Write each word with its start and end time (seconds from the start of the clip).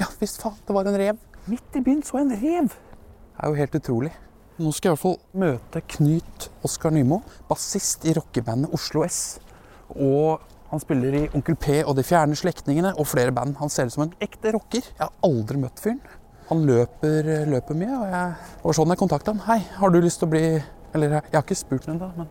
Ja 0.00 0.08
visst 0.18 0.40
faen, 0.42 0.56
det 0.66 0.74
var 0.74 0.88
en 0.90 0.98
rev. 0.98 1.18
Midt 1.46 1.76
i 1.78 1.82
byen 1.84 2.02
så 2.02 2.18
jeg 2.18 2.26
en 2.26 2.40
rev. 2.40 2.72
Det 2.74 3.42
er 3.42 3.52
jo 3.52 3.58
helt 3.60 3.76
utrolig. 3.78 4.10
Nå 4.58 4.70
skal 4.74 4.90
jeg 4.90 4.94
i 4.94 4.94
hvert 4.94 5.02
fall 5.02 5.40
møte 5.42 5.80
Knut 5.96 6.48
Oskar 6.66 6.94
Nymo, 6.94 7.20
bassist 7.48 8.04
i 8.06 8.14
rockebandet 8.14 8.74
Oslo 8.74 9.02
S. 9.06 9.38
Og 9.94 10.42
han 10.70 10.82
spiller 10.82 11.16
i 11.18 11.22
Onkel 11.34 11.56
P 11.60 11.80
og 11.84 11.94
De 11.98 12.04
fjerne 12.06 12.38
slektningene 12.38 12.94
og 12.98 13.06
flere 13.10 13.34
band. 13.34 13.56
Han 13.60 13.70
ser 13.70 13.90
ut 13.90 13.94
som 13.94 14.06
en 14.06 14.14
ekte 14.24 14.54
rocker. 14.54 14.86
Jeg 14.86 15.02
har 15.02 15.12
aldri 15.26 15.58
møtt 15.62 15.82
fyren. 15.82 16.00
Han 16.48 16.64
løper, 16.68 17.30
løper 17.48 17.78
mye, 17.78 17.94
og 17.96 18.08
jeg, 18.10 18.32
det 18.58 18.66
var 18.66 18.76
sånn 18.76 18.90
jeg 18.92 19.00
kontakta 19.00 19.32
han. 19.32 19.44
Hei, 19.46 19.60
har 19.78 19.94
du 19.94 20.00
lyst 20.02 20.20
til 20.20 20.28
å 20.28 20.32
bli 20.34 20.42
Eller 20.94 21.16
jeg 21.16 21.32
har 21.32 21.42
ikke 21.42 21.56
spurt 21.58 21.86
han 21.88 21.96
ennå, 21.96 22.10
men 22.18 22.28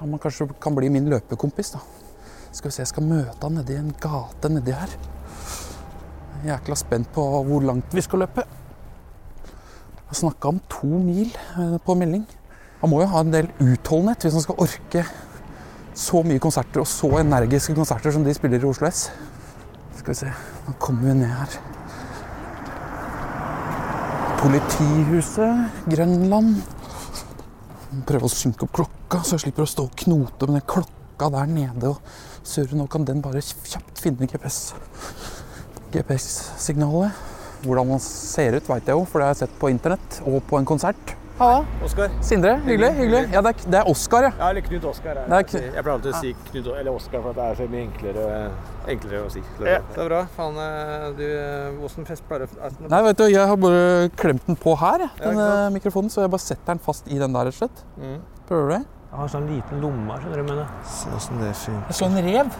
han 0.00 0.20
kanskje 0.20 0.48
kan 0.60 0.76
bli 0.76 0.90
min 0.92 1.06
løpekompis, 1.12 1.74
da. 1.76 1.80
Skal 2.50 2.68
vi 2.68 2.74
se, 2.74 2.82
jeg 2.82 2.90
skal 2.90 3.06
møte 3.06 3.38
han 3.40 3.56
nedi 3.56 3.76
en 3.78 3.92
gate 4.02 4.50
nedi 4.52 4.74
her. 4.76 4.92
Jækla 6.46 6.76
spent 6.78 7.10
på 7.12 7.22
hvor 7.44 7.64
langt 7.64 7.94
vi 7.94 8.02
skal 8.04 8.24
løpe. 8.24 8.44
Jeg 10.10 10.18
snakka 10.22 10.48
om 10.48 10.60
to 10.72 10.88
mil 10.88 11.28
eh, 11.30 11.76
på 11.84 11.94
melding. 11.94 12.24
Man 12.80 12.90
må 12.90 13.02
jo 13.02 13.10
ha 13.12 13.20
en 13.20 13.32
del 13.34 13.50
utholdenhet 13.60 14.24
hvis 14.24 14.36
man 14.38 14.44
skal 14.46 14.62
orke 14.64 15.04
så 16.00 16.22
mye 16.24 16.40
konserter 16.40 16.80
og 16.80 16.88
så 16.88 17.10
energiske 17.20 17.74
konserter 17.76 18.14
som 18.14 18.24
de 18.24 18.34
spiller 18.34 18.62
i 18.62 18.68
Oslo 18.68 18.88
S. 18.88 19.10
Skal 19.98 20.14
vi 20.14 20.18
se, 20.22 20.30
nå 20.66 20.74
kommer 20.80 21.10
vi 21.10 21.18
ned 21.20 21.34
her. 21.34 21.58
Politihuset, 24.40 25.84
Grønland. 25.92 26.54
Prøve 28.08 28.30
å 28.30 28.32
synke 28.32 28.64
opp 28.64 28.72
klokka, 28.78 29.20
så 29.20 29.36
jeg 29.36 29.44
slipper 29.44 29.66
å 29.66 29.68
stå 29.68 29.84
og 29.90 29.98
knote 30.06 30.48
med 30.48 30.56
den 30.62 30.66
klokka 30.72 31.28
der 31.34 31.52
nede 31.52 31.90
og 31.90 32.00
surre. 32.40 32.78
Nå 32.78 32.88
kan 32.88 33.04
den 33.04 33.20
bare 33.20 33.42
kjapt 33.44 34.00
finne 34.00 34.30
GPS. 34.30 34.72
GPS-signalet. 35.92 37.26
Hvordan 37.60 37.90
man 37.92 38.00
ser 38.00 38.56
ut, 38.56 38.68
veit 38.70 38.86
jeg 38.88 38.96
jo, 38.96 39.04
for 39.04 39.20
det 39.20 39.26
har 39.28 39.34
jeg 39.34 39.42
sett 39.44 39.56
på 39.60 39.68
internett 39.68 40.20
og 40.24 40.38
på 40.48 40.56
en 40.60 40.64
konsert. 40.68 41.16
Halla. 41.40 41.62
Oskar. 41.84 42.10
Sindre, 42.24 42.54
hyggelig. 42.66 42.88
hyggelig. 42.98 43.20
Ja, 43.32 43.40
det 43.44 43.50
er, 43.54 43.68
det 43.72 43.78
er 43.78 43.86
Oskar, 43.88 44.26
ja. 44.26 44.30
Ja, 44.38 44.48
eller 44.52 44.64
Knut 44.66 44.84
Oskar. 44.90 45.14
Det 45.16 45.36
er 45.38 45.46
Kn- 45.48 45.62
Jeg 45.62 45.84
pleier 45.84 45.92
alltid 45.94 46.10
å 46.12 46.18
si 46.20 46.32
Knut 46.50 46.66
eller 46.74 46.90
Oskar, 46.92 47.22
for 47.24 47.30
at 47.30 47.38
det 47.38 47.46
er 47.46 47.54
så 47.60 47.68
mye 47.72 47.84
enklere, 47.86 48.26
enklere 48.92 49.20
å 49.24 49.30
si. 49.32 49.42
Det 49.60 49.70
er 49.78 50.10
bra. 50.10 50.18
Faen, 50.36 50.58
eh, 50.60 51.06
du 51.16 51.22
eh, 51.24 51.84
Åssen 51.88 52.04
fest 52.08 52.26
pleier 52.28 52.44
du 52.44 52.58
å 52.60 52.72
Nei, 52.92 53.00
vet 53.08 53.22
du, 53.22 53.24
jeg 53.32 53.46
har 53.52 53.56
bare 53.56 54.10
klemt 54.20 54.44
den 54.50 54.56
på 54.60 54.76
her, 54.82 55.06
den 55.20 55.40
Ja, 55.40 55.48
eh, 55.66 55.70
mikrofonen, 55.78 56.12
så 56.12 56.26
jeg 56.26 56.32
bare 56.36 56.44
setter 56.44 56.74
den 56.74 56.84
fast 56.84 57.08
i 57.08 57.16
den 57.20 57.32
der, 57.32 57.48
rett 57.48 57.56
og 57.56 57.62
slett. 57.62 57.84
Mm. 57.96 58.18
Prøver 58.50 58.68
du 58.68 58.74
det? 58.76 58.82
Jeg 59.10 59.16
har 59.18 59.24
en 59.24 59.32
sånn 59.32 59.48
liten 59.48 59.80
lomme 59.84 60.12
her, 60.12 60.20
skjønner 60.26 60.44
du. 60.44 60.48
mener. 60.52 60.68
Se 60.84 61.16
åssen 61.16 61.40
det 61.40 61.54
funker. 61.56 61.88
Jeg 61.88 62.00
så 62.02 62.10
en 62.12 62.20
rev. 62.28 62.52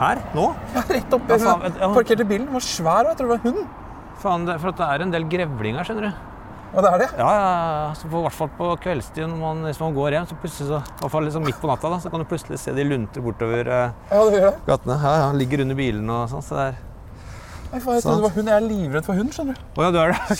Her? 0.00 0.20
Nå? 0.34 0.48
Ja, 0.74 0.82
rett 0.88 1.14
oppi. 1.16 1.38
Ja, 1.38 1.54
ja. 1.68 1.88
Parkerte 1.94 2.24
bilen. 2.28 2.46
Den 2.48 2.54
var 2.56 2.64
svær, 2.66 3.04
og 3.06 3.12
jeg 3.12 3.18
tror 3.20 3.28
det 3.32 3.36
var 3.38 3.46
hund. 3.48 3.64
Faen, 4.22 4.44
det, 4.46 4.58
for 4.62 4.70
at 4.72 4.78
det 4.82 4.86
er 4.94 5.02
en 5.06 5.10
del 5.14 5.24
grevlinger, 5.30 5.84
skjønner 5.88 6.08
du. 6.10 6.28
Ja, 6.72 6.80
det 6.80 6.90
er 6.94 6.98
det. 7.02 7.08
Ja, 7.18 7.30
ja, 7.36 7.48
ja. 7.52 7.88
Så 8.00 8.08
på, 8.08 8.20
I 8.22 8.24
hvert 8.24 8.36
fall 8.38 8.48
på 8.56 8.68
kveldstid 8.80 9.26
når 9.28 9.36
man, 9.42 9.58
hvis 9.68 9.80
man 9.82 9.92
går 9.96 10.14
hjem, 10.16 10.28
så 10.30 10.36
plutselig 10.40 10.68
så, 10.70 10.78
i 10.80 11.02
hvert 11.02 11.12
fall 11.12 11.26
liksom 11.28 11.44
midt 11.44 11.58
på 11.60 11.68
natta, 11.68 11.90
da, 11.92 11.98
så 12.00 12.08
kan 12.14 12.22
du 12.22 12.28
plutselig 12.30 12.56
se 12.62 12.72
de 12.72 12.86
lunter 12.86 13.20
bortover 13.26 13.68
eh, 13.68 13.90
Ja, 14.08 14.22
det 14.24 14.38
gjør 14.38 14.46
det. 14.46 14.54
gatene. 14.70 14.96
Ja, 15.02 15.12
ja, 15.20 15.26
Ligger 15.36 15.64
under 15.66 15.76
bilen 15.82 16.08
og 16.14 16.30
sånn. 16.32 16.46
Så 16.46 16.56
det 16.56 16.64
er 16.70 16.80
Nei, 17.72 17.80
faen, 17.80 17.94
jeg 17.96 18.02
trodde 18.04 18.16
det 18.20 18.24
var 18.28 18.34
hund. 18.36 18.48
Jeg 18.52 18.56
er 18.56 18.64
livredd 18.68 19.06
for 19.10 19.16
hund, 19.20 19.30
skjønner 19.36 19.56
du. 19.56 19.60
Oh, 19.76 19.84
ja, 19.84 19.90
du 19.92 19.98
er 20.00 20.12
det? 20.12 20.18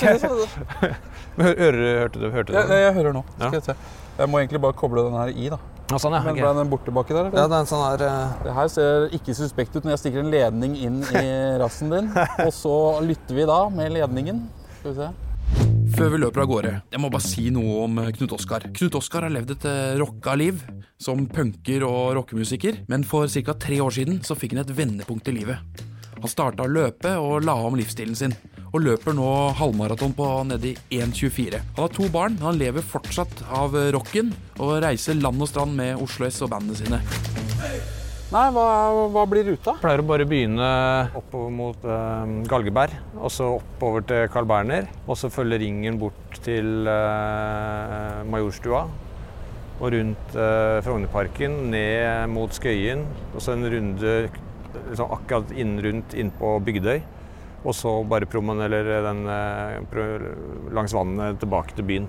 Okay. 0.83 0.97
Men 1.37 1.47
hør- 1.65 1.83
hørte 2.01 2.21
du, 2.21 2.27
hørte 2.33 2.49
du 2.53 2.57
jeg, 2.59 2.81
jeg 2.87 2.95
hører 2.97 3.15
nå. 3.17 3.23
Ja. 3.39 3.47
Skal 3.49 3.59
jeg 3.61 3.67
se. 3.71 3.77
Jeg 4.19 4.29
må 4.33 4.41
egentlig 4.43 4.61
bare 4.65 4.77
koble 4.77 5.05
den 5.07 5.15
her 5.17 5.31
i, 5.33 5.47
da. 5.53 5.61
Ja, 5.91 5.98
sånn, 6.00 6.15
ja. 6.16 6.22
Men 6.25 6.38
ble 6.38 6.53
den 6.56 6.70
borte 6.70 6.94
baki 6.94 7.16
der? 7.16 7.32
Ja, 7.34 7.48
det 7.50 7.56
er 7.56 7.65
en 7.65 7.69
sånn 7.69 7.82
her 7.84 8.06
Uh... 8.06 8.38
Det 8.47 8.54
her 8.56 8.70
ser 8.72 9.10
ikke 9.16 9.34
suspekt 9.37 9.75
ut 9.76 9.84
når 9.84 9.97
jeg 9.97 10.03
stikker 10.04 10.22
en 10.22 10.32
ledning 10.32 10.78
inn 10.78 11.03
i 11.19 11.26
rassen 11.62 11.93
din. 11.93 12.09
Og 12.47 12.54
så 12.54 12.76
lytter 13.04 13.37
vi 13.37 13.48
da 13.48 13.59
med 13.72 13.93
ledningen. 13.98 14.47
Skal 14.78 14.94
vi 14.94 14.97
se. 15.03 15.12
Før 15.93 16.09
vi 16.15 16.20
løper 16.22 16.43
av 16.43 16.48
gårde, 16.48 16.70
jeg 16.94 17.00
må 17.03 17.10
bare 17.12 17.25
si 17.26 17.50
noe 17.53 17.82
om 17.84 17.98
eh, 18.00 18.12
Knut 18.16 18.32
Oskar. 18.38 18.65
Knut 18.72 18.97
Oskar 18.97 19.26
har 19.26 19.34
levd 19.34 19.53
et 19.56 19.66
eh, 19.69 19.94
rocka 20.00 20.32
liv 20.38 20.62
som 21.03 21.26
punker 21.28 21.84
og 21.84 22.14
rockemusiker, 22.16 22.81
men 22.88 23.04
for 23.04 23.28
ca. 23.28 23.54
tre 23.60 23.81
år 23.84 23.93
siden 23.93 24.22
så 24.25 24.37
fikk 24.38 24.56
han 24.56 24.62
et 24.62 24.72
vendepunkt 24.72 25.28
i 25.28 25.34
livet. 25.37 25.82
Han 26.16 26.31
starta 26.31 26.64
å 26.64 26.70
løpe 26.70 27.12
og 27.20 27.44
la 27.44 27.59
om 27.66 27.76
livsstilen 27.76 28.16
sin, 28.16 28.32
og 28.72 28.81
løper 28.81 29.16
nå 29.16 29.28
halvmaraton 29.59 30.15
på 30.16 30.28
nedi 30.49 30.75
1,24. 30.91 31.60
Han 31.77 31.84
har 31.84 31.93
to 31.93 32.09
barn, 32.12 32.38
men 32.38 32.49
han 32.49 32.60
lever 32.60 32.84
fortsatt 32.84 33.44
av 33.53 33.77
eh, 33.77 33.91
rocken 33.93 34.33
og 34.59 34.78
reiser 34.84 35.21
land 35.21 35.44
og 35.44 35.50
strand 35.50 35.77
med 35.77 36.00
Oslo 36.00 36.28
S 36.28 36.41
og 36.44 36.55
bandene 36.55 36.78
sine. 36.81 37.03
Nei, 38.32 38.47
hva, 38.49 38.65
hva 39.12 39.22
blir 39.28 39.44
ruta? 39.44 39.75
Pleier 39.82 40.00
å 40.00 40.06
bare 40.09 40.25
begynne 40.25 40.69
oppover 41.19 41.50
mot 41.53 41.82
eh, 41.84 42.31
Galgeberg, 42.49 42.94
og 43.19 43.28
så 43.34 43.50
oppover 43.59 44.06
til 44.09 44.25
Carl 44.32 44.49
Berner. 44.49 44.88
Og 45.05 45.19
så 45.21 45.28
følge 45.28 45.61
ringen 45.61 45.99
bort 46.00 46.38
til 46.41 46.88
eh, 46.88 48.22
Majorstua. 48.32 48.87
Og 49.82 49.93
rundt 49.93 50.38
eh, 50.38 50.78
Frognerparken, 50.87 51.59
ned 51.75 52.32
mot 52.32 52.56
Skøyen. 52.56 53.05
Og 53.34 53.44
så 53.44 53.53
en 53.53 53.69
runde 53.69 54.15
liksom, 54.31 55.12
akkurat 55.12 55.53
inn 55.53 55.77
rundt 55.84 56.16
innpå 56.16 56.55
Bygdøy. 56.65 57.03
Og 57.65 57.75
så 57.78 57.91
bare 58.09 58.27
promenere 58.27 59.03
den, 59.05 59.27
eh, 59.31 60.73
langs 60.75 60.93
vannet 60.95 61.39
tilbake 61.39 61.75
til 61.77 61.84
byen. 61.84 62.09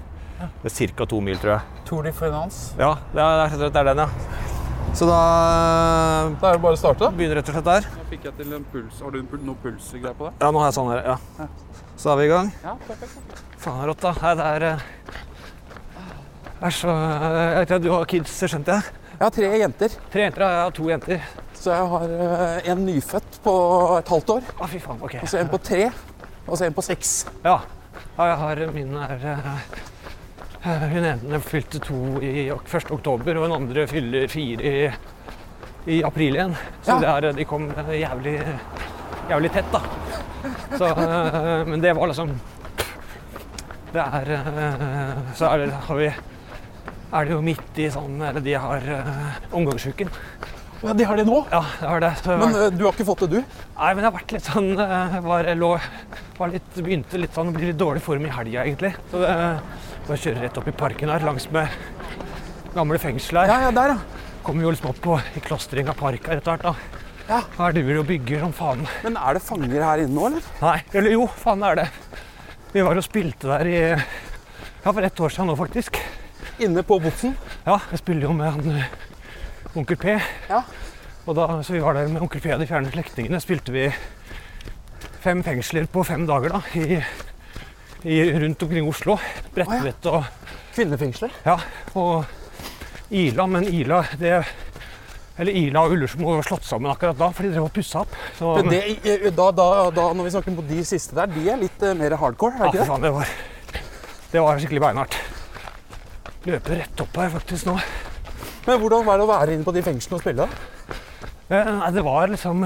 Det 0.63 0.71
er 0.71 0.87
ca. 0.97 1.05
to 1.05 1.19
mil, 1.21 1.37
tror 1.37 1.51
jeg. 1.57 1.61
Tour 1.85 2.03
de 2.03 2.11
France. 2.11 2.73
Ja, 2.79 2.95
det 3.13 3.21
er, 3.21 3.47
det 3.49 3.61
er- 3.61 3.69
det 3.69 3.75
er 3.75 3.83
den, 3.93 3.97
ja. 3.97 4.07
Så 4.93 5.05
da 5.07 6.29
Da 6.41 6.49
er 6.49 6.53
det 6.53 6.61
bare 6.61 6.73
å 6.73 6.77
starte. 6.77 7.11
begynner 7.15 7.35
rett 7.35 7.49
og 7.49 7.55
slett 7.55 7.63
der. 7.65 7.81
Nå 7.81 8.03
fikk 8.09 8.23
jeg 8.25 8.37
til 8.37 8.53
en 8.53 8.65
puls. 8.71 8.99
Har 9.01 9.11
du 9.11 9.21
noe 9.21 9.55
pulsgreier 9.63 10.13
på 10.13 10.25
det? 10.29 10.33
Ja, 10.41 10.51
nå 10.51 10.59
har 10.59 10.71
jeg 10.71 10.73
sånn 10.73 10.91
her. 10.91 11.01
Ja. 11.05 11.47
Så 11.97 12.11
er 12.11 12.15
vi 12.17 12.23
i 12.25 12.27
gang. 12.27 12.51
Ja, 12.63 12.75
perfekt. 12.87 13.43
Faen, 13.57 13.79
det 13.79 13.83
er 13.83 13.87
rått, 13.93 14.01
da. 14.01 14.13
Nei, 14.21 14.35
det 14.35 14.63
er 14.63 14.81
Æsj, 16.63 16.65
er 16.65 16.69
så 16.69 16.87
Jeg 16.87 17.55
vet 17.57 17.69
ikke, 17.69 17.81
Du 17.83 17.89
har 17.91 18.05
kids, 18.05 18.31
skjønte 18.43 18.65
jeg? 18.65 18.83
Jeg 19.13 19.23
har 19.27 19.29
tre 19.35 19.49
jenter, 19.61 19.93
Tre 20.11 20.21
jenter. 20.25 20.41
Jeg 20.43 20.63
har 20.65 20.71
to 20.75 20.89
jenter. 20.89 21.21
så 21.53 21.71
jeg 21.71 21.87
har 21.93 22.13
eh, 22.25 22.71
en 22.73 22.81
nyfødt 22.85 23.37
på 23.43 23.53
et 23.99 24.09
halvt 24.11 24.29
år, 24.35 24.41
Ah, 24.59 24.67
fy 24.67 24.79
faen. 24.83 24.99
OK. 25.05 25.15
og 25.21 25.27
så 25.29 25.39
en 25.39 25.49
på 25.51 25.59
tre, 25.63 25.85
og 26.47 26.57
så 26.57 26.65
en 26.65 26.73
på 26.75 26.81
seks. 26.83 27.11
Ja. 27.45 27.59
jeg 28.17 28.37
har 28.41 28.63
Min 28.73 28.95
er 28.97 29.25
eh, 29.33 30.87
Hun 30.93 31.05
ene 31.05 31.39
fylte 31.43 31.79
to 31.83 32.19
i 32.23 32.49
1. 32.49 32.91
oktober, 32.91 33.37
og 33.37 33.47
hun 33.47 33.55
andre 33.61 33.85
fyller 33.87 34.27
fire 34.31 34.63
i, 34.73 34.91
i 35.97 36.01
april 36.03 36.35
igjen. 36.39 36.55
Så 36.81 36.97
Ja. 36.97 36.99
det 36.99 37.29
er, 37.29 37.33
de 37.37 37.45
kom 37.45 37.69
eh, 37.71 37.93
jævlig, 38.01 38.35
jævlig 39.29 39.51
tett, 39.51 39.71
da. 39.71 39.81
Så, 40.77 40.89
men 41.69 41.79
det 41.81 41.93
var 41.95 42.07
liksom 42.09 42.33
Det 43.93 44.01
er 44.01 44.31
Så 45.37 45.45
er 45.47 45.57
det, 45.61 45.73
har 45.87 45.95
vi, 45.95 46.09
er 47.13 47.27
det 47.27 47.35
jo 47.35 47.43
midt 47.45 47.79
i 47.79 47.87
sånn 47.93 48.17
Eller 48.25 48.43
de 48.43 48.53
har 48.57 48.85
uh, 48.89 49.39
omgangsuken. 49.55 50.09
Ja, 50.83 50.93
de 50.97 51.05
har 51.07 51.19
det 51.19 51.23
nå. 51.29 51.37
Ja, 51.51 51.61
det 51.79 51.87
har 51.87 52.01
det. 52.03 52.11
Så, 52.19 52.37
Men 52.41 52.55
uh, 52.57 52.65
du 52.73 52.83
har 52.83 52.91
ikke 52.91 53.07
fått 53.07 53.23
det, 53.25 53.37
du? 53.37 53.59
Nei, 53.77 53.91
men 53.93 54.01
jeg 54.01 54.09
har 54.09 54.15
vært 54.17 54.33
litt 54.35 54.49
sånn 54.49 54.71
uh, 54.79 55.19
var, 55.23 55.47
lå, 55.59 55.69
var 56.39 56.51
litt, 56.51 56.73
Begynte 56.79 57.21
litt 57.21 57.37
sånn 57.37 57.53
å 57.53 57.55
bli 57.55 57.69
litt 57.69 57.79
dårlig 57.79 58.03
form 58.03 58.25
i 58.27 58.33
helga, 58.33 58.65
egentlig. 58.65 58.91
Så 59.11 59.21
det, 59.23 59.37
jeg 60.09 60.23
kjører 60.25 60.41
rett 60.47 60.59
opp 60.59 60.67
i 60.67 60.75
parken 60.83 61.13
her, 61.13 61.23
langs 61.23 61.47
med 61.53 61.71
gamle 62.73 62.99
fengsel 62.99 63.43
her. 63.43 63.53
Ja, 63.53 63.69
ja, 63.69 63.71
der, 63.77 63.95
ja. 63.95 64.23
Kommer 64.43 64.65
jo 64.65 64.73
liksom 64.73 64.89
opp 64.91 64.99
på 64.99 65.15
i 65.15 65.43
av 65.85 65.95
park 65.95 66.27
her 66.27 66.41
etter 66.41 66.57
hvert, 66.57 66.65
da. 66.65 67.03
Ja. 67.29 67.39
Her 67.55 67.77
driver 67.77 67.95
de 67.95 68.01
og 68.01 68.09
bygger 68.09 68.43
som 68.43 68.55
faen. 68.57 68.83
Men 69.05 69.15
er 69.15 69.37
det 69.37 69.45
fanger 69.45 69.85
her 69.85 70.03
inne 70.03 70.17
nå, 70.17 70.25
eller? 70.27 70.49
Nei, 70.59 70.75
eller 70.91 71.15
jo, 71.15 71.29
faen 71.39 71.63
er 71.63 71.79
det. 71.79 71.87
Vi 72.73 72.83
var 72.83 72.99
og 72.99 73.05
spilte 73.05 73.47
der 73.53 73.69
i 73.69 73.79
Ja, 73.93 74.91
for 74.91 75.05
ett 75.05 75.23
år 75.23 75.31
siden 75.31 75.47
nå, 75.47 75.55
faktisk. 75.55 76.01
Inne 76.63 76.83
på 76.87 76.95
Botsen? 77.03 77.33
Ja, 77.65 77.75
jeg 77.91 77.99
spiller 77.99 78.29
jo 78.29 78.33
med 78.37 78.53
han 78.55 78.75
eh, 78.77 78.91
Onkel 79.75 79.97
P. 79.99 80.13
Ja. 80.47 80.61
Og 81.27 81.35
da, 81.35 81.47
så 81.59 81.75
vi 81.75 81.81
var 81.83 81.97
der 81.97 82.07
med 82.11 82.23
Onkel 82.23 82.39
P 82.39 82.53
og 82.55 82.61
de 82.61 82.67
fjerne 82.69 82.91
slektningene. 82.93 83.41
Spilte 83.43 83.73
vi 83.75 83.89
fem 85.23 85.41
fengsler 85.43 85.89
på 85.91 86.05
fem 86.07 86.23
dager 86.29 86.55
da, 86.55 86.61
i, 86.79 87.01
i, 88.07 88.21
rundt 88.45 88.63
omkring 88.63 88.87
Oslo. 88.87 89.17
Bredtvet 89.55 90.07
og 90.11 90.23
Kvinnefengsler? 90.75 91.35
Ja, 91.43 91.57
og 91.99 92.31
Ila. 93.11 93.49
Men 93.57 93.67
Ila, 93.67 94.03
det 94.19 94.39
Eller 95.35 95.59
Ila 95.65 95.83
og 95.83 95.97
Ullersmo 95.97 96.37
var 96.37 96.47
slått 96.47 96.63
sammen 96.69 96.91
akkurat 96.93 97.17
da, 97.19 97.31
for 97.33 97.43
de 97.43 97.51
drev 97.57 97.67
og 97.67 97.75
pussa 97.75 98.05
opp. 98.05 98.15
Så, 98.37 98.55
Men 98.61 98.71
det, 98.71 98.83
da, 99.35 99.51
da, 99.51 99.69
da, 99.91 100.09
når 100.13 100.29
vi 100.29 100.33
snakker 100.37 100.53
om 100.55 100.67
de 100.69 100.83
siste 100.87 101.17
der, 101.17 101.31
de 101.33 101.47
er 101.49 101.59
litt 101.59 101.83
eh, 101.83 101.95
mer 101.97 102.15
hardcore, 102.21 102.55
er 102.55 102.69
ja, 102.69 102.71
det 102.71 102.75
ikke 102.77 102.83
det? 102.83 102.91
faen, 102.93 103.07
det 103.07 103.15
var, 103.17 103.37
det 104.31 104.43
var 104.47 104.61
skikkelig 104.61 104.87
beinhardt. 104.87 105.23
Løper 106.43 106.75
rett 106.81 107.01
opp 107.03 107.15
her 107.21 107.29
faktisk 107.31 107.69
nå. 107.69 107.77
Men 108.65 108.79
hvordan 108.81 109.05
var 109.07 109.19
det 109.19 109.23
å 109.23 109.29
være 109.29 109.53
inne 109.55 109.63
på 109.67 109.73
de 109.75 109.83
fengslene 109.83 110.17
og 110.17 110.23
spille? 110.23 110.47
Nei, 111.47 111.91
det 111.95 112.03
var 112.03 112.31
liksom 112.31 112.63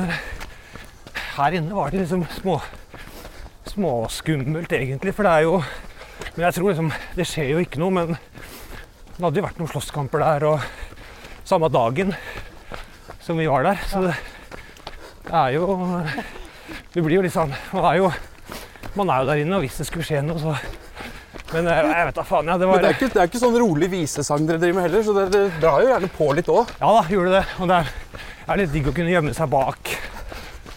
Her 1.38 1.56
inne 1.58 1.76
var 1.76 1.92
det 1.94 2.04
liksom 2.04 2.24
små 2.38 2.60
småskummelt, 3.68 4.72
egentlig. 4.74 5.14
For 5.14 5.28
det 5.28 5.34
er 5.34 5.46
jo 5.46 5.60
Men 6.36 6.46
jeg 6.48 6.58
tror 6.58 6.72
liksom 6.72 6.92
Det 7.18 7.28
skjer 7.30 7.52
jo 7.52 7.62
ikke 7.62 7.82
noe, 7.82 7.94
men 7.94 8.16
det 9.18 9.26
hadde 9.26 9.42
jo 9.42 9.46
vært 9.48 9.60
noen 9.62 9.70
slåsskamper 9.72 10.22
der, 10.22 10.44
og 10.46 11.46
samme 11.48 11.72
dagen 11.74 12.12
som 13.18 13.40
vi 13.42 13.48
var 13.50 13.66
der. 13.66 13.80
Så 13.90 14.04
det, 14.06 14.14
det 15.26 15.34
er 15.34 15.56
jo 15.58 15.78
Vi 16.94 17.02
blir 17.02 17.18
jo 17.18 17.24
litt 17.26 17.34
sånn 17.34 17.54
Man 17.74 17.88
er 17.90 18.02
jo, 18.02 18.12
man 18.98 19.10
er 19.14 19.22
jo 19.22 19.30
der 19.32 19.42
inne, 19.42 19.58
og 19.58 19.66
hvis 19.66 19.78
det 19.82 19.90
skulle 19.90 20.06
skje 20.06 20.22
noe, 20.26 20.42
så 20.42 20.58
Men 21.54 21.68
eh, 21.72 21.78
jeg 21.80 22.08
vet 22.10 22.18
da 22.18 22.26
faen, 22.28 22.50
ja. 22.52 22.58
Det 22.60 22.68
var 22.68 22.84
det 22.84 22.90
er 22.90 22.98
ikke, 22.98 23.12
det 23.14 23.22
er 23.24 23.30
ikke 23.30 23.42
sånn 23.42 23.60
rolig 23.62 23.88
visesang 23.92 24.48
dere 24.48 24.60
driver 24.62 24.80
med 24.80 24.88
heller, 24.90 25.06
så 25.06 25.16
dere, 25.16 25.44
drar 25.62 25.84
jo 25.84 25.92
gjerne 25.94 26.10
på 26.18 26.28
litt 26.36 26.52
òg. 26.52 26.74
Ja 26.82 26.90
da, 26.98 27.04
gjorde 27.14 27.36
det. 27.38 27.44
Og 27.62 27.72
det 27.72 27.78
er, 27.80 27.94
er 28.48 28.62
litt 28.64 28.74
digg 28.76 28.90
å 28.92 28.96
kunne 28.98 29.14
gjemme 29.14 29.36
seg 29.38 29.52
bak 29.54 29.94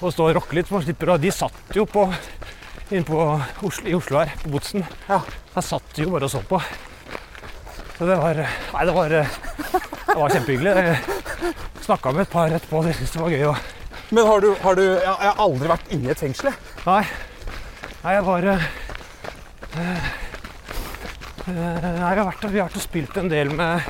og 0.01 0.15
stå 0.15 0.29
og 0.31 0.37
rocke 0.39 0.57
litt. 0.57 0.71
Man 0.73 0.85
slipper 0.85 1.13
å 1.13 1.19
De 1.21 1.33
satt 1.35 1.75
jo 1.77 1.85
på 1.91 2.07
inne 2.91 3.07
på 3.07 3.19
Oslo, 3.67 3.87
i 3.87 3.95
Oslo 3.95 4.19
her, 4.23 4.33
på 4.43 4.53
Botsen. 4.55 4.87
Ja. 5.09 5.21
Der 5.55 5.67
satt 5.67 5.91
de 5.97 6.07
jo 6.07 6.15
bare 6.15 6.27
og 6.27 6.33
så 6.33 6.41
på. 6.47 6.61
Så 7.99 8.09
det 8.09 8.17
var 8.17 8.39
Nei, 8.41 8.85
det 8.89 8.95
var, 8.97 9.13
det 9.13 10.17
var 10.17 10.33
kjempehyggelig. 10.33 10.95
Snakka 11.85 12.15
med 12.15 12.25
et 12.25 12.33
par 12.33 12.55
etterpå, 12.55 12.81
de 12.87 12.95
syntes 12.97 13.13
det 13.15 13.23
var 13.23 13.35
gøy. 13.35 13.45
Og, 13.51 13.69
Men 14.11 14.27
har 14.27 14.43
du, 14.43 14.49
har 14.63 14.79
du 14.79 14.83
jeg 14.87 15.19
har 15.21 15.45
aldri 15.45 15.71
vært 15.71 15.93
inne 15.95 16.09
i 16.09 16.15
et 16.15 16.23
fengsel. 16.23 16.51
jeg. 16.51 16.57
nei, 16.87 17.03
nei, 18.01 18.15
jeg 18.17 18.25
var 18.27 18.49
eh, 18.55 18.65
eh, 21.49 21.87
vi 21.87 22.03
har 22.03 22.21
vært, 22.25 22.45
vi 22.51 22.59
har 22.61 22.69
vært 22.69 22.79
og 22.79 22.85
spilt 22.85 23.17
en 23.21 23.31
del 23.31 23.53
med 23.57 23.87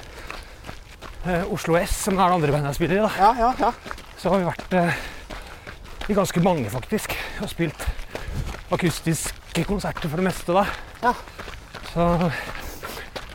eh, 1.27 1.49
Oslo 1.53 1.77
S, 1.81 1.97
som 2.07 2.19
er 2.19 2.23
det 2.23 2.37
andre 2.39 2.55
bandet 2.55 2.71
jeg 2.73 2.79
spiller 2.81 3.01
i. 3.01 3.03
da. 3.07 3.11
Ja, 3.19 3.31
ja, 3.39 3.51
ja. 3.67 4.05
så 4.21 4.33
har 4.33 4.43
vi 4.43 4.49
vært 4.51 4.77
eh, 4.79 5.01
i 6.11 6.17
ganske 6.19 6.43
mange, 6.45 6.71
faktisk. 6.73 7.17
Og 7.43 7.51
spilt 7.51 7.87
akustiske 8.71 9.65
konserter 9.67 10.09
for 10.09 10.21
det 10.21 10.29
meste, 10.29 10.55
da. 10.55 10.65
Ja. 11.03 11.15
Så 11.91 12.07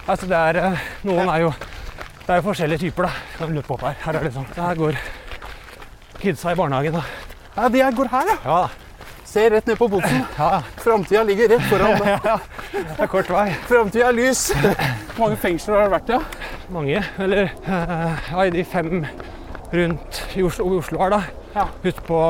altså 0.06 0.28
det 0.30 0.38
er 0.38 0.78
Noen 1.04 1.28
er 1.28 1.42
jo 1.42 1.50
Det 1.58 2.34
er 2.34 2.40
jo 2.40 2.46
forskjellige 2.48 2.86
typer, 2.88 3.10
da. 3.10 3.26
Kan 3.38 3.54
løpe 3.54 3.76
opp 3.76 3.84
her. 3.86 4.00
Her 4.06 4.18
er 4.18 4.26
det 4.26 4.34
sånn. 4.34 4.48
Her 4.56 4.80
går 4.80 4.98
kidsa 6.22 6.56
i 6.56 6.58
barnehagen, 6.58 6.96
da. 6.98 7.04
ja 7.60 7.70
de 7.70 7.84
går 8.00 8.10
her, 8.10 8.32
ja. 8.32 8.38
Ja, 8.46 8.85
Se 9.36 9.50
rett 9.52 9.66
ned 9.68 9.76
på 9.76 9.88
botsen. 9.92 10.22
ja. 10.40 10.62
Framtida 10.80 11.24
ligger 11.28 11.50
rett 11.52 11.66
foran 11.68 11.98
deg. 12.06 12.28
Det 12.72 13.04
er 13.04 13.10
kort 13.12 13.32
vei. 13.34 13.50
Framtida 13.68 14.08
er 14.08 14.16
lys. 14.16 14.46
Hvor 14.56 15.26
mange 15.26 15.40
fengsler 15.42 15.76
har 15.76 15.90
det 15.90 15.96
vært, 15.98 16.14
ja? 16.16 16.22
Mange. 16.72 17.02
Eller 17.20 17.50
eh, 17.52 18.30
ja, 18.32 18.46
i 18.48 18.54
de 18.56 18.64
fem 18.64 19.04
rundt 19.76 20.22
i 20.40 20.46
Oslo, 20.48 20.70
i 20.72 20.80
Oslo 20.80 21.04
her, 21.04 21.18
da. 21.18 21.20
Ja. 21.58 21.68
Ute 21.84 22.06
på, 22.08 22.22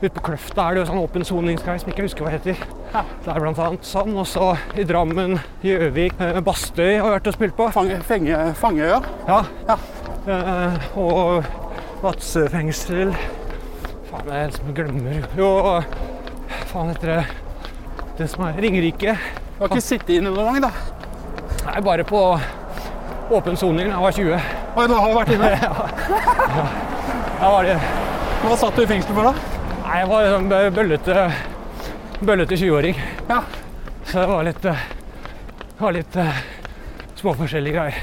ut 0.00 0.16
på 0.16 0.24
Kløfta 0.30 0.70
er 0.70 0.78
det 0.78 0.82
jo 0.86 0.88
sånn 0.94 1.04
åpen 1.04 1.28
soningsgreie 1.28 1.84
som 1.84 1.92
jeg 1.92 1.98
ikke 1.98 2.08
husker 2.08 2.24
hva 2.24 2.32
heter. 2.32 2.64
Ja. 2.94 3.04
Det 3.26 3.34
er 3.36 3.44
blant 3.44 3.60
annet 3.68 3.84
sånn. 3.92 4.16
Og 4.16 4.24
så 4.32 4.54
i 4.72 4.88
Drammen, 4.88 5.36
Gjøvik, 5.66 6.16
eh, 6.16 6.40
Bastøy 6.48 6.94
har 6.94 7.02
jeg 7.02 7.16
vært 7.18 7.28
og 7.34 7.36
spilt 7.42 7.60
på. 7.60 7.68
Fange, 7.76 8.00
fenge, 8.08 8.40
Fangeøya. 8.56 9.02
Ja. 9.28 9.42
Ja. 9.68 9.80
Eh, 10.32 10.92
og 10.96 11.52
Vadsø 12.00 12.48
fengsel. 12.52 13.12
Faen, 14.16 14.50
jeg 14.50 14.74
glemmer 14.76 15.24
Jo, 15.36 15.48
faen 16.70 16.92
heter 16.92 17.10
det 17.12 17.24
Det 18.16 18.28
som 18.32 18.46
er 18.46 18.56
Ringerike. 18.64 19.16
Du 19.56 19.62
har 19.64 19.68
ikke 19.72 19.84
sittet 19.84 20.14
inne 20.16 20.32
noen 20.32 20.56
gang, 20.56 20.68
da? 20.68 20.70
Nei, 21.66 21.80
bare 21.84 22.04
på 22.06 22.20
åpen 23.36 23.58
soning 23.58 23.90
da 23.90 23.96
jeg 23.96 24.04
var 24.06 24.16
20. 24.16 24.48
Oi, 24.76 24.86
du 24.88 24.94
har 24.96 25.14
vært 25.18 25.32
inne. 25.34 25.52
Da 27.36 27.50
var 27.52 27.66
det 27.68 27.74
Hva 28.40 28.56
satt 28.56 28.78
du 28.78 28.84
i 28.86 28.88
fengsel 28.88 29.12
for, 29.12 29.28
da? 29.28 29.62
Nei, 29.82 29.96
jeg 30.00 30.08
var 30.08 30.28
sånn 30.32 30.48
bøllete 30.78 31.24
Bøllete 32.24 32.56
20-åring. 32.56 33.00
Ja. 33.28 33.42
Så 34.08 34.22
det 34.22 34.28
var 34.30 34.46
litt 34.46 34.64
eh, 34.70 34.84
var 35.76 35.92
litt 35.92 36.14
eh, 36.16 36.38
småforskjellige 37.18 37.76
greier. 37.76 37.98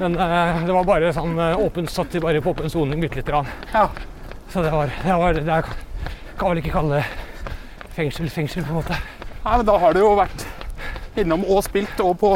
Men 0.00 0.16
eh, 0.18 0.64
det 0.66 0.74
var 0.74 0.88
bare 0.88 1.12
sånn 1.14 1.38
åpen 1.38 1.86
satt 1.86 2.10
de 2.16 2.22
bare 2.24 2.42
på 2.42 2.50
åpen 2.56 2.72
soning 2.72 2.98
bitte 3.04 3.20
lite 3.20 3.30
grann. 3.30 3.52
Ja. 3.70 3.84
Så 4.52 4.62
det 4.62 4.70
var 4.74 4.90
Det, 5.04 5.14
var, 5.18 5.32
det 5.38 5.48
er, 5.48 5.68
kan 6.38 6.50
vel 6.52 6.60
ikke 6.62 6.74
kalle 6.74 7.00
det 7.00 7.06
fengsel 7.96 8.28
fengsel, 8.32 8.64
på 8.64 8.72
en 8.72 8.78
måte. 8.80 8.96
Nei, 9.44 9.56
men 9.58 9.66
da 9.68 9.74
har 9.82 9.92
du 9.92 10.00
jo 10.00 10.12
vært 10.16 10.44
innom 11.20 11.42
og 11.44 11.60
spilt 11.66 11.98
og 12.00 12.14
på 12.20 12.30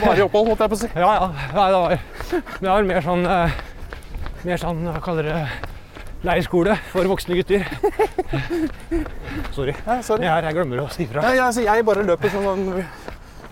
varig 0.00 0.22
opphold, 0.24 0.52
holdt 0.52 0.62
jeg 0.62 0.70
på 0.70 0.76
å 0.76 0.80
si. 0.84 0.90
Ja, 0.94 1.10
ja. 1.16 1.26
Nei, 1.56 1.66
det 1.72 1.80
var, 1.82 1.96
det 2.60 2.68
var 2.68 2.86
mer 2.92 3.02
sånn 3.04 3.26
eh, 3.26 3.58
Mer 4.46 4.60
sånn, 4.62 4.78
hva 4.86 5.00
kaller 5.04 5.26
det 5.28 5.40
Leirskole 6.24 6.74
for 6.92 7.08
voksne 7.08 7.36
gutter. 7.38 7.64
Sorry. 9.56 9.74
Ja, 9.86 9.96
sorry. 10.04 10.24
Jeg, 10.26 10.44
jeg 10.46 10.56
glemmer 10.56 10.82
å 10.84 10.86
si 10.92 11.06
fra. 11.08 11.22
Ja, 11.24 11.32
jeg, 11.34 11.42
altså, 11.46 11.64
jeg 11.64 11.84
bare 11.88 12.04
løper 12.04 12.32
som 12.32 12.44
sånn 12.44 12.64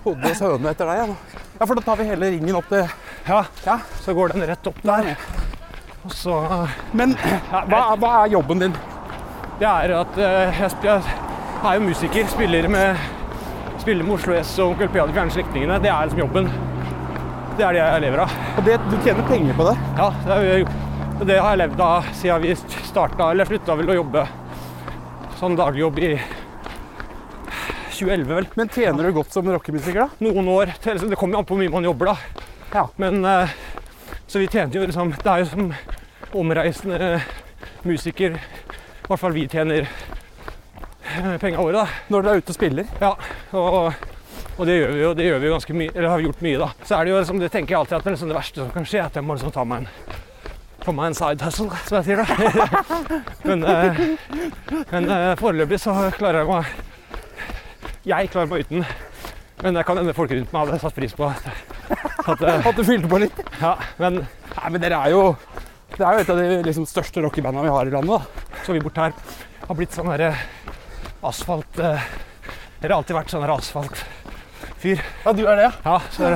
hodeløs 0.04 0.42
høne 0.44 0.72
etter 0.74 0.88
deg. 0.90 1.00
jeg. 1.00 1.44
Ja, 1.58 1.64
for 1.66 1.74
da 1.80 1.84
tar 1.86 2.00
vi 2.00 2.06
hele 2.10 2.28
ringen 2.36 2.58
opp 2.60 2.68
til 2.70 2.84
Ja, 3.28 3.42
Ja. 3.66 3.78
så 4.04 4.14
går 4.16 4.34
den 4.36 4.44
rett 4.52 4.68
opp 4.70 4.80
der. 4.84 5.10
Så 6.14 6.34
Men 6.96 7.14
hva, 7.50 7.80
hva 7.98 8.12
er 8.22 8.32
jobben 8.32 8.62
din? 8.62 8.74
Det 9.58 9.66
er 9.66 9.92
at 9.98 10.18
eh, 10.22 10.60
jeg, 10.62 10.70
jeg 10.86 11.02
er 11.66 11.74
jo 11.80 11.82
musiker, 11.88 12.28
spiller 12.30 12.68
med, 12.70 13.00
spiller 13.82 14.06
med 14.06 14.14
Oslo 14.14 14.36
S 14.38 14.52
og 14.62 14.72
Onkel 14.76 14.88
P 14.94 15.00
og 15.02 15.10
de 15.10 15.16
fjerne 15.16 15.34
slektningene. 15.34 15.80
Det 15.82 15.90
er 15.90 16.06
liksom 16.06 16.22
jobben. 16.22 16.50
Det 17.58 17.66
er 17.66 17.74
det 17.74 17.82
jeg 17.82 18.04
lever 18.06 18.22
av. 18.22 18.36
Og 18.60 18.68
det, 18.68 18.76
du 18.86 18.94
tjener 19.02 19.26
penger 19.26 19.56
på 19.58 19.66
det? 19.66 19.74
Ja, 19.98 20.08
det, 20.22 20.36
er, 20.38 21.24
det 21.26 21.38
har 21.42 21.50
jeg 21.56 21.62
levd 21.64 21.82
av 21.88 22.12
siden 22.20 22.44
vi 22.46 22.54
starta, 22.86 23.32
eller 23.34 23.50
slutta 23.50 23.74
vel 23.80 23.90
å 23.90 23.98
jobbe 23.98 24.22
sånn 25.40 25.58
dagligjobb 25.58 25.98
i 26.06 26.12
2011, 27.98 28.30
vel. 28.30 28.46
Men 28.54 28.70
tjener 28.70 29.08
du 29.08 29.16
godt 29.16 29.34
som 29.34 29.50
rockemusiker, 29.50 30.04
da? 30.06 30.08
Noen 30.28 30.46
år. 30.54 30.70
til- 30.84 31.02
Det 31.10 31.18
kommer 31.18 31.34
jo 31.34 31.38
an 31.42 31.44
på 31.50 31.56
hvor 31.56 31.62
mye 31.64 31.74
man 31.74 31.84
jobber, 31.90 32.12
da. 32.12 32.44
Ja. 32.78 32.86
Men 33.02 33.24
eh, 33.26 33.48
Så 34.28 34.42
vi 34.42 34.48
tjente 34.52 34.76
jo 34.76 34.84
liksom 34.84 35.14
Det 35.16 35.32
er 35.32 35.42
jo 35.42 35.48
som 35.48 35.72
omreisende 36.36 37.20
musiker 37.88 38.36
I 38.36 39.08
hvert 39.08 39.20
fall 39.22 39.32
vi 39.32 39.46
tjener 39.48 39.88
penger 41.08 41.38
penga 41.40 41.62
våre, 41.64 41.82
da. 41.82 42.02
Når 42.12 42.22
dere 42.22 42.34
er 42.36 42.42
ute 42.42 42.52
og 42.52 42.56
spiller? 42.58 42.88
Ja, 43.00 43.14
og, 43.56 43.94
og 44.58 44.66
det 44.68 44.74
gjør 44.76 44.92
vi 44.92 45.00
jo 45.00 45.12
det 45.16 45.24
gjør 45.24 45.40
vi 45.40 45.48
jo 45.48 45.52
ganske 45.54 45.76
mye, 45.80 45.92
eller 45.94 46.12
har 46.12 46.24
gjort 46.26 46.42
mye, 46.44 46.58
da. 46.60 46.68
Så 46.84 46.98
er 46.98 47.04
det 47.06 47.14
jo 47.14 47.22
liksom, 47.22 47.40
det 47.40 47.48
tenker 47.54 47.74
jeg 47.74 47.78
alltid 47.80 47.96
at 47.96 48.04
det, 48.04 48.10
er 48.10 48.16
liksom 48.18 48.32
det 48.32 48.36
verste 48.36 48.60
som 48.60 48.74
kan 48.74 48.88
skje, 48.90 49.00
er 49.00 49.08
at 49.08 49.16
jeg 49.16 49.24
må 49.24 49.38
liksom 49.38 49.54
ta 49.56 49.64
meg 49.64 49.86
en 49.86 49.88
få 50.84 50.94
meg 50.96 51.10
en 51.10 51.16
side 51.16 51.48
hustle, 51.48 51.80
som 51.88 51.98
jeg 51.98 52.06
sier 52.06 52.22
da. 52.22 52.26
men 53.48 53.64
eh, 53.72 54.02
men 54.92 55.10
eh, 55.16 55.32
foreløpig 55.40 55.80
så 55.82 55.96
klarer 56.16 56.42
jeg 56.42 56.52
meg 56.52 58.06
Jeg 58.08 58.30
klarer 58.32 58.52
meg 58.52 58.68
uten. 58.68 58.86
Men 59.62 59.80
jeg 59.80 59.88
kan 59.88 59.98
hende 60.00 60.14
folk 60.16 60.32
rundt 60.32 60.54
meg 60.54 60.68
hadde 60.68 60.80
satt 60.84 60.96
pris 60.96 61.16
på 61.16 61.32
at, 62.28 62.42
at 62.42 62.48
eh, 62.48 62.68
At 62.70 62.78
du 62.78 62.84
fylte 62.86 63.10
på 63.10 63.20
litt? 63.22 63.42
Ja, 63.60 63.74
men 64.00 64.22
Nei, 64.22 64.70
men 64.74 64.82
dere 64.82 65.00
er 65.06 65.14
jo 65.14 65.22
Det 65.94 66.04
er 66.04 66.18
jo 66.18 66.24
et 66.24 66.32
av 66.34 66.40
de 66.40 66.62
liksom, 66.66 66.86
største 66.88 67.22
rockebanda 67.24 67.64
vi 67.64 67.72
har 67.74 67.88
i 67.88 67.94
landet. 67.94 68.22
da. 68.22 68.62
så 68.64 68.76
vi 68.76 68.82
bort 68.84 69.00
her 69.00 69.14
har 69.68 69.76
blitt 69.76 69.96
sånn 69.96 70.08
derre 70.12 70.32
asfalt 71.28 71.80
eh, 71.82 72.08
Dere 72.78 72.92
har 72.92 73.00
alltid 73.00 73.16
vært 73.16 73.32
sånn 73.32 73.44
asfaltfyr. 73.50 75.00
Ja, 75.24 75.32
du 75.34 75.42
er 75.50 75.58
det? 75.58 75.70
Ja, 75.84 75.96
så 76.14 76.28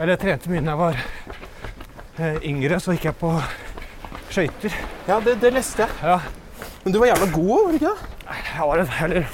eller 0.00 0.14
jeg 0.14 0.20
trente 0.22 0.50
mye 0.50 0.62
da 0.64 0.72
jeg 0.72 0.80
var 0.80 1.02
eh, 2.24 2.38
yngre, 2.48 2.78
så 2.80 2.94
gikk 2.96 3.10
jeg 3.10 3.18
på 3.20 3.34
skøyter. 4.30 4.78
Ja, 5.10 5.18
det, 5.24 5.36
det 5.42 5.52
leste 5.52 5.84
jeg. 5.84 5.92
Ja, 6.00 6.20
Men 6.84 6.94
du 6.94 7.00
var 7.02 7.10
jævla 7.10 7.28
god 7.34 7.50
var 7.50 7.68
du 7.68 7.78
ikke 7.80 7.92
det? 7.92 8.16
jeg 8.30 8.68
var, 8.70 8.80
en, 8.80 8.92
eller, 9.04 9.26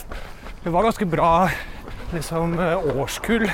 det 0.65 0.73
var 0.75 0.87
ganske 0.89 1.09
bra 1.13 1.31
liksom, 2.15 2.57
eh, 2.59 2.91
årskull. 2.97 3.47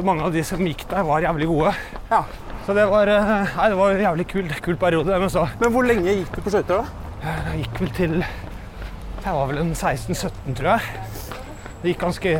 Så 0.00 0.04
mange 0.06 0.24
av 0.24 0.32
de 0.32 0.40
som 0.48 0.60
gikk 0.64 0.86
der, 0.88 1.02
var 1.04 1.20
jævlig 1.20 1.44
gode. 1.50 1.70
Ja. 2.08 2.22
Så 2.64 2.72
det 2.72 2.86
var, 2.88 3.06
eh, 3.06 3.50
nei, 3.56 3.66
det 3.68 3.76
var 3.76 3.90
en 3.92 4.00
jævlig 4.00 4.24
kul, 4.30 4.46
kul 4.64 4.78
periode. 4.80 5.18
Men 5.20 5.28
så 5.30 5.42
Men 5.60 5.74
hvor 5.74 5.84
lenge 5.84 6.14
gikk 6.14 6.30
du 6.36 6.40
på 6.40 6.52
skøyter, 6.54 6.80
da? 6.80 6.86
jeg 7.20 7.60
gikk 7.60 7.80
vel 7.82 7.90
til 7.98 8.14
Jeg 8.22 9.34
var 9.34 9.46
vel 9.50 9.58
en 9.58 9.74
16-17, 9.74 10.56
tror 10.56 10.70
jeg. 10.70 10.80
Det 11.82 11.92
gikk 11.92 12.00
ganske 12.00 12.34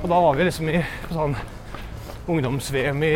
Og 0.00 0.08
da 0.08 0.22
var 0.24 0.34
vi 0.40 0.48
liksom 0.48 0.72
i 0.72 0.82
sånn 1.12 1.36
ungdoms-VM 2.26 3.04
i, 3.04 3.14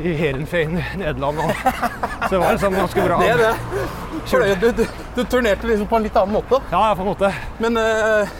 i 0.00 0.16
Heerenveen 0.24 0.80
i 0.80 0.88
Nederland. 1.04 1.44
Og, 1.44 1.54
så 2.24 2.32
det 2.32 2.44
var 2.46 2.52
liksom 2.56 2.80
ganske 2.80 3.08
bra. 3.10 3.18
Det 3.26 3.30
er 3.30 3.44
det. 3.44 4.60
Du, 4.62 4.70
du, 4.72 4.86
du 5.16 5.24
turnerte 5.24 5.68
liksom 5.68 5.86
på 5.86 6.00
en 6.00 6.08
litt 6.08 6.16
annen 6.16 6.40
måte. 6.40 6.64
Ja, 6.72 6.86
ja, 6.88 6.94
på 6.96 7.04
en 7.04 7.12
måte. 7.12 7.34
Men 7.60 7.76
uh, 7.76 8.38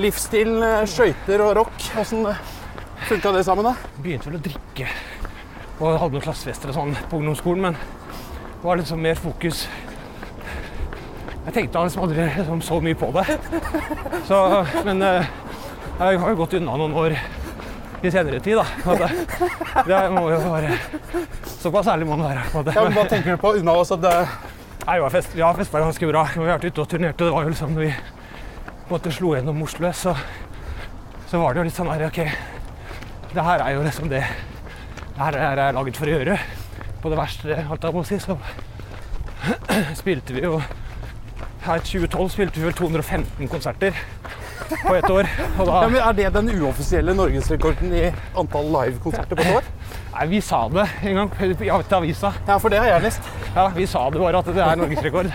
livsstilen, 0.00 0.62
eh, 0.62 0.86
skøyter 0.88 1.44
og 1.44 1.58
rock, 1.66 1.92
åssen 2.00 2.24
funka 3.08 3.32
det 3.32 3.44
sammen, 3.44 3.64
da? 3.64 3.74
Begynte 4.02 4.28
vel 4.28 4.38
å 4.38 4.44
drikke 4.44 4.88
og 5.78 5.94
hadde 6.02 6.16
noen 6.16 6.24
klassefester 6.24 6.72
og 6.72 6.76
sånn 6.76 6.96
på 7.08 7.20
ungdomsskolen, 7.20 7.68
men 7.68 7.76
det 7.78 8.66
var 8.66 8.80
liksom 8.80 9.00
mer 9.02 9.18
fokus 9.18 9.68
Jeg 11.46 11.54
tenkte 11.54 11.84
liksom 11.86 12.02
aldri 12.04 12.24
liksom 12.34 12.62
så 12.66 12.80
mye 12.84 12.98
på 12.98 13.08
det. 13.14 13.24
Så, 14.28 14.40
men 14.84 15.00
eh, 15.06 15.28
jeg 15.98 16.18
har 16.20 16.34
jo 16.34 16.40
gått 16.42 16.58
unna 16.58 16.74
noen 16.76 16.96
år 16.98 17.14
i 18.02 18.10
senere 18.12 18.40
tid, 18.44 18.58
da. 18.58 18.66
Det. 18.98 19.08
Det 19.88 20.02
må 20.12 20.26
jo 20.28 20.42
være 20.44 20.76
Såpass 21.58 21.88
ærlig 21.90 22.06
må 22.06 22.18
man 22.18 22.28
være. 22.28 22.44
på. 22.52 22.62
Ja, 22.68 22.84
men 22.84 22.94
Hva 22.98 23.06
tenker 23.08 23.32
du 23.38 23.40
på 23.40 23.54
unna 23.58 23.78
oss? 23.80 23.94
Det, 23.96 24.12
Nei, 24.84 24.98
vi 24.98 25.06
har 25.06 25.10
fest, 25.12 25.32
festa 25.34 25.80
ganske 25.82 26.06
bra. 26.12 26.26
Vi 26.34 26.44
har 26.44 26.54
vært 26.58 26.68
ute 26.68 26.84
og 26.84 26.92
turnert, 26.92 27.18
og 27.18 27.26
det 27.26 27.34
var 27.34 27.48
jo 27.48 27.54
liksom 27.54 27.74
når 27.74 27.86
vi 27.86 27.90
på 27.96 28.84
en 28.86 28.94
måte 28.94 29.10
slo 29.12 29.34
gjennom 29.34 29.64
Oslo 29.64 29.90
så, 29.92 30.14
så 31.28 31.40
var 31.42 31.52
det 31.52 31.60
jo 31.60 31.66
litt 31.66 31.76
sånn 31.76 31.90
her 31.92 32.06
OK, 32.06 32.22
det 33.34 33.44
her 33.44 33.64
er 33.64 33.76
jo 33.76 33.84
liksom 33.84 34.08
det 34.10 34.24
Det 35.14 35.20
her 35.20 35.36
er 35.36 35.60
jeg 35.64 35.74
laget 35.74 35.96
for 35.98 36.06
å 36.06 36.12
gjøre. 36.16 36.36
På 37.02 37.10
det 37.10 37.18
verste, 37.18 37.56
alt 37.70 37.84
jeg 37.84 37.94
må 37.94 38.04
si, 38.06 38.18
så 38.22 38.36
spilte 40.00 40.34
vi 40.34 40.44
jo 40.46 40.60
her 41.68 41.82
i 41.82 41.84
2012 41.84 42.30
spilte 42.32 42.60
vi 42.60 42.68
vel 42.68 42.76
215 42.78 43.48
konserter 43.50 43.96
på 44.86 44.94
ett 44.94 45.10
år. 45.10 45.28
Da 45.58 45.66
ja, 45.66 45.88
men 45.88 46.00
Er 46.00 46.16
det 46.16 46.28
den 46.34 46.50
uoffisielle 46.54 47.14
norgesrekorden 47.16 47.92
i 47.94 48.06
antall 48.38 48.70
livekonserter 48.72 49.36
på 49.36 49.44
et 49.44 49.58
år? 49.58 49.68
Nei, 50.14 50.26
vi 50.32 50.40
sa 50.44 50.62
det 50.72 50.86
en 51.02 51.20
gang 51.20 51.60
i 51.62 51.70
avisa. 51.70 52.32
Ja, 52.46 52.58
for 52.58 52.72
det 52.72 52.80
har 52.82 52.92
jeg 52.94 53.06
lest. 53.08 53.30
Ja, 53.54 53.68
vi 53.74 53.86
sa 53.86 54.08
det 54.10 54.22
bare 54.22 54.40
at 54.40 54.50
det 54.54 54.64
er 54.64 54.80
norgesrekord. 54.80 55.32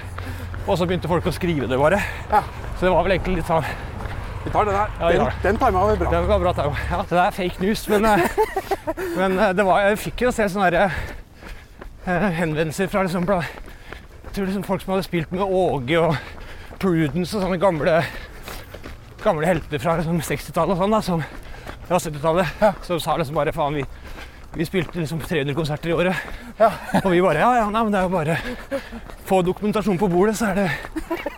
Og 0.63 0.77
så 0.79 0.87
begynte 0.87 1.11
folk 1.11 1.27
å 1.27 1.35
skrive 1.35 1.67
det 1.67 1.79
bare. 1.79 1.99
Ja. 2.31 2.43
Så 2.77 2.87
det 2.87 2.93
var 2.95 3.05
vel 3.05 3.17
egentlig 3.17 3.41
litt 3.41 3.49
sånn 3.51 3.67
Vi 4.43 4.51
tar 4.51 4.65
den 4.65 4.75
her. 4.75 4.89
Ja, 4.99 5.09
Den, 5.09 5.25
tar 5.25 5.33
den 5.43 5.57
tima 5.57 5.87
vi 5.87 5.97
bra. 5.97 6.11
Den 6.11 6.27
var 6.27 6.39
bra, 6.39 6.53
Tau. 6.53 6.75
Ja, 6.91 7.03
det 7.09 7.19
er 7.19 7.31
fake 7.31 7.63
news, 7.63 7.87
men, 7.89 8.05
eh, 8.05 8.19
men 9.17 9.39
eh, 9.39 9.53
det 9.55 9.65
var, 9.65 9.79
jeg 9.87 9.99
fikk 10.03 10.25
jo 10.25 10.31
se 10.35 10.47
sånne 10.51 10.71
eh, 10.83 10.97
henvendelser 12.39 12.91
fra 12.91 13.05
liksom, 13.07 13.27
liksom 14.35 14.65
folk 14.67 14.83
som 14.83 14.95
hadde 14.95 15.07
spilt 15.07 15.31
med 15.31 15.45
Åge 15.47 16.01
og 16.01 16.17
Prudence 16.83 17.37
og 17.37 17.45
sånne 17.45 17.59
gamle, 17.61 18.01
gamle 19.23 19.47
helter 19.47 19.79
fra 19.79 19.95
liksom 20.01 20.19
60-tallet 20.19 20.75
og 20.75 20.83
sånn, 20.83 20.97
da, 20.97 21.01
som, 21.07 21.23
ja, 21.87 21.95
70-tallet, 21.95 22.83
som 22.83 22.99
sa 22.99 23.15
liksom 23.21 23.39
bare 23.39 23.55
faen, 23.55 23.79
vi, 23.79 23.87
vi 24.53 24.65
spilte 24.67 24.99
liksom 25.01 25.21
300 25.23 25.55
konserter 25.57 25.91
i 25.91 25.95
året. 25.95 26.25
Og 27.03 27.09
vi 27.11 27.21
bare 27.23 27.41
ja, 27.41 27.51
ja, 27.61 27.69
nei, 27.73 27.83
men 27.83 27.93
det 27.93 28.01
er 28.01 28.07
jo 28.07 28.13
bare 28.13 28.37
få 29.29 29.41
dokumentasjon 29.45 29.97
på 30.01 30.09
bordet, 30.11 30.35
så 30.37 30.51
er 30.51 30.59
det 30.61 30.67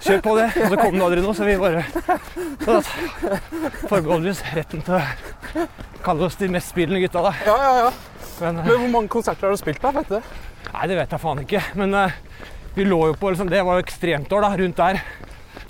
kjør 0.03 0.23
på 0.25 0.33
det. 0.39 0.49
Og 0.63 0.73
så 0.73 0.79
kom 0.81 0.97
det 0.97 1.05
aldri 1.05 1.23
noe, 1.23 1.35
så 1.37 1.47
vi 1.47 1.55
bare 1.61 1.85
så 2.65 2.81
forbeholder 3.87 4.33
oss 4.33 4.43
retten 4.55 4.83
til 4.85 4.99
å 4.99 5.63
kalle 6.05 6.27
oss 6.27 6.37
de 6.41 6.51
mest 6.51 6.73
spillende 6.73 7.01
gutta, 7.05 7.23
da. 7.29 7.33
Ja, 7.47 7.55
ja, 7.61 7.77
ja. 7.85 7.93
Men, 8.41 8.59
Men 8.65 8.73
hvor 8.81 8.91
mange 8.97 9.13
konserter 9.15 9.47
har 9.47 9.55
du 9.55 9.61
spilt 9.61 9.79
da? 9.79 9.93
Vet 9.95 10.11
du? 10.11 10.19
det? 10.19 10.43
nei, 10.75 10.87
det 10.91 10.97
vet 10.99 11.15
jeg 11.15 11.23
faen 11.23 11.43
ikke. 11.43 11.61
Men 11.79 11.95
uh, 11.95 12.17
vi 12.75 12.87
lå 12.87 12.99
jo 13.11 13.15
på 13.19 13.31
liksom, 13.31 13.51
Det 13.51 13.63
var 13.63 13.79
jo 13.79 13.85
ekstremt 13.85 14.33
år, 14.35 14.45
da, 14.45 14.51
rundt 14.59 14.81
der. 14.81 15.01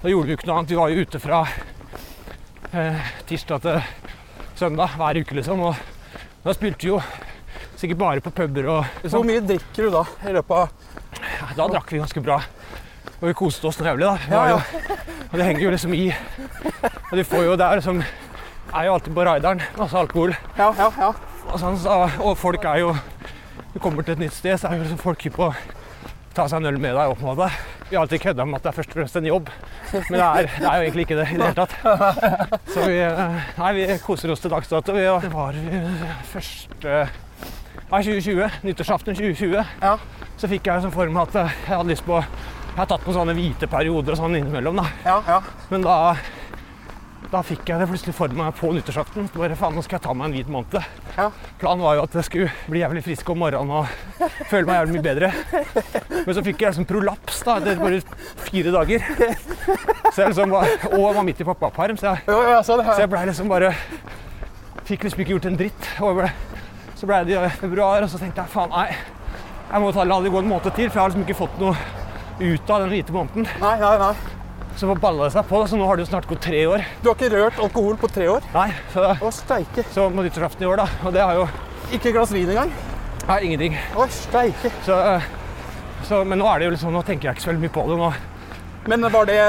Da 0.01 0.11
gjorde 0.11 0.27
vi 0.27 0.33
jo 0.33 0.39
ikke 0.39 0.49
noe 0.49 0.57
annet. 0.59 0.73
Vi 0.73 0.79
var 0.79 0.91
jo 0.93 1.05
ute 1.05 1.21
fra 1.21 1.43
uh, 1.45 3.13
tirsdag 3.29 3.65
til 3.65 3.79
søndag 4.57 4.97
hver 4.97 5.21
uke, 5.21 5.37
liksom. 5.37 5.61
Og 5.69 5.75
da 6.45 6.55
spilte 6.55 6.87
vi 6.87 6.93
jo 6.93 7.01
sikkert 7.79 8.01
bare 8.01 8.23
på 8.23 8.33
puber 8.35 8.67
og 8.71 8.81
Hvor 8.83 9.03
liksom. 9.03 9.27
mye 9.29 9.43
drikker 9.45 9.87
du 9.87 9.95
da 9.95 10.03
i 10.25 10.35
løpet 10.35 10.57
av 10.57 10.69
Ja, 11.25 11.49
Da 11.57 11.67
drakk 11.73 11.91
vi 11.91 12.01
ganske 12.01 12.23
bra. 12.23 12.41
Og 13.15 13.29
vi 13.29 13.33
koste 13.37 13.69
oss 13.69 13.79
noe 13.79 13.87
jævlig, 13.89 14.05
da. 14.05 14.15
Ja, 14.29 14.41
ja. 14.49 14.57
jo, 14.59 14.95
og 15.31 15.37
det 15.39 15.45
henger 15.47 15.63
jo 15.63 15.71
liksom 15.73 15.93
i. 15.95 16.03
Og 17.11 17.15
du 17.17 17.23
får 17.23 17.45
jo 17.47 17.55
det 17.59 17.67
er 17.67 17.79
liksom 17.79 18.01
er 18.75 18.89
jo 18.89 18.97
alltid 18.97 19.15
på 19.15 19.23
raideren. 19.23 19.63
Masse 19.77 19.97
alkohol. 19.97 20.35
Ja, 20.57 20.73
ja, 20.75 20.89
ja. 20.99 21.13
Og, 21.45 21.55
sånn, 21.61 21.77
så, 21.79 22.01
og 22.19 22.35
folk 22.41 22.65
er 22.67 22.81
jo 22.81 22.95
Du 23.75 23.79
kommer 23.83 24.03
til 24.03 24.15
et 24.15 24.23
nytt 24.23 24.35
sted, 24.35 24.55
så 24.59 24.69
er 24.69 24.79
jo 24.79 24.85
liksom 24.85 24.99
folk 25.01 25.23
hypp 25.27 25.35
på 25.39 25.49
ta 26.35 26.49
seg 26.51 26.59
en 26.59 26.67
øl 26.67 26.77
med 26.83 26.95
deg 26.97 27.11
opp 27.13 27.21
mot 27.23 27.37
deg. 27.39 27.53
Vi 27.87 27.95
har 27.95 28.03
alltid 28.03 28.23
kødda 28.25 28.45
med 28.47 28.57
at 28.57 28.65
det 28.65 28.71
er 28.71 28.75
først 28.75 28.91
og 28.91 28.97
fremst 28.99 29.19
en 29.19 29.27
jobb, 29.29 29.51
men 29.93 30.17
det 30.17 30.25
er, 30.25 30.49
det 30.51 30.65
er 30.67 30.75
jo 30.75 30.87
egentlig 30.87 31.05
ikke 31.05 31.19
det 31.19 31.27
i 31.29 31.37
det 31.39 31.45
hele 31.45 31.53
tatt. 31.55 31.75
Så 32.73 32.87
vi, 32.89 32.97
eh, 33.05 33.37
nei, 33.61 33.69
vi 33.77 33.85
koser 34.03 34.33
oss 34.33 34.43
til 34.43 34.51
dags 34.51 34.71
dato. 34.71 34.97
Det 34.99 35.31
var 35.31 35.61
første 36.33 37.05
Nei, 37.91 38.01
2020. 38.01 38.49
Nyttårsaften 38.65 39.15
2020. 39.15 39.65
Ja. 39.81 39.97
Så 40.41 40.49
fikk 40.51 40.67
jeg 40.67 40.81
sånn 40.83 40.93
for 40.95 41.11
meg 41.13 41.27
at 41.29 41.35
eh, 41.43 41.59
jeg 41.67 41.77
hadde 41.77 41.91
lyst 41.93 42.05
på 42.07 42.17
Jeg 42.19 42.79
har 42.79 42.89
tatt 42.89 43.05
noen 43.05 43.15
sånne 43.21 43.35
hvite 43.37 43.69
perioder 43.71 44.15
og 44.15 44.19
sånn 44.19 44.33
innimellom, 44.35 44.81
da. 44.81 44.87
ja, 45.05 45.19
ja. 45.29 45.37
Men 45.71 45.85
da 45.85 45.99
da 47.31 47.39
fikk 47.43 47.67
jeg 47.67 47.81
det 47.81 47.87
plutselig 47.89 48.13
for 48.15 48.31
meg 48.37 48.53
på 48.55 48.69
nyttårsaften. 48.75 49.25
Bare 49.33 49.55
faen, 49.57 49.73
nå 49.75 49.81
skal 49.83 49.97
jeg 49.97 50.03
ta 50.05 50.13
meg 50.15 50.27
en 50.29 50.35
hvit 50.37 50.49
måned. 50.51 50.75
Ja. 51.17 51.25
Planen 51.59 51.81
var 51.83 51.97
jo 51.97 52.03
at 52.05 52.13
jeg 52.15 52.27
skulle 52.27 52.51
bli 52.69 52.79
jævlig 52.83 53.01
frisk 53.03 53.31
om 53.33 53.39
morgenen 53.41 53.73
og 53.75 54.35
føle 54.51 54.67
meg 54.69 54.77
jævlig 54.77 54.93
mye 54.95 55.05
bedre. 55.07 55.31
Men 56.21 56.29
så 56.37 56.43
fikk 56.45 56.61
jeg 56.63 56.69
liksom 56.75 56.87
prolaps 56.87 57.41
da, 57.47 57.57
etter 57.59 57.81
bare 57.81 57.99
fire 58.45 58.71
dager. 58.75 59.07
Så 60.13 60.21
jeg 60.21 60.29
liksom 60.35 60.53
var, 60.53 60.69
og 60.91 60.99
jeg 61.01 61.17
var 61.17 61.27
midt 61.27 61.41
i 61.41 61.47
pappaperm, 61.49 61.99
så 61.99 62.11
jeg, 62.13 62.23
Jo, 62.29 62.37
ja, 62.53 62.61
så 62.63 62.77
så 62.83 62.99
jeg 63.01 63.11
blei 63.11 63.25
liksom 63.31 63.49
bare 63.51 63.73
Fikk 64.85 65.07
liksom 65.07 65.23
ikke 65.25 65.33
gjort 65.33 65.47
en 65.49 65.57
dritt. 65.59 65.87
Og 65.97 66.11
jeg 66.11 66.19
ble, 66.21 66.31
så 66.95 67.09
ble 67.09 67.21
det 67.27 67.35
i 67.35 67.51
februar, 67.59 68.03
og 68.05 68.11
så 68.11 68.19
tenkte 68.21 68.43
jeg 68.43 68.53
faen, 68.53 68.71
nei. 68.71 68.87
Jeg 69.65 69.81
må 69.81 69.91
ta, 69.91 70.05
la 70.07 70.21
det 70.21 70.31
gå 70.31 70.39
en 70.39 70.49
måned 70.49 70.71
til, 70.71 70.89
for 70.89 70.99
jeg 70.99 71.01
har 71.01 71.11
liksom 71.11 71.25
ikke 71.25 71.37
fått 71.41 71.59
noe 71.59 71.75
ut 72.39 72.71
av 72.71 72.83
den 72.85 72.91
hvite 72.93 73.15
måneden. 73.15 73.47
Nei, 73.61 73.75
nei, 73.81 73.93
nei. 74.01 74.13
Så 74.75 74.91
balla 74.99 75.27
det 75.27 75.31
seg 75.31 75.47
på, 75.47 75.61
så 75.71 75.77
nå 75.79 75.85
har 75.87 75.95
det 75.95 76.03
jo 76.03 76.09
snart 76.09 76.27
gått 76.27 76.43
tre 76.43 76.65
år. 76.67 76.83
Du 76.99 77.07
har 77.07 77.15
ikke 77.15 77.31
rørt 77.31 77.59
alkohol 77.63 77.95
på 77.99 78.09
tre 78.11 78.27
år? 78.31 78.43
Nei, 78.55 78.67
så 78.91 79.07
Å, 79.13 79.31
steike. 79.31 79.85
Så 79.95 80.09
på 80.11 80.25
nyttårsaften 80.25 80.65
i 80.65 80.67
år, 80.67 80.83
da. 80.83 80.87
Og 81.07 81.15
det 81.15 81.23
har 81.23 81.39
jo 81.39 81.45
Ikke 81.95 82.09
et 82.09 82.17
glass 82.17 82.33
vin 82.35 82.49
engang? 82.51 82.73
Nei, 83.25 83.37
ingenting. 83.47 83.77
Å, 83.95 84.07
steike. 84.11 84.71
Så, 84.83 84.97
eh, 85.13 85.29
så, 86.07 86.23
men 86.27 86.41
nå 86.41 86.49
er 86.51 86.59
det 86.59 86.67
jo 86.67 86.73
liksom, 86.75 86.91
nå 86.95 87.05
tenker 87.07 87.29
jeg 87.29 87.37
ikke 87.37 87.45
så 87.45 87.51
veldig 87.53 87.63
mye 87.63 87.75
på 87.77 87.85
det 87.87 87.99
nå. 88.01 88.11
Men 88.91 89.07
var 89.15 89.31
det 89.31 89.39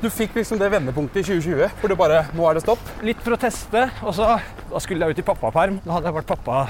Du 0.00 0.08
fikk 0.08 0.32
liksom 0.38 0.56
det 0.60 0.70
vendepunktet 0.72 1.20
i 1.20 1.24
2020 1.28 1.80
hvor 1.80 1.92
det 1.92 1.96
bare 2.00 2.20
Nå 2.32 2.46
er 2.48 2.56
det 2.56 2.62
stopp? 2.64 2.80
Litt 3.04 3.20
for 3.20 3.36
å 3.36 3.40
teste, 3.40 3.82
og 4.00 4.14
så 4.16 4.38
da 4.70 4.80
skulle 4.80 5.04
jeg 5.04 5.16
ut 5.16 5.20
i 5.20 5.26
pappaperm. 5.26 5.76
Da 5.84 5.96
hadde 5.96 6.08
jeg 6.08 6.16
vært 6.16 6.30
pappa 6.30 6.60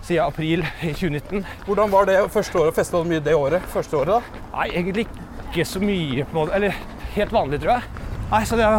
siden 0.00 0.24
april 0.24 0.62
i 0.64 0.94
2019. 0.96 1.42
Hvordan 1.66 1.92
var 1.92 2.08
det 2.08 2.16
første 2.32 2.56
året? 2.62 2.76
Festa 2.78 3.02
du 3.02 3.10
mye 3.10 3.20
det 3.24 3.34
året? 3.36 3.66
Første 3.68 4.00
året, 4.00 4.14
da? 4.16 4.44
Nei, 4.54 4.68
egentlig 4.70 5.04
ikke 5.50 5.66
så 5.68 5.82
mye 5.82 6.24
på 6.24 6.32
en 6.32 6.38
måte. 6.38 6.56
Eller 6.56 6.78
helt 7.18 7.34
vanlig, 7.36 7.60
tror 7.60 7.74
jeg. 7.74 8.06
Nei, 8.30 8.40
så 8.48 8.60
det 8.60 8.70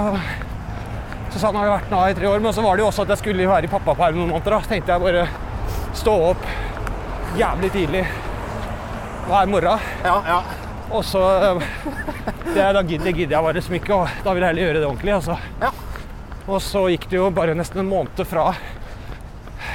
så 1.30 1.44
sånn 1.44 1.60
har 1.60 1.68
jeg 1.68 1.74
vært 1.76 1.92
nå 1.94 2.00
i 2.10 2.18
tre 2.18 2.30
år. 2.32 2.42
Men 2.42 2.56
så 2.58 2.66
var 2.66 2.74
det 2.74 2.82
jo 2.82 2.90
også 2.90 3.06
at 3.06 3.14
jeg 3.14 3.22
skulle 3.22 3.50
være 3.52 3.70
i 3.70 3.72
pappaperm 3.76 4.18
noen 4.18 4.34
måneder. 4.34 4.58
Da 4.58 4.72
tenkte 4.72 4.96
jeg 4.96 5.06
bare 5.06 5.28
stå 6.00 6.16
opp 6.32 6.50
jævlig 7.38 7.70
tidlig 7.76 8.02
hver 9.30 9.54
morgen. 9.54 9.90
Ja, 10.08 10.18
ja. 10.26 10.40
Og 10.90 11.06
så 11.06 11.22
det, 12.56 12.66
Da 12.74 12.82
gidder, 12.84 13.12
gidder 13.12 13.38
jeg 13.38 13.48
bare 13.48 13.62
smykket, 13.62 13.96
og 13.96 14.26
da 14.26 14.34
vil 14.34 14.44
jeg 14.44 14.54
heller 14.54 14.68
gjøre 14.68 14.82
det 14.82 14.90
ordentlig. 14.90 15.16
Altså. 15.20 15.38
Ja. 15.62 15.72
Og 16.50 16.62
så 16.66 16.86
gikk 16.90 17.10
det 17.12 17.20
jo 17.20 17.30
bare 17.36 17.56
nesten 17.58 17.84
en 17.84 17.90
måned 17.90 18.26
fra 18.26 18.52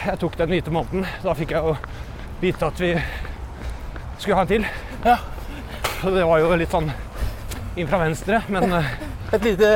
jeg 0.04 0.18
tok 0.20 0.36
den 0.36 0.50
hvite 0.52 0.72
måneden. 0.72 1.06
Da 1.24 1.32
fikk 1.36 1.54
jeg 1.54 1.64
jo 1.64 1.76
vite 2.42 2.66
at 2.68 2.80
vi 2.80 2.90
skulle 4.18 4.36
ha 4.36 4.44
en 4.44 4.50
til. 4.50 4.66
Ja. 5.04 5.16
Så 6.00 6.12
det 6.12 6.26
var 6.28 6.42
jo 6.42 6.50
litt 6.60 6.72
sånn 6.72 6.90
inn 7.80 7.88
fra 7.88 8.02
venstre, 8.04 8.42
men 8.52 8.72
eh, 8.72 8.90
Et 9.34 9.46
lite 9.48 9.70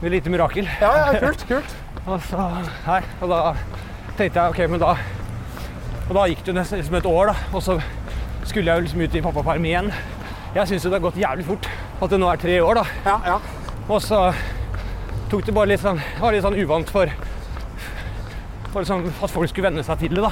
et 0.00 0.12
lite 0.14 0.30
mirakel. 0.32 0.68
Ja, 0.80 0.90
ja, 1.10 1.18
kult. 1.20 1.42
kult. 1.48 1.74
Og 2.08 2.22
så, 2.24 2.44
nei, 2.86 3.00
og 3.20 3.28
da 3.28 3.40
tenkte 4.16 4.40
jeg 4.40 4.54
OK, 4.54 4.60
men 4.72 4.80
da 4.80 4.94
Og 6.06 6.14
da 6.16 6.22
gikk 6.30 6.40
det 6.46 6.48
jo 6.48 6.54
nesten 6.56 6.80
liksom 6.80 6.96
et 6.96 7.08
år, 7.10 7.32
da. 7.32 7.50
Og 7.52 7.62
så 7.62 7.76
skulle 8.48 8.70
jeg 8.70 8.78
jo 8.78 8.86
liksom 8.86 9.02
ut 9.04 9.18
i 9.18 9.22
pappaperm 9.26 9.66
igjen. 9.68 9.90
Jeg 10.56 10.70
syns 10.70 10.86
jo 10.86 10.90
det 10.90 10.98
har 10.98 11.04
gått 11.04 11.20
jævlig 11.20 11.44
fort. 11.50 11.68
At 12.00 12.08
det 12.10 12.20
nå 12.20 12.28
er 12.32 12.40
tre 12.40 12.60
år, 12.64 12.80
da. 12.80 12.84
Ja, 13.04 13.16
ja. 13.26 13.38
Og 13.90 14.00
så 14.02 14.20
tok 15.30 15.44
det 15.46 15.52
bare 15.54 15.70
litt 15.72 15.82
sånn 15.82 15.98
Det 16.00 16.22
var 16.22 16.32
litt 16.34 16.44
sånn 16.46 16.56
uvant 16.58 16.90
for, 16.90 17.10
for 18.70 18.80
liksom, 18.80 19.04
at 19.10 19.30
folk 19.34 19.50
skulle 19.50 19.68
venne 19.68 19.84
seg 19.86 20.00
til 20.00 20.16
det, 20.16 20.24
da. 20.24 20.30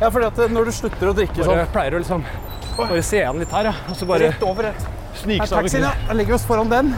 ja 0.00 0.10
for 0.10 0.26
at 0.26 0.40
når 0.52 0.68
du 0.68 0.72
slutter 0.74 1.10
å 1.12 1.14
drikke 1.16 1.38
Bare 1.44 1.64
sånn 1.64 1.72
pleier 1.74 1.96
å 1.96 2.02
liksom 2.02 2.26
bare 2.74 3.02
se 3.06 3.20
an 3.22 3.38
litt 3.38 3.52
her, 3.54 3.68
ja. 3.70 3.74
Og 3.86 3.94
så 3.94 4.06
bare 4.08 4.32
Rett 4.32 4.42
over 4.42 4.66
rett. 4.66 4.86
Her 5.14 5.44
er 5.44 5.50
taxien, 5.52 5.84
ja. 5.86 5.92
Da 6.08 6.16
legger 6.18 6.34
vi 6.34 6.36
oss 6.40 6.46
foran 6.48 6.72
den. 6.72 6.90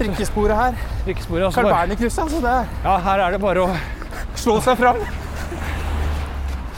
Trikkesporet 0.00 0.56
her. 0.56 0.78
drikkesporet. 1.04 1.54
Carl 1.54 1.68
Berner-krysset. 1.70 2.24
Altså 2.24 2.40
det 2.42 2.50
er 2.50 2.72
Ja, 2.82 2.96
her 3.04 3.22
er 3.26 3.36
det 3.36 3.40
bare 3.42 3.66
å 3.68 3.76
slå 4.34 4.56
seg 4.64 4.80
fram. 4.80 4.98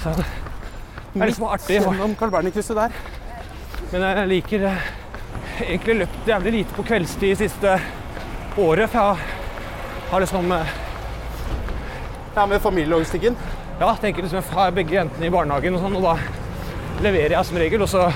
så, 0.03 0.13
Det 0.19 1.23
er 1.23 1.31
liksom 1.31 1.47
artig. 1.49 1.79
Midt 1.79 1.89
Gjennom 1.89 2.17
Carl 2.21 2.35
Berner-krysset 2.35 2.77
der. 2.77 2.99
Men 3.93 4.05
jeg 4.09 4.29
liker 4.35 4.67
eh, 4.69 4.91
egentlig 5.61 5.99
løpt 6.03 6.29
jævlig 6.29 6.53
lite 6.59 6.77
på 6.77 6.85
kveldstid 6.87 7.39
siste 7.41 7.77
året. 8.59 8.91
For 8.93 8.99
jeg 8.99 10.13
har 10.13 10.25
liksom 10.25 10.53
eh, 10.57 10.79
Ja, 12.35 12.47
med 12.47 12.63
familielogistikken. 12.65 13.37
Ja, 13.81 13.91
tenker 14.01 14.23
liksom 14.23 14.41
jeg 14.41 14.57
har 14.57 14.71
begge 14.73 14.95
jentene 14.97 15.27
i 15.29 15.33
barnehagen 15.33 15.75
og 15.77 15.83
sånn, 15.83 15.97
og 15.99 16.07
da 16.07 17.03
leverer 17.05 17.35
jeg 17.35 17.49
som 17.49 17.59
regel, 17.61 17.83
og 17.85 17.91
så 17.91 18.07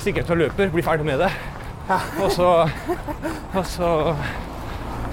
stikker 0.00 0.20
jeg 0.20 0.26
ut 0.26 0.32
og 0.34 0.40
løper, 0.42 0.72
blir 0.74 0.84
ferdig 0.84 1.06
med 1.06 1.22
det. 1.22 1.30
Og 2.20 2.30
så, 2.34 2.48
og 3.54 3.64
så 3.66 3.90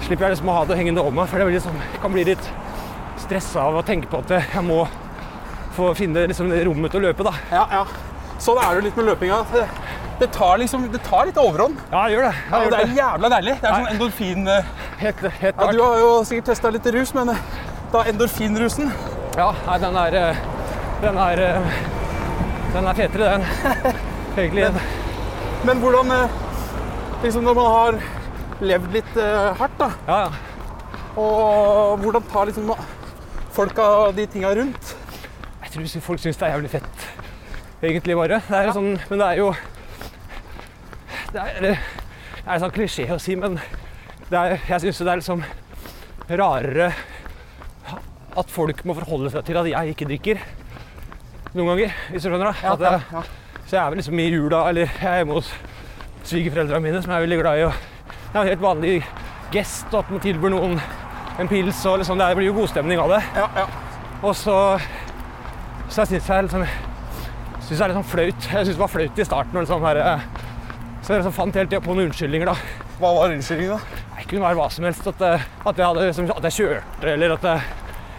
slipper 0.04 0.26
jeg 0.26 0.34
liksom 0.34 0.50
å 0.50 0.56
ha 0.58 0.64
det 0.68 0.76
hengende 0.78 1.02
over 1.04 1.16
meg, 1.20 1.30
for 1.30 1.40
det 1.40 1.48
blir 1.48 1.56
liksom, 1.58 1.78
kan 2.02 2.14
bli 2.14 2.26
litt 2.28 2.50
stressa 3.22 3.64
av 3.68 3.78
å 3.80 3.84
tenke 3.86 4.10
på 4.10 4.20
at 4.22 4.34
jeg 4.36 4.64
må 4.66 4.82
få 5.78 5.92
finne 5.98 6.26
liksom, 6.30 6.52
rommet 6.68 6.92
til 6.92 7.00
å 7.02 7.08
løpe, 7.08 7.26
da. 7.26 7.34
Ja, 7.54 7.64
ja. 7.78 7.84
Sånn 8.42 8.60
er 8.62 8.78
det 8.78 8.88
litt 8.88 8.98
med 8.98 9.08
løpinga. 9.10 9.40
Det, 10.18 10.26
det 10.26 10.28
tar 10.34 10.58
liksom, 10.58 10.86
det 10.92 10.98
tar 11.06 11.26
litt 11.28 11.36
overhånd. 11.38 11.78
Ja, 11.92 12.04
jeg 12.08 12.16
gjør 12.18 12.24
det. 12.28 12.34
Ja, 12.50 12.58
det 12.64 12.70
det. 12.72 12.78
er 12.82 12.94
jævla 12.98 13.28
deilig. 13.36 13.54
Det 13.60 13.68
er 13.68 13.74
sånn 13.76 13.90
endorfin... 13.94 14.48
eh, 14.48 14.70
Helt, 14.98 15.20
helt 15.40 15.60
Ja, 15.62 15.70
du 15.72 15.82
har 15.84 15.98
jo 16.02 16.08
sikkert 16.26 16.48
testa 16.50 16.70
litt 16.74 16.86
rus, 16.96 17.12
men 17.14 17.30
eh, 17.30 17.42
da 17.92 18.02
endorfinrusen 18.10 18.90
Ja, 19.38 19.52
nei, 19.68 19.76
den 19.84 19.96
er 20.02 20.16
eh, 20.18 20.40
Den 21.04 21.20
er 21.22 21.42
eh, 21.44 21.78
Den 22.74 22.90
er 22.90 22.98
fetere, 22.98 23.28
den. 23.38 23.46
Egentlig. 24.38 24.66
Men 25.66 25.80
hvordan 25.82 26.10
eh, 26.16 26.36
Liksom 27.22 27.46
når 27.46 27.54
man 27.58 27.70
har 27.76 28.00
levd 28.60 28.92
litt 28.98 29.16
eh, 29.22 29.48
hardt, 29.58 29.78
da, 29.78 29.88
Ja, 30.10 30.18
ja. 30.26 30.30
og 31.18 31.98
hvordan 32.02 32.26
tar 32.30 32.46
liksom 32.50 32.72
folka 33.54 33.86
de 34.14 34.26
tinga 34.30 34.50
rundt? 34.58 34.92
Jeg 35.64 35.72
tror 35.74 36.02
folk 36.10 36.22
syns 36.22 36.38
det 36.40 36.46
er 36.48 36.54
jævlig 36.56 36.70
fett, 36.72 37.02
egentlig, 37.82 38.14
bare. 38.18 38.38
Det 38.48 38.60
er 38.64 38.70
sånn, 38.74 38.94
men 39.10 39.20
det 39.22 39.26
er 39.32 39.40
jo 39.42 39.48
Det 41.28 41.40
er, 41.42 41.58
det 41.60 41.72
er 42.46 42.54
en 42.54 42.62
sånn 42.62 42.72
klisjé 42.72 43.04
å 43.12 43.18
si, 43.20 43.34
men 43.36 43.58
det 44.30 44.38
er, 44.38 44.54
jeg 44.70 44.86
syns 44.86 45.00
det 45.04 45.12
er 45.12 45.20
liksom 45.20 45.42
rarere 46.28 46.92
at 48.38 48.52
folk 48.52 48.80
må 48.86 48.94
forholde 48.96 49.32
seg 49.32 49.44
til 49.48 49.58
at 49.60 49.68
jeg 49.68 49.92
ikke 49.92 50.08
drikker. 50.08 50.40
Noen 51.52 51.72
ganger, 51.72 51.94
hvis 52.12 52.24
du 52.24 52.30
skjønner. 52.30 52.52
At 52.72 52.84
jeg, 52.84 53.02
ja. 53.12 53.22
Så 53.64 53.76
jeg 53.76 53.80
er 53.82 53.92
vel 53.92 54.00
liksom 54.00 54.20
i 54.22 54.28
jula, 54.30 54.62
eller 54.70 54.86
jeg 54.88 55.10
er 55.10 55.20
hjemme 55.20 55.36
hos 55.40 55.52
svigerforeldrene 56.28 56.84
mine, 56.84 57.02
som 57.04 57.12
jeg 57.12 57.20
er 57.20 57.26
veldig 57.26 57.40
glad 57.42 57.60
i. 57.60 57.66
Og 57.68 57.74
jeg 57.74 58.34
er 58.34 58.40
en 58.40 58.50
helt 58.52 58.64
vanlig 58.64 58.94
gest, 59.52 59.94
at 59.96 60.12
man 60.12 60.22
tilbyr 60.24 60.54
noen 60.54 60.76
en 61.38 61.50
pils. 61.50 61.84
og 61.88 62.00
liksom, 62.00 62.20
Det 62.20 62.34
blir 62.36 62.50
jo 62.50 62.56
godstemning 62.60 63.00
av 63.02 63.12
det. 63.16 63.22
Ja, 63.36 63.48
ja. 63.56 63.66
Og 64.22 64.36
så 64.36 64.56
Så 65.88 66.02
jeg 66.02 66.08
syns 66.08 66.28
jeg 66.28 66.44
liksom 66.44 66.64
synes 67.68 67.78
det 67.78 67.84
er 67.84 67.88
litt 67.88 67.98
sånn 67.98 68.12
flaut. 68.12 68.46
Jeg 68.52 68.66
syns 68.66 68.76
det 68.76 68.80
var 68.80 68.92
flaut 68.92 69.18
i 69.18 69.24
starten. 69.24 69.56
Og 69.56 69.64
liksom 69.64 69.84
her, 69.84 69.96
eh, 69.96 70.20
så 71.02 71.14
jeg 71.14 71.22
liksom 71.22 71.36
fant 71.36 71.56
hele 71.56 71.70
tida 71.70 71.80
på 71.84 71.94
noen 71.94 72.10
unnskyldninger. 72.10 72.50
da. 72.50 72.84
Hva 72.98 73.12
var 73.16 73.34
unnskyldningen, 73.34 73.78
da? 73.78 74.04
Det 74.18 74.28
kunne 74.28 74.44
være 74.44 74.58
hva 74.58 74.68
som 74.74 74.86
helst. 74.88 75.06
At, 75.08 75.24
eh, 75.24 75.48
at, 75.64 75.78
jeg, 75.78 75.86
hadde, 75.86 76.32
at 76.36 76.48
jeg 76.50 76.56
kjørte, 76.58 77.12
eller 77.14 77.36
at 77.38 77.46
det 77.46 77.56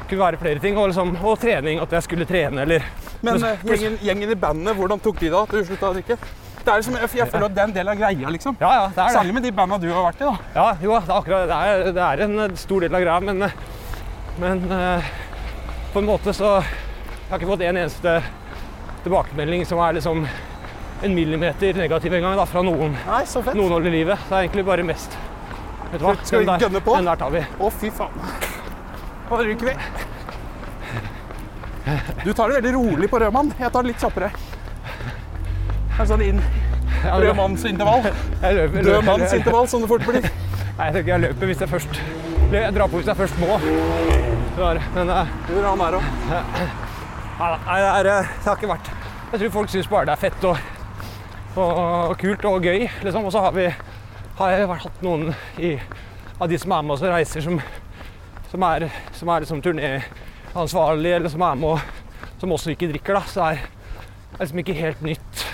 kunne 0.09 0.21
være 0.23 0.41
flere 0.41 0.63
ting. 0.63 0.77
Og, 0.79 0.91
liksom, 0.91 1.15
og 1.21 1.39
trening. 1.39 1.81
At 1.83 1.95
jeg 1.97 2.07
skulle 2.07 2.27
trene, 2.29 2.65
eller 2.65 2.85
Men 3.21 3.41
eh, 3.43 3.65
gjengen, 3.67 3.97
gjengen 4.01 4.31
i 4.31 4.39
bandet, 4.39 4.77
hvordan 4.77 5.01
tok 5.03 5.19
de 5.19 5.31
da 5.33 5.43
at 5.43 5.51
du 5.53 5.63
slutta 5.67 5.91
å 5.91 5.97
drikke? 5.97 6.17
Det 6.59 6.71
er 6.73 6.81
liksom, 6.81 6.95
jeg, 6.99 7.09
jeg 7.17 7.31
føler 7.31 7.45
at 7.47 7.55
det 7.55 7.61
er 7.61 7.69
en 7.69 7.75
del 7.75 7.91
av 7.91 7.99
greia, 7.99 8.31
liksom. 8.35 8.57
Ja, 8.59 8.69
ja, 8.75 8.81
det 8.91 8.99
er 8.99 9.07
det. 9.07 9.15
Særlig 9.15 9.35
med 9.37 9.45
de 9.47 9.51
banda 9.55 9.79
du 9.79 9.87
har 9.89 10.03
vært 10.09 10.19
i, 10.21 10.27
da. 10.27 10.33
Ja, 10.55 10.65
jo, 10.83 10.91
det 10.97 10.99
er, 10.99 11.15
akkurat, 11.15 11.47
det 11.49 11.59
er, 11.59 11.85
det 11.95 12.03
er 12.05 12.23
en 12.25 12.43
eh, 12.43 12.57
stor 12.59 12.85
del 12.85 12.97
av 12.97 13.05
greia, 13.05 13.19
men, 13.23 13.41
eh, 13.47 13.55
men 14.39 14.61
uh, 14.71 15.09
på 15.93 15.99
en 15.99 16.07
måte 16.07 16.31
så 16.35 16.59
Jeg 16.59 17.31
har 17.31 17.41
ikke 17.41 17.49
fått 17.49 17.63
en 17.65 17.77
eneste 17.77 18.13
tilbakemelding 19.03 19.65
som 19.67 19.81
er 19.85 19.97
liksom 19.97 20.23
en 21.03 21.13
millimeter 21.15 21.73
negativ 21.79 22.13
engang 22.13 22.35
da, 22.37 22.45
fra 22.45 22.61
noen, 22.61 22.95
Nei, 23.07 23.23
så 23.25 23.41
fett. 23.43 23.55
noen 23.55 23.71
hold 23.71 23.87
i 23.87 23.91
livet. 23.93 24.19
Det 24.29 24.35
er 24.35 24.41
egentlig 24.47 24.65
bare 24.67 24.83
mest 24.83 25.17
Vet 25.91 25.99
du 26.01 26.05
hva? 26.05 26.15
Skal 26.23 26.39
vi 26.39 26.45
Den 26.45 26.59
der- 26.59 26.67
gønne 26.67 26.81
på? 26.85 26.95
Den 26.95 27.05
der 27.05 27.15
tar 27.15 27.29
vi. 27.33 27.39
Å, 27.59 27.69
fy 27.71 27.89
faen. 27.89 28.11
Da 29.29 29.37
ryker 29.41 29.65
vi. 29.65 29.73
Du 32.23 32.33
tar 32.33 32.49
det 32.49 32.59
veldig 32.61 32.73
rolig 32.75 33.09
på 33.09 33.19
rødmann. 33.19 33.49
Jeg 33.59 33.71
tar 33.73 33.81
det 33.83 33.87
litt 33.93 34.03
kjappere. 34.03 34.29
Er 35.99 36.05
sånn 36.05 36.21
inn 36.21 36.41
rødmannsintervall. 37.03 38.03
Jeg 38.03 38.13
løper- 38.13 38.43
jeg 38.43 38.55
løper- 38.59 38.83
Dødmannsintervall, 38.89 39.67
som 39.67 39.81
det 39.81 39.89
fort 39.89 40.05
blir. 40.05 40.21
Nei, 40.21 40.85
jeg 40.85 40.93
tror 40.93 40.99
ikke 41.01 41.13
jeg 41.15 41.21
løper 41.21 41.45
hvis 41.49 41.59
jeg 41.59 41.69
først 41.69 41.99
Jeg 42.51 42.73
drar 42.73 42.87
på 42.87 42.97
hvis 43.01 43.05
jeg 43.05 43.17
først 43.17 43.39
må. 43.39 43.57
Men 44.95 45.09
eh, 45.09 45.25
Hvor 45.47 45.63
han 45.69 45.81
er 45.81 45.97
òg. 45.97 46.03
Nei, 46.29 47.57
nei, 47.65 47.79
det, 47.79 47.89
er, 47.89 48.07
eh, 48.19 48.27
det 48.27 48.45
har 48.45 48.55
ikke 48.57 48.67
vært 48.67 48.89
Jeg 49.31 49.39
tror 49.39 49.51
folk 49.51 49.69
syns 49.69 49.87
bare 49.87 50.05
det 50.05 50.11
er 50.13 50.21
fett 50.29 50.43
og, 50.49 50.57
og, 51.59 52.17
kult 52.19 52.45
og 52.49 52.65
gøy, 52.65 52.87
liksom. 53.03 53.25
Og 53.25 53.33
så 53.35 53.43
har 53.45 53.55
vi 53.55 53.67
har 54.39 54.55
jeg 54.55 54.67
hatt 54.71 55.01
noen 55.03 55.33
i, 55.59 55.73
av 56.39 56.47
de 56.47 56.57
som 56.59 56.71
er 56.71 56.83
med 56.85 56.95
oss 56.95 57.03
og 57.03 57.11
reiser, 57.11 57.43
som, 57.43 57.59
som 58.51 58.65
er, 58.69 58.87
som 59.17 59.31
er 59.33 59.43
liksom 59.43 59.63
turnéansvarlige, 59.65 61.19
eller 61.19 61.33
som 61.33 61.43
er 61.43 61.59
med 61.59 61.73
og 61.73 62.39
som 62.39 62.55
også 62.55 62.71
ikke 62.71 62.91
drikker, 62.93 63.19
da. 63.19 63.23
Så 63.27 63.43
det 63.43 63.49
er, 63.49 64.05
er 64.31 64.43
liksom 64.43 64.61
ikke 64.63 64.77
helt 64.79 65.01
nytt 65.03 65.45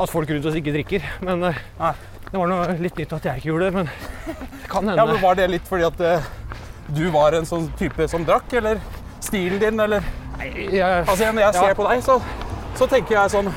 at 0.00 0.10
folk 0.10 0.30
rundt 0.32 0.48
oss 0.50 0.58
ikke 0.58 0.74
drikker. 0.74 1.06
Men 1.22 1.46
eh, 1.50 1.62
Nei. 1.78 1.94
det 2.30 2.34
var 2.34 2.50
noe 2.50 2.76
litt 2.82 2.98
nytt 2.98 3.16
at 3.18 3.30
jeg 3.30 3.42
ikke 3.42 3.52
gjorde 3.52 3.68
det. 3.68 3.74
Men 3.78 3.90
det 4.26 4.68
kan 4.70 4.82
hende. 4.82 4.98
Ja, 4.98 5.06
men 5.06 5.22
Var 5.22 5.38
det 5.38 5.48
litt 5.54 5.70
fordi 5.70 5.86
at 5.86 6.02
uh, 6.02 6.30
du 6.90 7.04
var 7.14 7.36
en 7.38 7.46
sånn 7.46 7.70
type 7.78 8.08
som 8.10 8.26
drakk, 8.26 8.50
eller 8.58 8.82
stilen 9.22 9.62
din, 9.62 9.78
eller 9.80 10.02
jeg, 10.40 10.82
Altså, 10.82 11.30
Når 11.30 11.42
jeg 11.44 11.54
ser 11.54 11.68
Ja. 11.68 11.74
på 11.76 11.86
deg, 11.86 12.02
så, 12.02 12.20
så 12.74 12.88
tenker 12.90 13.20
jeg 13.20 13.34
sånn 13.36 13.52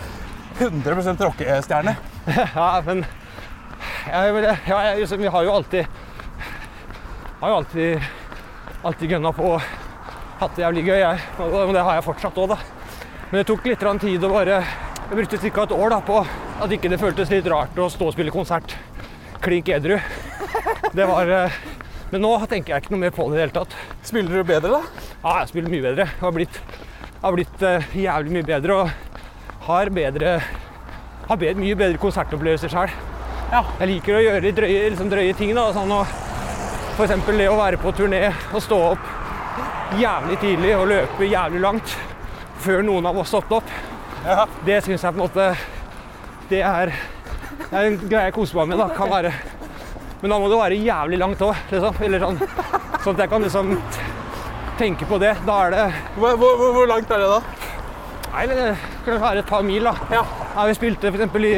100% 0.60 1.28
rockestjerne. 1.28 1.96
Ja, 2.56 2.82
men 2.86 3.02
jeg, 4.08 4.44
ja, 4.68 4.78
jeg, 4.88 5.00
liksom, 5.02 5.20
Vi 5.20 5.32
har 5.32 5.44
jo 5.44 5.52
alltid 5.58 5.88
har 7.44 7.50
jo 7.52 7.56
alltid, 7.60 8.04
alltid 8.88 9.10
gønna 9.12 9.32
på 9.36 9.50
og 9.58 9.66
hatt 10.40 10.54
det 10.56 10.64
jævlig 10.64 10.86
gøy, 10.88 11.00
jeg. 11.02 11.24
Og 11.44 11.74
det 11.76 11.82
har 11.84 11.98
jeg 11.98 12.06
fortsatt 12.06 12.38
òg, 12.40 12.54
da. 12.54 12.58
Men 13.32 13.42
det 13.42 13.48
tok 13.50 13.68
litt 13.68 13.84
tid 14.00 14.24
å 14.24 14.30
bare 14.32 14.62
Jeg 14.64 15.18
brukte 15.18 15.38
ca. 15.42 15.64
et 15.64 15.76
år 15.76 15.90
da, 15.92 16.00
på 16.00 16.22
at 16.64 16.72
ikke 16.72 16.92
det 16.94 17.02
føltes 17.02 17.34
litt 17.34 17.50
rart 17.52 17.76
å 17.76 17.90
stå 17.92 18.08
og 18.08 18.16
spille 18.16 18.32
konsert 18.32 18.78
klink 19.44 19.68
edru. 19.68 19.98
Det 20.96 21.06
var 21.10 21.28
eh, 21.28 21.58
Men 22.14 22.24
nå 22.24 22.32
tenker 22.48 22.74
jeg 22.74 22.86
ikke 22.86 22.94
noe 22.96 23.04
mer 23.04 23.12
på 23.12 23.28
det 23.28 23.36
i 23.36 23.38
det 23.42 23.44
hele 23.44 23.58
tatt. 23.58 23.76
Spiller 24.08 24.40
du 24.40 24.48
bedre, 24.48 24.80
da? 24.80 25.08
Ja, 25.24 25.36
jeg 25.42 25.52
spiller 25.52 25.74
mye 25.74 25.84
bedre. 25.84 26.08
Jeg 26.08 26.24
har 26.24 26.36
blitt, 26.38 26.62
jeg 26.62 27.26
har 27.26 27.36
blitt 27.36 27.66
eh, 27.68 27.92
jævlig 28.06 28.38
mye 28.38 28.48
bedre 28.54 28.78
og 28.86 29.13
har 29.68 29.90
bedre 29.96 30.38
har 31.28 31.38
bedre, 31.40 31.56
mye 31.62 31.76
bedre 31.80 31.98
konsertopplevelser 32.02 32.72
sjøl. 32.74 32.92
Ja. 33.54 33.62
Jeg 33.80 33.88
liker 33.94 34.18
å 34.18 34.24
gjøre 34.26 34.42
litt 34.44 34.58
drøye, 34.58 34.90
liksom 34.92 35.10
drøye 35.12 35.36
ting. 35.38 35.54
da, 35.56 35.70
sånn 35.76 35.92
og 35.94 36.08
eksempel 37.06 37.38
det 37.40 37.48
å 37.50 37.56
være 37.58 37.78
på 37.82 37.92
turné 37.96 38.28
og 38.54 38.62
stå 38.62 38.80
opp 38.92 39.06
jævlig 40.00 40.38
tidlig 40.42 40.74
og 40.78 40.88
løpe 40.90 41.26
jævlig 41.30 41.62
langt 41.64 41.96
før 42.64 42.84
noen 42.86 43.06
av 43.06 43.18
oss 43.22 43.32
stått 43.34 43.52
opp. 43.52 43.72
Ja. 44.26 44.46
Det 44.66 44.82
syns 44.86 45.04
jeg 45.04 45.14
på 45.14 45.20
en 45.20 45.26
måte 45.26 45.48
Det 46.50 46.62
er, 46.64 46.92
det 47.70 47.74
er 47.76 47.88
en 47.90 47.98
greie 48.08 48.28
jeg 48.30 48.34
koser 48.38 48.56
meg 48.62 48.70
med. 48.74 48.78
da, 48.80 48.88
kan 48.96 49.10
være 49.12 49.34
Men 50.22 50.32
da 50.32 50.38
må 50.40 50.48
det 50.52 50.60
være 50.62 50.78
jævlig 50.80 51.18
langt 51.20 51.42
òg, 51.44 51.56
liksom. 51.72 51.98
Eller 52.04 52.20
sånn, 52.24 52.38
sånn 53.04 53.14
at 53.18 53.20
jeg 53.26 53.30
kan 53.34 53.44
liksom 53.44 53.74
tenke 54.80 55.06
på 55.10 55.20
det. 55.20 55.34
Da 55.46 55.58
er 55.66 55.72
det 55.76 55.84
hvor, 56.18 56.38
hvor- 56.40 56.74
hvor 56.78 56.88
langt 56.88 57.12
er 57.12 57.20
det, 57.20 57.28
da? 57.28 57.42
Nei, 58.34 58.48
det 58.50 58.72
kan 59.06 59.20
være 59.22 59.44
et 59.44 59.50
par 59.50 59.62
mil, 59.66 59.86
da. 59.86 59.94
Ja. 60.10 60.24
Ja, 60.56 60.66
vi 60.66 60.74
spilte 60.78 61.12
f.eks. 61.14 61.36
i 61.38 61.54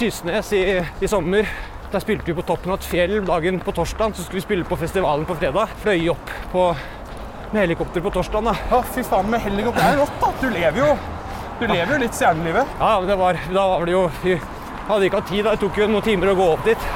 Tysnes 0.00 0.48
i, 0.56 0.62
i 0.82 1.08
sommer. 1.10 1.46
Der 1.92 2.02
spilte 2.02 2.26
vi 2.26 2.34
på 2.34 2.42
toppen 2.46 2.72
av 2.74 2.80
et 2.80 2.88
fjell 2.90 3.20
dagen 3.26 3.60
på 3.62 3.74
torsdag. 3.76 4.16
Så 4.16 4.24
skulle 4.26 4.40
vi 4.40 4.46
spille 4.48 4.66
på 4.66 4.78
festivalen 4.80 5.26
på 5.28 5.36
fredag. 5.38 5.70
Fløy 5.84 6.08
opp 6.10 6.32
på, 6.50 6.64
med 7.52 7.60
helikopter 7.62 8.02
på 8.02 8.10
torsdag. 8.16 8.48
Da. 8.48 8.56
Å, 8.74 8.80
fy 8.96 9.04
faen, 9.06 9.30
med 9.30 9.44
helikopter. 9.46 9.84
Det 9.84 9.92
er 9.94 10.02
rått, 10.02 10.16
da. 10.24 10.32
Du 10.42 10.48
lever 10.50 10.82
jo 10.82 10.88
Du 11.60 11.64
lever 11.70 11.94
jo 11.94 12.00
litt 12.02 12.18
stjernelivet. 12.18 12.74
Ja, 12.80 12.90
men 13.00 13.08
det 13.08 13.16
var, 13.22 13.38
da 13.54 13.68
var 13.70 13.86
det 13.88 13.94
jo 13.94 14.02
Vi 14.24 14.34
hadde 14.90 15.06
ikke 15.06 15.20
hatt 15.22 15.30
tid. 15.30 15.44
da. 15.46 15.54
Det 15.54 15.62
tok 15.62 15.78
jo 15.80 15.86
noen 15.92 16.04
timer 16.04 16.32
å 16.32 16.36
gå 16.40 16.48
opp 16.56 16.66
dit. 16.66 16.90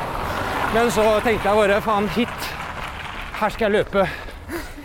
Men 0.74 0.90
så 0.94 1.06
tenkte 1.22 1.46
jeg 1.46 1.62
bare 1.62 1.78
faen, 1.86 2.10
hit. 2.18 2.50
Her 3.38 3.54
skal 3.54 3.70
jeg 3.70 3.78
løpe. 3.84 4.08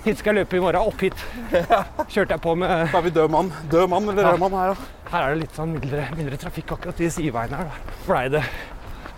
Hit 0.05 0.19
skal 0.19 0.35
jeg 0.35 0.43
løpe 0.43 0.59
i 0.59 0.61
morgen. 0.61 0.85
Opp 0.85 0.99
hit. 1.01 1.21
Kjørte 2.13 2.35
jeg 2.35 2.41
på 2.43 2.51
med 2.61 2.69
Da 2.91 2.99
er 2.99 3.05
vi 3.07 3.11
død 3.13 3.31
mann. 3.33 3.47
Død 3.71 3.87
mann 3.89 4.09
eller 4.11 4.27
rød 4.35 4.41
mann 4.43 4.53
her, 4.53 4.73
da. 4.75 4.89
Her 5.09 5.23
er 5.23 5.31
det 5.33 5.39
litt 5.39 5.55
sånn 5.57 5.71
mindre, 5.73 6.03
mindre 6.17 6.37
trafikk 6.41 6.75
akkurat 6.75 6.99
i 7.01 7.07
sideveien 7.13 7.55
her. 7.57 7.71
Da. 7.71 7.95
Blei 8.05 8.27
det 8.33 8.43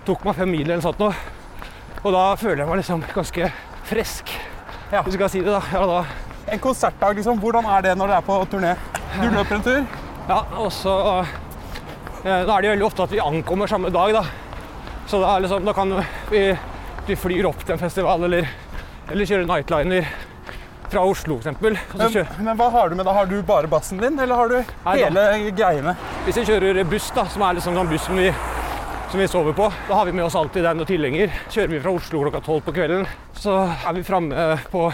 Tok 0.08 0.24
meg 0.24 0.38
fem 0.38 0.48
mil 0.54 0.64
eller 0.64 0.80
noe 0.80 0.86
sånt 0.86 1.02
nå. 1.04 1.10
Og 2.06 2.16
da 2.16 2.22
føler 2.40 2.62
jeg 2.64 2.70
meg 2.70 2.80
liksom 2.80 3.04
ganske 3.12 3.50
frisk. 3.90 4.32
Ja. 4.94 5.02
Hvis 5.04 5.18
du 5.18 5.20
kan 5.20 5.34
si 5.34 5.42
det, 5.44 5.52
da. 5.52 5.60
Ja, 5.76 5.82
da. 5.90 6.46
En 6.56 6.64
konsertdag, 6.64 7.20
liksom. 7.20 7.42
Hvordan 7.44 7.68
er 7.68 7.84
det 7.84 7.98
når 8.00 8.14
du 8.14 8.16
er 8.16 8.24
på 8.30 8.38
turné? 8.54 8.72
Du 9.18 9.26
løper 9.26 9.58
en 9.58 9.66
tur. 9.66 10.00
ja 10.30 10.40
og 10.62 10.72
så 10.72 10.94
eh, 12.24 12.46
Da 12.48 12.54
er 12.56 12.64
det 12.64 12.72
veldig 12.78 12.88
ofte 12.88 13.04
at 13.10 13.12
vi 13.12 13.20
ankommer 13.24 13.68
samme 13.68 13.92
dag, 13.92 14.16
da. 14.16 14.24
Så 15.12 15.20
da, 15.20 15.36
liksom, 15.44 15.68
da 15.68 15.76
kan 15.76 15.92
vi, 16.32 16.46
vi 17.12 17.20
flyr 17.20 17.52
opp 17.52 17.60
til 17.66 17.76
en 17.76 17.84
festival 17.84 18.24
eller, 18.30 18.48
eller 19.12 19.28
kjører 19.28 19.52
nightliner 19.52 20.08
fra 20.92 21.04
Oslo, 21.06 21.38
f.eks. 21.42 21.60
Men, 21.62 21.78
men 22.46 22.60
hva 22.60 22.70
har 22.74 22.90
du 22.90 22.96
med 22.96 23.06
da? 23.08 23.14
Har 23.18 23.28
du 23.30 23.36
bare 23.46 23.68
bassen 23.72 24.00
din, 24.02 24.20
eller 24.20 24.36
har 24.40 24.52
du 24.52 24.56
Nei, 24.60 24.96
da. 25.02 25.10
hele 25.10 25.52
greiene? 25.58 25.96
hvis 26.26 26.40
vi 26.42 26.46
kjører 26.48 26.84
buss, 26.88 27.10
da, 27.16 27.26
som 27.32 27.44
er 27.48 27.58
liksom 27.60 27.76
den 27.78 27.90
bussen 27.92 28.20
vi, 28.20 28.30
som 29.12 29.20
vi 29.22 29.28
sover 29.32 29.56
på, 29.58 29.68
da 29.88 30.00
har 30.00 30.08
vi 30.10 30.16
med 30.16 30.26
oss 30.28 30.36
alltid 30.40 30.64
den 30.68 30.84
og 30.84 30.88
tilhenger. 30.90 31.34
Kjører 31.54 31.74
vi 31.76 31.82
fra 31.84 31.94
Oslo 31.96 32.24
klokka 32.26 32.42
tolv 32.46 32.64
på 32.68 32.76
kvelden, 32.76 33.06
så 33.38 33.60
er 33.74 33.98
vi 33.98 34.06
framme 34.08 34.48
på 34.72 34.88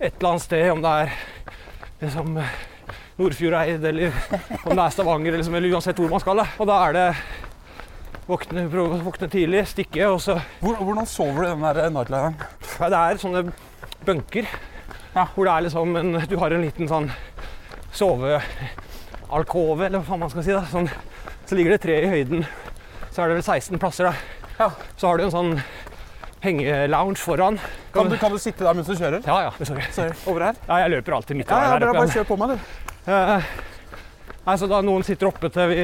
et 0.00 0.14
eller 0.16 0.30
annet 0.32 0.46
sted, 0.46 0.66
om 0.72 0.80
det 0.84 0.96
er 1.04 1.14
liksom 2.00 2.36
eh, 2.40 2.58
Nordfjordeid 3.20 3.84
eller 3.84 4.14
om 4.64 4.72
det 4.72 4.84
er 4.86 4.94
Stavanger, 4.94 5.28
eller, 5.28 5.42
liksom, 5.42 5.56
eller 5.58 5.74
uansett 5.76 6.00
hvor 6.00 6.12
man 6.12 6.22
skal. 6.24 6.40
Da. 6.40 6.46
Og 6.56 6.68
da 6.70 6.78
er 6.86 6.96
det 6.96 7.06
våkne, 8.30 8.64
prøve 8.72 9.00
våkne 9.04 9.28
tidlig, 9.28 9.66
stikke, 9.68 10.06
og 10.08 10.20
så 10.24 10.38
Hvor, 10.62 10.78
hvordan 10.80 11.08
sover 11.08 11.44
du 11.44 11.48
i 11.50 11.74
den 11.82 11.92
nightlineren? 11.96 12.36
ja, 12.78 12.88
Det 12.88 13.00
er 13.00 13.20
sånne 13.20 13.44
bunker 14.06 14.48
Ja. 15.14 15.24
hvor 15.34 15.44
det 15.48 15.52
er 15.52 15.64
liksom 15.66 15.96
en, 15.98 16.12
du 16.30 16.36
har 16.38 16.50
en 16.54 16.62
liten 16.62 16.88
sånn 16.90 17.08
sovealkove, 17.92 19.86
eller 19.86 19.98
hva 19.98 20.06
faen 20.06 20.20
man 20.22 20.30
skal 20.32 20.44
si. 20.46 20.54
da. 20.54 20.64
Sånn, 20.70 20.88
så 21.46 21.58
ligger 21.58 21.74
det 21.74 21.80
tre 21.82 21.96
i 22.04 22.10
høyden. 22.10 22.44
Så 23.10 23.22
er 23.24 23.30
det 23.32 23.40
vel 23.40 23.46
16 23.46 23.80
plasser, 23.82 24.10
da. 24.10 24.14
Ja. 24.60 24.68
Så 25.00 25.08
har 25.08 25.18
du 25.18 25.24
en 25.26 25.34
sånn 25.34 25.54
hengelounge 26.44 27.18
foran. 27.20 27.58
Kan 27.92 28.08
du, 28.12 28.16
kan 28.20 28.32
du 28.32 28.38
sitte 28.40 28.64
der 28.64 28.76
mens 28.76 28.88
du 28.88 28.94
kjører? 28.94 29.20
Ja, 29.26 29.48
ja. 29.48 29.66
Sorry. 29.66 29.84
Sorry. 29.92 30.14
Over 30.30 30.46
her? 30.50 30.60
Ja, 30.68 30.78
jeg 30.84 30.94
løper 30.94 31.18
alltid 31.18 31.40
midt 31.40 31.50
i 31.50 31.52
Ja, 31.56 31.58
ja, 31.66 31.80
veien 31.80 31.98
bare 31.98 32.14
kjør 32.14 32.28
på 32.30 32.38
meg, 32.40 32.54
du. 32.54 32.58
Eh, 33.10 33.50
Nei, 34.46 34.54
så 34.56 34.68
da 34.70 34.78
Noen 34.84 35.04
sitter 35.04 35.28
oppe 35.28 35.50
til 35.52 35.68
vi 35.68 35.82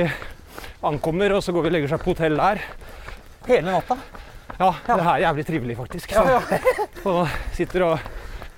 ankommer, 0.86 1.34
og 1.36 1.42
så 1.44 1.52
går 1.52 1.66
vi 1.66 1.70
og 1.72 1.74
legger 1.76 1.92
seg 1.92 2.04
på 2.04 2.14
hotell 2.14 2.38
der. 2.40 2.62
Hele 3.50 3.74
natta? 3.74 3.98
Ja, 4.56 4.70
det 4.86 4.94
her 4.96 5.10
er 5.12 5.24
jævlig 5.26 5.44
trivelig, 5.50 5.76
faktisk. 5.76 6.14
Ja, 6.16 6.22
Så, 6.24 6.30
ja. 6.56 6.60
og 7.12 7.34
sitter 7.58 7.84
og 7.90 8.08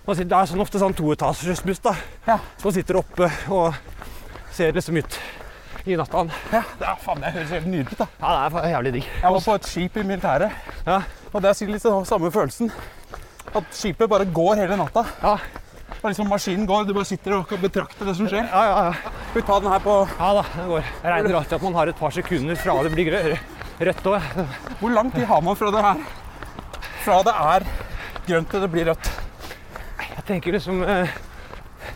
man 0.09 0.17
sitter, 0.17 0.31
Det 0.33 0.39
er 0.41 0.51
sånn 0.53 0.63
ofte 0.65 0.81
sånn 0.83 0.95
toetasjers 0.99 1.61
buss, 1.69 1.83
da. 1.85 1.93
Ja. 2.27 2.39
Så 2.59 2.69
man 2.71 2.75
sitter 2.79 2.99
oppe 3.03 3.29
og 3.53 3.75
ser 4.57 4.73
liksom 4.77 4.97
ut 4.99 5.19
i 5.89 5.97
natta. 5.97 6.25
Ja, 6.53 6.63
det 6.81 6.89
er, 6.89 6.97
faen, 7.05 7.21
det 7.23 7.31
høres 7.37 7.53
helt 7.55 7.69
nydelig 7.71 7.93
ut. 7.95 7.99
da. 8.03 8.07
Ja, 8.21 8.49
det 8.53 8.65
er 8.65 8.73
jævlig 8.75 8.93
digg. 8.99 9.07
Jeg 9.23 9.33
var 9.37 9.41
på 9.47 9.55
et 9.55 9.69
skip 9.69 9.97
i 9.97 10.03
militæret, 10.09 10.53
Ja. 10.89 10.99
og 11.33 11.43
det 11.45 11.49
er 11.53 11.55
sikkert 11.61 11.77
litt 11.79 11.85
sånn 11.87 12.07
samme 12.09 12.31
følelsen. 12.35 12.73
At 13.55 13.65
skipet 13.73 14.09
bare 14.11 14.27
går 14.27 14.57
hele 14.65 14.77
natta. 14.77 15.05
Ja, 15.23 15.39
Bare 16.03 16.13
liksom 16.13 16.29
Maskinen 16.31 16.67
går, 16.69 16.85
du 16.87 16.93
bare 16.95 17.05
sitter 17.09 17.33
og 17.39 17.49
kan 17.49 17.59
betrakte 17.59 18.05
det 18.07 18.15
som 18.15 18.27
skjer. 18.29 18.45
ja, 18.53 18.65
ja. 18.65 18.83
ja. 18.85 18.93
Skal 19.31 19.41
vi 19.41 19.47
ta 19.49 19.57
den 19.61 19.73
her 19.73 19.81
på 19.83 19.95
ja 20.19 20.29
da, 20.37 20.43
det 20.55 20.67
går. 20.69 20.85
Jeg 21.03 21.13
regner 21.13 21.35
alltid 21.39 21.53
at 21.57 21.63
man 21.65 21.75
har 21.75 21.89
et 21.89 21.97
par 21.99 22.11
sekunder 22.15 22.57
fra 22.61 22.77
det 22.85 22.93
blir 22.93 23.09
grø- 23.09 23.39
rødt 23.81 24.07
òg. 24.07 24.29
Hvor 24.81 24.93
lang 24.95 25.11
tid 25.15 25.25
har 25.27 25.41
man 25.43 25.57
fra 25.57 25.71
det 25.75 25.83
her 25.83 26.05
Fra 27.05 27.17
det 27.27 27.35
er 27.35 27.67
grønt 28.29 28.51
til 28.53 28.61
det 28.61 28.71
blir 28.71 28.87
rødt? 28.93 29.11
Tenker 30.29 30.53
liksom 30.53 30.83
eh, 30.85 31.09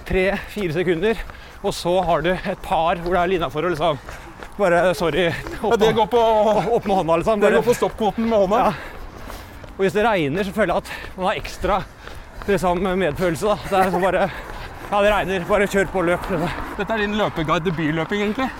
tre-fire 0.08 0.72
sekunder, 0.72 1.18
og 1.60 1.74
så 1.76 1.92
har 2.06 2.22
du 2.24 2.30
et 2.32 2.62
par 2.64 3.00
hvor 3.02 3.12
det 3.12 3.22
er 3.22 3.34
innafor 3.36 3.66
å 3.68 3.72
liksom 3.74 3.98
Bare 4.56 4.94
sorry. 4.94 5.30
Ja, 5.32 5.76
det 5.80 5.90
går 5.96 6.08
på, 6.12 6.20
opp 6.76 6.84
med 6.84 6.96
hånda, 6.96 7.16
liksom. 7.20 7.40
det 7.40 7.50
går 7.54 7.62
på 7.64 7.74
stoppkvoten 7.76 8.26
med 8.28 8.42
hånda. 8.42 8.58
Ja. 8.66 9.68
og 9.70 9.80
hvis 9.80 9.94
det 9.96 10.04
regner, 10.04 10.44
så 10.44 10.52
føler 10.52 10.74
jeg 10.74 10.82
at 10.82 11.16
man 11.16 11.26
har 11.28 11.38
ekstra 11.40 11.78
liksom, 12.48 12.82
medfølelse. 13.00 13.46
da. 13.48 13.56
Det 13.70 13.78
er 13.78 13.86
liksom 13.88 14.04
bare 14.04 14.26
Ja, 14.90 15.00
det 15.00 15.14
regner. 15.14 15.46
Bare 15.48 15.68
kjør 15.72 15.88
på 15.88 16.02
og 16.02 16.10
løp. 16.10 16.28
Liksom. 16.28 16.60
Dette 16.76 16.92
er 16.92 17.00
din 17.00 17.16
løpeguide 17.16 17.72
byløping, 17.78 18.26
egentlig. 18.26 18.50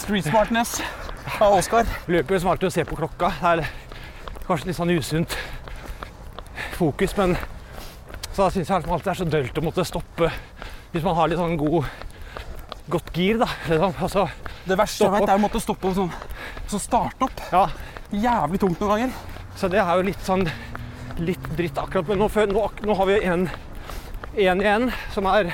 Street 0.00 0.30
smartness 0.30 0.78
av 1.36 1.58
Oskar. 1.58 1.92
Løper 2.08 2.38
jo 2.38 2.40
smart 2.46 2.64
til 2.64 2.70
å 2.70 2.72
se 2.72 2.86
på 2.88 2.96
klokka. 2.96 3.28
Det 3.42 3.52
er 3.52 3.68
kanskje 4.48 4.70
litt 4.70 4.80
sånn 4.80 4.96
usunt 4.96 5.36
fokus, 6.78 7.12
men 7.20 7.36
så 8.38 8.44
da 8.46 8.52
syns 8.54 8.68
jeg 8.70 8.78
liksom 8.78 8.92
alltid 8.94 9.08
det 9.08 9.10
er 9.10 9.18
så 9.18 9.24
dølt 9.32 9.56
å 9.58 9.62
måtte 9.66 9.84
stoppe 9.88 10.28
hvis 10.92 11.02
man 11.02 11.16
har 11.18 11.26
litt 11.26 11.40
sånn 11.40 11.56
god 11.58 11.88
godt 12.88 13.08
gir, 13.18 13.40
da. 13.40 13.48
Liksom. 13.66 13.96
Altså, 14.06 14.22
Det 14.62 14.76
verste 14.78 15.04
jeg 15.08 15.12
vet, 15.16 15.24
er 15.26 15.40
å 15.40 15.42
måtte 15.42 15.60
stoppe 15.60 15.90
og 15.90 15.96
sånn, 15.96 16.12
så 16.70 16.78
starte 16.80 17.26
opp. 17.26 17.42
ja, 17.50 17.64
Jævlig 18.14 18.60
tungt 18.62 18.78
noen 18.80 18.92
ganger. 18.94 19.16
så 19.58 19.68
det 19.68 19.82
er 19.82 19.90
jo 19.98 20.06
litt 20.06 20.22
sånn 20.22 20.46
litt 21.18 21.50
dritt 21.58 21.82
akkurat. 21.82 22.06
Men 22.08 22.22
nå, 22.22 22.30
nå, 22.54 22.64
nå 22.86 22.96
har 23.00 23.10
vi 23.10 23.18
en 23.26 23.48
en 24.38 24.62
igjen, 24.62 24.88
som 25.10 25.26
er 25.26 25.50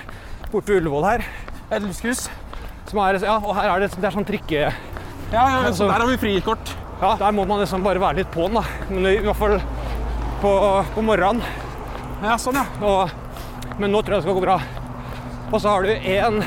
borte 0.52 0.68
ved 0.68 0.82
Ullevål 0.82 1.08
her. 1.08 1.24
Et 1.72 1.82
luskehus. 1.82 2.28
Som 2.90 3.00
ja, 3.00 3.38
og 3.40 3.56
her 3.56 3.70
er 3.72 3.80
det, 3.80 3.94
det 3.96 4.04
er 4.10 4.12
sånn 4.12 4.28
trikke... 4.28 4.60
Ja, 4.60 4.74
ja, 5.32 5.44
ja, 5.48 5.66
Altså- 5.72 5.88
der 5.88 6.04
har 6.04 6.06
vi 6.12 6.20
frikort. 6.20 6.76
Ja, 7.00 7.16
der 7.16 7.32
må 7.32 7.48
man 7.48 7.64
liksom 7.64 7.82
bare 7.82 7.98
være 7.98 8.20
litt 8.20 8.30
på'n, 8.36 8.60
da. 8.60 8.62
Men 8.90 9.08
i 9.08 9.16
hvert 9.24 9.40
fall 9.40 9.56
på, 10.44 10.52
på 10.94 11.02
morgenen. 11.02 11.63
Ja, 12.24 12.36
sånn, 12.40 12.56
ja. 12.56 12.64
Og, 12.80 13.10
men 13.78 13.92
nå 13.92 14.00
tror 14.02 14.16
jeg 14.16 14.22
det 14.22 14.26
skal 14.28 14.38
gå 14.38 14.44
bra. 14.46 14.58
Og 15.52 15.60
så 15.60 15.74
har 15.74 15.84
du 15.84 15.92
en 15.92 16.40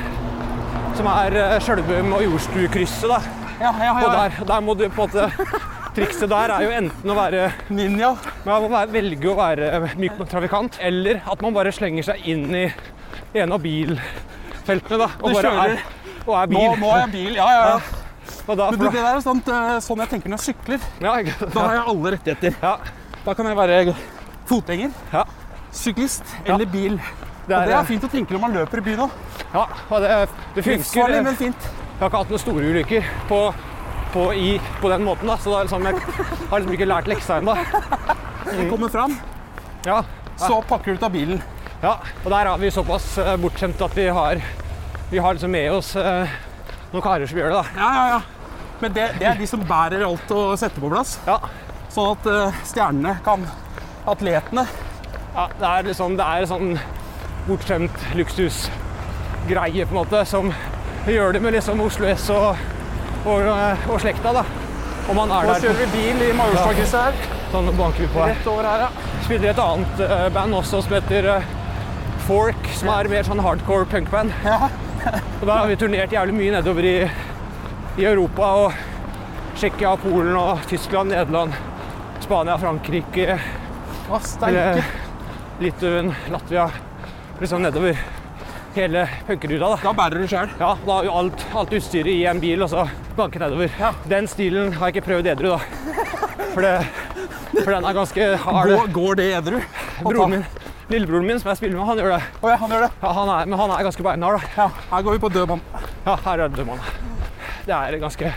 som 0.97 1.07
er 1.11 1.35
eh, 1.37 2.13
og 2.17 2.23
Jordstukrysset, 2.25 3.09
da. 3.11 3.19
Ja, 3.61 3.71
ja, 3.77 3.85
ja, 3.85 4.05
Og 4.05 4.13
der, 4.13 4.37
der 4.49 4.61
må 4.65 4.73
du 4.77 4.85
på 4.89 5.05
en 5.05 5.09
måte 5.09 5.67
Trikset 5.97 6.29
der 6.29 6.51
er 6.53 6.61
jo 6.61 6.73
enten 6.77 7.09
å 7.09 7.15
være 7.17 7.47
Ninja. 7.73 8.11
Man 8.45 8.65
må 8.65 8.67
være, 8.69 8.91
velge 8.93 9.31
å 9.31 9.37
være 9.37 9.79
myk 9.97 10.19
trafikant, 10.29 10.75
eller 10.85 11.23
at 11.25 11.41
man 11.41 11.55
bare 11.55 11.71
slenger 11.73 12.05
seg 12.11 12.27
inn 12.29 12.43
i 12.53 12.65
en 13.41 13.55
av 13.55 13.63
bilfeltene, 13.63 14.99
da. 15.01 15.07
Og 15.17 15.31
Du 15.31 15.39
bare 15.39 15.53
kjører. 15.55 15.73
er, 15.73 16.21
og 16.27 16.35
er 16.37 16.51
Nå, 16.53 16.59
bil. 16.61 16.77
nå 16.83 16.91
er 16.91 17.01
jeg 17.01 17.13
bil. 17.15 17.39
Ja, 17.39 17.47
ja, 17.55 17.63
ja. 17.71 17.79
Da, 18.47 18.69
Men 18.69 18.77
du, 18.79 18.85
det 18.85 18.93
der 18.93 19.09
er 19.09 19.23
sånt, 19.25 19.49
eh, 19.49 19.71
sånn 19.83 20.03
jeg 20.05 20.11
tenker 20.13 20.31
når 20.31 20.37
jeg 20.43 20.53
sykler. 20.53 20.85
ja, 21.01 21.15
ikke- 21.23 21.49
Da 21.55 21.65
har 21.65 21.73
jeg 21.79 21.83
alle 21.95 22.13
rettigheter. 22.17 22.61
ja, 22.61 22.75
Da 23.25 23.33
kan 23.33 23.49
jeg 23.49 23.57
være 23.57 23.95
fotgjenger, 24.47 24.93
ja, 25.11 25.25
syklist 25.77 26.23
Ja. 26.45 26.55
eller 26.55 26.65
bil. 26.65 26.97
det 27.47 27.55
Og 27.55 27.61
er, 27.61 27.65
det 27.71 27.75
er 27.77 27.87
fint 27.87 28.03
å 28.03 28.09
tenke 28.11 28.33
når 28.35 28.41
man 28.43 28.53
løper 28.57 28.81
i 28.81 28.85
byen 28.89 28.99
òg. 29.05 29.11
ja, 29.53 29.65
og 29.89 30.01
det, 30.03 30.09
det 30.55 30.63
funker. 30.63 30.77
Livsfarlig, 30.77 31.23
men 31.23 31.35
fint. 31.39 31.67
Jeg 31.67 31.99
har 31.99 32.09
ikke 32.11 32.17
hatt 32.23 32.29
noen 32.33 32.43
store 32.43 32.71
ulykker 32.71 33.05
på, 33.29 33.39
på, 34.13 34.25
i, 34.37 34.49
på 34.81 34.89
den 34.91 35.03
måten, 35.07 35.27
da. 35.31 35.37
Så 35.41 35.55
liksom, 35.61 35.85
jeg 35.87 35.95
har 36.51 36.59
liksom 36.59 36.73
ikke 36.77 36.87
lært 36.91 37.07
leksa 37.09 37.39
ennå. 37.41 37.55
Du 38.47 38.69
kommer 38.69 38.89
fram, 38.93 39.15
Ja, 39.85 40.01
så 40.37 40.61
pakker 40.67 40.91
du 40.93 40.99
ut 40.99 41.03
av 41.07 41.11
bilen. 41.11 41.41
ja, 41.81 41.95
og 42.23 42.31
der 42.31 42.47
er 42.51 42.57
vi 42.57 42.69
såpass 42.73 43.15
bortskjemte 43.41 43.85
at 43.85 43.95
vi 43.97 44.07
har, 44.13 44.41
vi 45.11 45.17
har 45.23 45.33
liksom 45.33 45.51
med 45.51 45.71
oss 45.71 45.95
eh, 45.95 46.27
noen 46.91 47.03
karer 47.03 47.27
som 47.27 47.37
gjør 47.39 47.53
det, 47.53 47.61
da. 47.63 47.81
Ja, 47.81 47.89
ja, 47.93 48.07
ja. 48.17 48.21
Men 48.81 48.93
det, 48.93 49.07
det 49.19 49.25
er 49.25 49.35
de 49.39 49.47
som 49.49 49.63
bærer 49.65 50.03
alt 50.05 50.31
og 50.31 50.51
setter 50.59 50.81
på 50.83 50.89
plass. 50.91 51.17
Ja, 51.27 51.39
Sånn 51.89 52.11
at 52.13 52.27
uh, 52.29 52.57
stjernene 52.67 53.15
kan 53.25 53.45
Atletene. 54.07 54.67
Ja, 55.37 55.43
det 55.59 55.67
er 55.69 55.83
liksom 55.85 56.15
Det 56.17 56.25
er 56.25 56.45
sånn 56.49 56.71
bortskjemt 57.47 58.05
luksusgreie, 58.17 59.85
på 59.85 59.93
en 59.93 59.99
måte, 59.99 60.23
som 60.27 60.49
gjør 61.07 61.37
det 61.37 61.41
med 61.45 61.53
liksom 61.55 61.79
Oslo 61.79 62.09
S 62.09 62.25
og, 62.33 62.57
og, 63.29 63.45
og 63.87 64.01
slekta, 64.03 64.33
da. 64.35 64.41
Og 65.07 65.15
man 65.15 65.31
er 65.31 65.45
Nå 65.47 65.53
der 65.53 65.61
kjører 65.63 65.79
vi 65.79 65.87
bil 65.93 66.25
i 66.25 66.31
Majorstadkrysset 66.35 67.05
her. 67.05 67.37
sånn 67.53 67.69
banker 67.77 68.03
vi 68.03 68.09
på 68.11 68.19
her. 68.23 68.33
Rett 68.33 68.49
over 68.51 68.67
her, 68.67 68.83
ja. 68.87 69.13
Spiller 69.29 69.53
et 69.53 69.63
annet 69.63 70.03
uh, 70.03 70.25
band 70.35 70.57
også 70.57 70.81
som 70.83 70.97
heter 70.97 71.29
uh, 71.37 71.55
Fork, 72.27 72.67
som 72.81 72.91
er 72.97 73.13
mer 73.13 73.29
sånn 73.29 73.45
hardcore 73.45 73.87
punkband. 73.93 74.35
ja. 74.43 74.67
Og 75.13 75.45
da 75.45 75.53
har 75.53 75.69
vi 75.69 75.79
turnert 75.79 76.11
jævlig 76.11 76.35
mye 76.35 76.57
nedover 76.57 76.89
i, 76.89 76.97
i 78.01 78.09
Europa 78.09 78.53
og 78.65 78.81
Tsjekkia, 79.55 79.93
Polen 80.01 80.35
og 80.35 80.65
Tyskland, 80.67 81.13
Nederland, 81.13 81.55
Spania, 82.25 82.57
Frankrike, 82.59 83.37
eller 84.41 84.81
Litauen, 85.59 86.13
Latvia. 86.31 86.69
Liksom 87.39 87.61
nedover 87.61 87.97
hele 88.77 89.07
punkeruta, 89.27 89.71
da. 89.71 89.77
Da 89.81 89.93
bærer 89.97 90.21
du 90.21 90.29
sjøl. 90.29 90.51
Ja, 90.59 90.73
da 90.85 90.97
alt, 91.19 91.45
alt 91.57 91.73
utstyret 91.73 92.11
i 92.11 92.25
en 92.29 92.41
bil, 92.41 92.61
og 92.61 92.69
så 92.69 92.83
banke 93.17 93.41
nedover. 93.41 93.73
Den 94.09 94.29
stilen 94.29 94.75
har 94.77 94.91
jeg 94.91 94.97
ikke 94.97 95.07
prøvd 95.07 95.31
edru, 95.33 95.55
da. 95.55 95.59
For, 96.53 96.61
det, 96.61 96.75
for 97.63 97.71
den 97.73 97.87
er 97.89 97.97
ganske 97.97 98.29
hard. 98.43 98.69
Går, 98.73 98.91
går 98.93 99.19
det 99.21 99.27
edru? 99.39 99.61
Broren 100.03 100.35
min, 100.35 100.45
Lillebroren 100.91 101.25
min, 101.27 101.41
som 101.41 101.49
jeg 101.51 101.61
spiller 101.63 101.79
med, 101.79 101.87
han 101.89 102.03
gjør 102.03 102.13
det. 102.15 102.21
Oh, 102.41 102.51
ja, 102.51 102.59
han 102.61 102.75
gjør 102.75 102.85
det. 102.85 102.91
Ja, 103.01 103.15
han 103.17 103.33
er, 103.33 103.49
men 103.49 103.59
han 103.63 103.73
er 103.73 103.87
ganske 103.89 104.05
beinhard, 104.05 104.37
da. 104.37 104.53
Ja, 104.61 104.69
her 104.91 105.07
går 105.07 105.17
vi 105.17 105.23
på 105.25 105.33
død 105.33 105.49
mann. 105.55 105.65
Ja, 106.05 106.15
her 106.27 106.45
er 106.45 106.53
det. 106.53 106.67
Det 107.67 107.75
er 107.75 107.97
ganske 107.99 108.33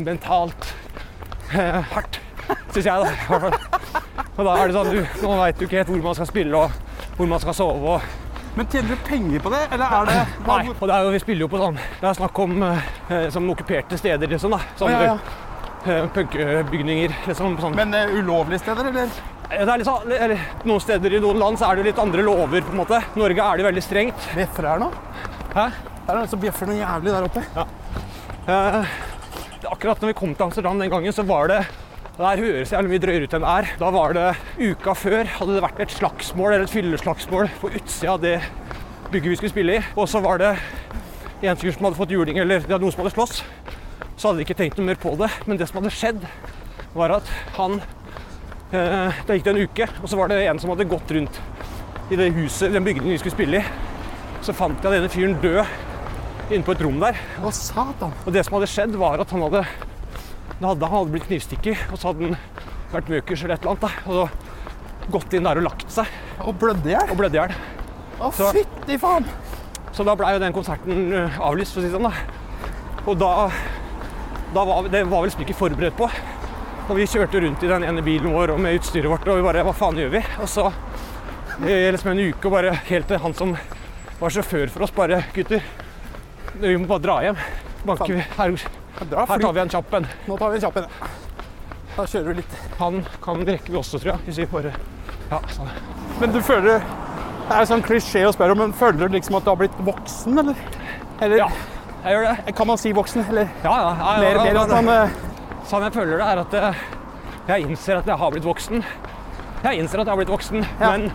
mentalt 0.00 0.72
eh, 1.52 1.84
hardt, 1.92 2.18
syns 2.72 2.88
jeg, 2.88 3.12
da. 3.30 4.03
I. 4.34 4.38
Og 4.38 4.48
da 4.48 4.56
er 4.58 4.70
det 4.70 4.76
sånn, 4.76 4.90
du, 4.90 5.22
Nå 5.22 5.38
veit 5.38 5.58
du 5.58 5.64
ikke 5.66 5.80
helt 5.80 5.90
hvor 5.92 6.04
man 6.08 6.18
skal 6.18 6.30
spille 6.30 6.60
og 6.60 7.18
hvor 7.18 7.30
man 7.30 7.42
skal 7.42 7.56
sove. 7.56 7.96
og 7.96 8.56
Men 8.58 8.70
tjener 8.70 8.94
du 8.94 9.06
penger 9.06 9.44
på 9.44 9.52
det, 9.54 9.62
eller 9.74 9.98
er 9.98 10.10
det 10.10 10.18
Nei, 10.48 10.60
og 10.74 10.84
det 10.88 10.96
er 10.96 11.06
jo, 11.06 11.12
vi 11.14 11.22
spiller 11.22 11.46
jo 11.46 11.50
på 11.52 11.62
sånn 11.62 11.78
Det 11.78 12.08
er 12.10 12.18
snakk 12.18 12.42
om 12.44 12.66
eh, 12.70 13.28
som 13.34 13.50
okkuperte 13.54 14.00
steder, 14.00 14.34
liksom. 14.34 14.56
da. 14.56 14.74
Sånne 14.80 14.98
ja, 14.98 15.14
ja. 15.14 15.38
eh, 15.86 16.10
punkebygninger. 16.16 17.14
Liksom, 17.28 17.56
sånn. 17.62 17.78
Men 17.78 17.94
eh, 17.94 18.18
ulovlige 18.18 18.64
steder, 18.64 18.90
eller? 18.90 19.14
det 19.54 19.70
er 19.70 19.78
litt 19.78 19.86
sånn, 19.86 20.10
eller, 20.10 20.44
noen 20.66 20.82
steder 20.82 21.14
i 21.14 21.20
noen 21.22 21.38
land 21.38 21.60
så 21.60 21.68
er 21.68 21.78
det 21.78 21.90
litt 21.90 22.00
andre 22.02 22.24
lover, 22.26 22.64
på 22.64 22.72
en 22.72 22.80
måte. 22.80 23.00
Norge 23.14 23.44
er 23.44 23.60
det 23.60 23.66
veldig 23.68 23.82
strengt. 23.84 24.30
Bjeffer 24.34 24.66
her 24.72 24.80
nå? 24.82 24.88
Hæ? 25.54 25.68
Det 26.04 26.12
er 26.12 26.18
noen 26.18 26.30
som 26.32 26.40
bjeffer 26.42 26.68
noe 26.68 26.80
jævlig 26.80 27.12
der 27.14 27.26
oppe. 27.28 27.42
Eh, 28.44 28.94
akkurat 29.70 30.02
når 30.02 30.10
vi 30.10 30.16
kom 30.18 30.34
til 30.34 30.44
Amsterdam 30.48 30.80
den 30.80 30.90
gangen, 30.92 31.14
så 31.16 31.24
var 31.24 31.48
det 31.52 31.60
det 32.14 32.26
her 32.28 32.42
høres 32.44 32.70
jævlig 32.70 32.90
mye 32.92 33.02
drøyere 33.02 33.26
ut 33.26 33.32
enn 33.34 33.42
det 33.42 33.52
er. 33.52 33.70
Da 33.80 33.88
var 33.90 34.12
det 34.14 34.26
uka 34.60 34.92
før 34.94 35.30
hadde 35.38 35.56
det 35.56 35.62
vært 35.64 35.80
et 35.82 35.94
slagsmål, 35.96 36.52
eller 36.52 36.68
et 36.68 36.70
fylleslagsmål 36.70 37.48
på 37.58 37.70
utsida 37.74 38.12
av 38.12 38.20
det 38.22 38.36
bygget 39.10 39.32
vi 39.32 39.38
skulle 39.40 39.50
spille 39.50 39.78
i. 39.80 39.84
Og 39.98 40.06
så 40.10 40.20
var 40.22 40.38
det 40.38 40.52
en 41.42 41.58
fyr 41.58 41.74
som 41.74 41.88
hadde 41.88 41.98
fått 41.98 42.14
juling, 42.14 42.38
eller 42.38 42.62
det 42.62 42.78
noen 42.78 42.94
som 42.94 43.02
hadde 43.02 43.14
slåss. 43.16 43.40
Så 44.14 44.28
hadde 44.28 44.38
de 44.38 44.46
ikke 44.46 44.56
tenkt 44.60 44.78
noe 44.78 44.92
mer 44.92 45.00
på 45.02 45.16
det. 45.18 45.26
Men 45.48 45.58
det 45.58 45.66
som 45.66 45.80
hadde 45.80 45.90
skjedd, 45.94 46.22
var 46.94 47.16
at 47.16 47.32
han 47.56 47.80
eh, 48.70 49.24
Da 49.26 49.34
gikk 49.34 49.48
det 49.48 49.54
en 49.56 49.64
uke, 49.64 49.88
og 49.98 50.06
så 50.06 50.20
var 50.20 50.30
det 50.30 50.44
en 50.46 50.60
som 50.62 50.70
hadde 50.70 50.86
gått 50.90 51.10
rundt 51.16 51.40
i 52.12 52.18
det 52.20 52.28
huset, 52.36 52.70
den 52.70 52.84
bygningen 52.86 53.16
vi 53.16 53.18
skulle 53.18 53.34
spille 53.34 53.58
i. 53.58 53.64
Så 54.44 54.54
fant 54.54 54.78
jeg 54.84 54.92
denne 54.92 55.10
fyren 55.10 55.34
død 55.42 55.64
inne 56.52 56.62
på 56.62 56.76
et 56.76 56.82
rom 56.84 57.02
der. 57.02 57.18
Å, 57.42 57.50
satan. 57.50 58.14
Og 58.22 58.30
det 58.36 58.44
som 58.46 58.58
hadde 58.58 58.70
skjedd, 58.70 58.94
var 59.00 59.22
at 59.24 59.34
han 59.34 59.42
hadde, 59.48 59.64
da 60.60 60.70
hadde, 60.70 60.90
han 60.92 61.12
blitt 61.12 61.26
knivstukket, 61.28 61.86
og 61.92 61.98
så 61.98 62.10
hadde 62.10 62.30
han 62.30 62.36
vært 62.92 63.10
møkers 63.10 63.42
eller 63.44 63.56
et 63.56 63.64
eller 63.64 63.74
annet. 63.74 63.84
Da, 63.84 63.90
og 64.06 64.14
så 64.14 65.10
gått 65.14 65.34
inn 65.36 65.44
der 65.44 65.58
og 65.60 65.66
lagt 65.66 65.90
seg 65.92 66.08
Og 66.40 66.54
blødde 66.56 66.88
i 66.88 66.94
hjel? 66.94 67.10
og 67.12 67.18
blødd 67.18 67.34
i 67.36 67.40
hjel. 67.42 67.56
Å, 68.24 68.30
fytti 68.32 68.96
faen. 69.02 69.26
Så 69.94 70.06
da 70.06 70.14
blei 70.18 70.32
jo 70.34 70.40
den 70.42 70.54
konserten 70.54 71.12
eh, 71.14 71.40
avlyst, 71.44 71.74
for 71.74 71.82
å 71.82 71.84
si 71.84 71.90
det 71.90 71.98
sånn. 71.98 72.08
da. 72.08 73.02
Og 73.04 73.18
da, 73.20 73.32
da 74.54 74.64
var 74.64 74.88
det 74.90 75.04
var 75.10 75.26
vel 75.26 75.44
ikke 75.44 75.56
forberedt 75.58 75.98
på. 75.98 76.08
Og 76.84 76.98
vi 76.98 77.06
kjørte 77.08 77.40
rundt 77.40 77.62
i 77.64 77.68
den 77.70 77.84
ene 77.86 78.02
bilen 78.04 78.32
vår 78.34 78.54
og 78.54 78.60
med 78.60 78.78
utstyret 78.78 79.08
vårt, 79.10 79.26
og 79.28 79.38
vi 79.40 79.46
bare 79.46 79.62
Hva 79.66 79.72
faen 79.76 79.98
gjør 80.00 80.12
vi? 80.16 80.22
Og 80.42 80.48
så 80.50 80.70
liksom 81.64 82.10
en 82.12 82.22
uke, 82.28 82.46
og 82.48 82.56
bare 82.56 82.74
helt 82.88 83.08
til 83.08 83.20
han 83.22 83.36
som 83.36 83.54
var 84.20 84.34
sjåfør 84.34 84.72
for 84.72 84.86
oss, 84.86 84.92
bare 84.94 85.22
Gutter, 85.34 85.62
vi 86.60 86.74
må 86.78 86.88
bare 86.90 87.04
dra 87.04 87.18
hjem. 87.24 87.38
Banker 87.84 88.16
vi. 88.16 88.24
Her, 88.38 88.56
her 88.98 89.38
tar 89.40 89.52
vi 89.52 89.60
en 89.60 89.68
kjapp 89.72 89.94
en. 89.98 90.06
Nå 90.28 90.36
tar 90.38 90.50
vi 90.50 90.58
en 90.60 90.64
kjapp 90.64 90.76
en. 90.76 90.86
Da 91.94 92.04
kjører 92.10 92.28
vi 92.32 92.34
litt. 92.40 92.54
Han 92.78 93.00
kan 93.22 93.44
rekke 93.46 93.70
vi 93.72 93.78
også, 93.78 94.00
tror 94.02 94.14
jeg. 94.14 94.24
Hvis 94.28 94.40
vi 94.42 94.46
bare 94.50 94.72
Ja, 95.30 95.38
sånn. 95.54 95.70
Men 96.20 96.32
du 96.34 96.40
føler 96.42 96.82
Det 97.44 97.52
er 97.54 97.60
jo 97.60 97.68
sånn 97.74 97.82
klisjé 97.84 98.24
å 98.26 98.32
spørre, 98.32 98.56
men 98.56 98.72
føler 98.72 99.04
du 99.08 99.14
liksom 99.18 99.36
at 99.36 99.44
du 99.44 99.50
har 99.52 99.58
blitt 99.60 99.78
voksen, 99.84 100.38
eller? 100.40 100.56
Eller 101.20 101.36
Ja, 101.42 101.48
jeg 102.04 102.14
gjør 102.16 102.24
det. 102.46 102.54
kan 102.56 102.66
man 102.66 102.78
si 102.80 102.92
voksen, 102.92 103.24
eller 103.28 103.48
Ja, 103.62 103.74
ja. 103.82 103.90
ja, 103.98 104.14
ja, 104.14 104.20
mer, 104.22 104.54
ja, 104.54 104.80
mer 104.80 105.02
eh, 105.04 105.10
Sånn 105.68 105.82
jeg 105.84 105.92
føler 105.92 106.18
det, 106.18 106.26
er 106.26 106.40
at 106.40 106.54
eh, 106.54 106.80
jeg 107.48 107.66
innser 107.68 108.00
at 108.00 108.06
jeg 108.08 108.16
har 108.16 108.30
blitt 108.32 108.44
voksen. 108.44 108.84
Jeg 109.64 109.78
innser 109.80 110.00
at 110.00 110.06
jeg 110.06 110.12
har 110.12 110.16
blitt 110.16 110.32
voksen, 110.32 110.64
men, 110.80 111.10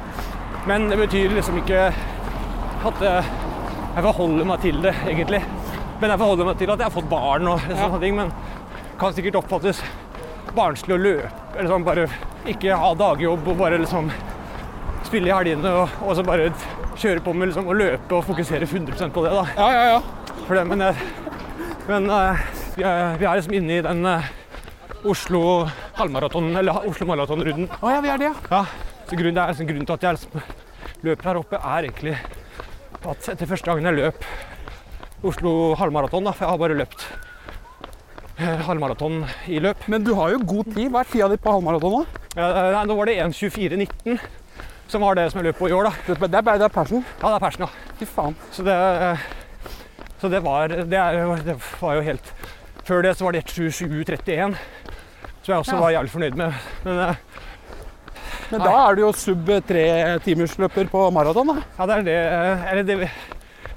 men 0.70 0.88
det 0.90 0.98
betyr 1.02 1.34
liksom 1.34 1.58
ikke 1.64 1.88
at 1.90 3.02
eh, 3.02 3.32
jeg 3.96 4.04
forholder 4.06 4.46
meg 4.46 4.62
til 4.62 4.82
det, 4.86 4.94
egentlig. 5.10 5.42
Men 6.00 6.14
jeg 6.14 6.22
forholder 6.22 6.48
meg 6.48 6.60
til 6.60 6.72
at 6.72 6.80
jeg 6.80 6.88
har 6.88 6.96
fått 6.96 7.10
barn 7.12 7.48
og 7.52 7.64
sånne 7.68 8.00
ting, 8.00 8.16
men 8.16 8.32
kan 9.00 9.16
sikkert 9.16 9.40
oppfattes 9.42 9.82
barnslig 10.56 10.96
å 10.96 11.00
løpe, 11.00 11.32
eller 11.56 11.70
sånn 11.72 11.86
bare 11.86 12.06
ikke 12.50 12.78
ha 12.80 12.92
dagjobb 12.98 13.48
og 13.52 13.60
bare 13.60 13.80
liksom 13.82 14.10
spille 15.08 15.30
i 15.30 15.34
helgene 15.34 15.72
og, 15.82 15.98
og 16.06 16.16
så 16.18 16.24
bare 16.26 16.50
kjøre 17.00 17.24
på 17.24 17.34
med 17.36 17.52
liksom 17.52 17.70
å 17.70 17.76
løpe 17.76 18.18
og 18.18 18.26
fokusere 18.28 18.68
100% 18.68 19.14
på 19.16 19.24
det, 19.26 19.34
da. 19.36 19.44
Ja, 19.60 19.70
ja, 19.76 19.84
ja. 19.94 20.40
For 20.48 20.58
det, 20.58 20.66
men 20.68 20.84
jeg, 20.84 20.96
men 21.88 22.10
uh, 22.12 22.42
vi, 22.76 22.84
er, 22.84 23.20
vi 23.20 23.28
er 23.28 23.40
liksom 23.40 23.56
inne 23.60 23.78
i 23.78 23.86
den 23.86 24.04
uh, 24.08 24.32
Oslo 25.08 25.42
halvmaraton, 26.00 26.52
eller 26.60 26.88
Oslo 26.90 27.08
maratonrunden. 27.08 27.70
Å 27.80 27.94
ja, 27.94 28.02
vi 28.04 28.12
er 28.12 28.24
det, 28.24 28.32
ja. 28.32 28.36
Ja, 28.52 28.64
så 29.06 29.20
grunnen, 29.20 29.38
det 29.38 29.44
er 29.44 29.54
liksom, 29.54 29.70
grunnen 29.70 29.88
til 29.88 30.00
at 30.00 30.08
jeg 30.08 30.20
liksom 30.20 31.08
løper 31.08 31.32
her 31.32 31.40
oppe, 31.40 31.60
er 31.60 31.88
egentlig 31.88 32.16
at 33.00 33.30
etter 33.32 33.48
første 33.48 33.70
gangen 33.70 33.88
jeg 33.88 34.00
løp 34.02 34.26
Oslo 35.24 35.74
halvmaraton, 35.80 36.24
da, 36.24 36.32
for 36.32 36.46
jeg 36.46 36.54
har 36.54 36.60
bare 36.62 36.78
løpt 36.80 37.02
eh, 38.40 38.62
halvmaraton 38.70 39.18
i 39.52 39.60
løp. 39.64 39.82
Men 39.92 40.04
du 40.08 40.14
har 40.16 40.32
jo 40.32 40.40
god 40.48 40.70
tid. 40.74 40.88
Hva 40.94 41.02
er 41.04 41.10
tida 41.12 41.28
di 41.34 41.40
på 41.44 41.52
halvmaraton, 41.58 41.98
da? 42.00 42.22
Eh, 42.40 42.60
nei, 42.78 42.84
nå 42.88 42.96
var 43.00 43.10
det 43.10 43.18
1.24,19 43.26 44.20
som 44.90 45.04
var 45.06 45.14
det 45.20 45.28
som 45.30 45.38
jeg 45.42 45.52
løp 45.52 45.60
på 45.60 45.68
i 45.70 45.74
år, 45.76 45.86
da. 45.90 45.92
Det 46.08 46.16
er 46.40 46.42
bare 46.42 46.58
det 46.58 46.66
er 46.66 46.74
passion. 46.74 47.04
Ja, 47.20 47.28
det 47.28 47.36
er 47.36 47.44
persen, 47.44 47.66
ja. 47.68 47.94
Fy 48.00 48.08
faen. 48.10 48.38
Så 48.56 48.64
det, 48.66 48.78
så 50.22 50.32
det 50.34 50.40
var 50.42 50.72
det, 50.72 50.88
er, 50.98 51.20
det 51.46 51.56
var 51.82 52.00
jo 52.00 52.06
helt 52.08 52.32
Før 52.88 53.04
det 53.06 53.12
så 53.20 53.28
var 53.28 53.36
det 53.36 53.44
1.27,31, 53.46 54.56
som 55.44 55.52
jeg 55.54 55.60
også 55.60 55.76
Ja. 55.76 55.82
var 55.84 55.92
jævlig 55.94 56.10
fornøyd 56.16 56.40
med. 56.40 56.56
Men 56.88 57.02
eh, 57.04 57.20
Men 58.50 58.64
da 58.66 58.72
er 58.88 58.96
du 58.98 59.04
jo 59.04 59.12
sub 59.14 59.52
tre-timersløper 59.70 60.88
på 60.90 61.04
maraton, 61.14 61.52
da. 61.54 61.62
ja, 61.78 61.86
det 61.86 61.98
er 62.00 62.08
det 62.08 62.16
eh, 62.18 62.64
Eller 62.72 62.88
det 62.88 62.98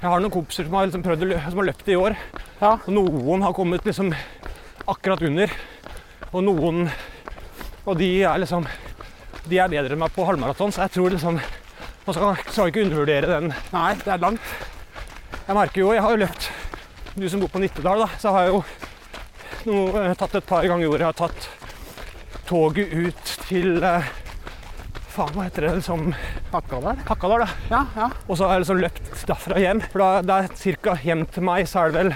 Jeg 0.03 0.11
har 0.11 0.19
noen 0.19 0.33
kompiser 0.35 0.65
som 0.67 0.73
har 0.75 0.89
liksom 0.89 1.03
prøvd 1.05 1.29
som 1.47 1.59
har 1.61 1.65
løpt 1.69 1.87
i 1.87 1.95
år. 1.95 2.13
Ja. 2.59 2.73
Og 2.75 2.89
noen 2.91 3.43
har 3.45 3.53
kommet 3.55 3.85
liksom 3.87 4.09
akkurat 4.91 5.21
under. 5.23 5.53
Og 6.33 6.43
noen 6.43 6.89
Og 7.85 7.95
de 7.99 8.09
er 8.25 8.41
liksom 8.41 8.65
De 9.47 9.59
er 9.59 9.71
bedre 9.71 9.95
enn 9.95 10.01
meg 10.01 10.11
på 10.11 10.25
halvmaraton, 10.27 10.73
så 10.75 10.83
jeg 10.83 10.93
tror 10.95 11.13
liksom 11.13 11.37
Man 11.37 12.17
skal, 12.17 12.35
skal 12.49 12.71
ikke 12.71 12.83
undervurdere 12.83 13.29
den 13.31 13.53
Nei, 13.71 13.93
det 14.01 14.11
er 14.11 14.23
langt. 14.23 14.53
Jeg 15.47 15.55
merker 15.55 15.83
jo, 15.83 15.93
jeg 15.95 16.03
har 16.03 16.15
jo 16.15 16.21
løpt 16.25 16.49
Du 17.15 17.27
som 17.29 17.43
bor 17.43 17.53
på 17.53 17.63
Nittedal, 17.63 18.03
da, 18.03 18.09
så 18.19 18.35
har 18.35 18.47
jeg 18.47 18.57
jo 18.57 18.63
nå, 19.63 19.85
eh, 20.01 20.15
tatt 20.19 20.35
et 20.35 20.47
par 20.49 20.65
ganger 20.67 20.83
i 20.83 20.89
året. 20.89 21.05
Jeg 21.05 21.13
har 21.13 21.19
tatt 21.21 22.43
toget 22.49 22.91
ut 22.91 23.35
til 23.47 23.77
eh, 23.79 24.11
Faen, 25.13 25.29
hva 25.35 25.43
heter 25.45 25.67
det? 25.67 25.71
liksom 25.77 26.07
Hakkadal? 26.51 26.97
Hakkadal, 27.05 27.43
da. 27.45 27.49
Ja, 27.69 27.81
ja. 27.99 28.07
Og 28.25 28.37
så 28.39 28.47
har 28.47 28.55
jeg 28.57 28.63
liksom 28.63 28.79
løpt 28.81 29.23
derfra 29.29 29.59
hjem. 29.61 29.81
For 29.93 30.01
da, 30.01 30.07
det 30.25 30.37
er 30.39 30.77
ca. 30.81 30.95
hjem 31.03 31.21
til 31.35 31.45
meg, 31.45 31.67
så 31.69 31.83
er 31.83 31.93
det 31.93 31.99
vel 31.99 32.13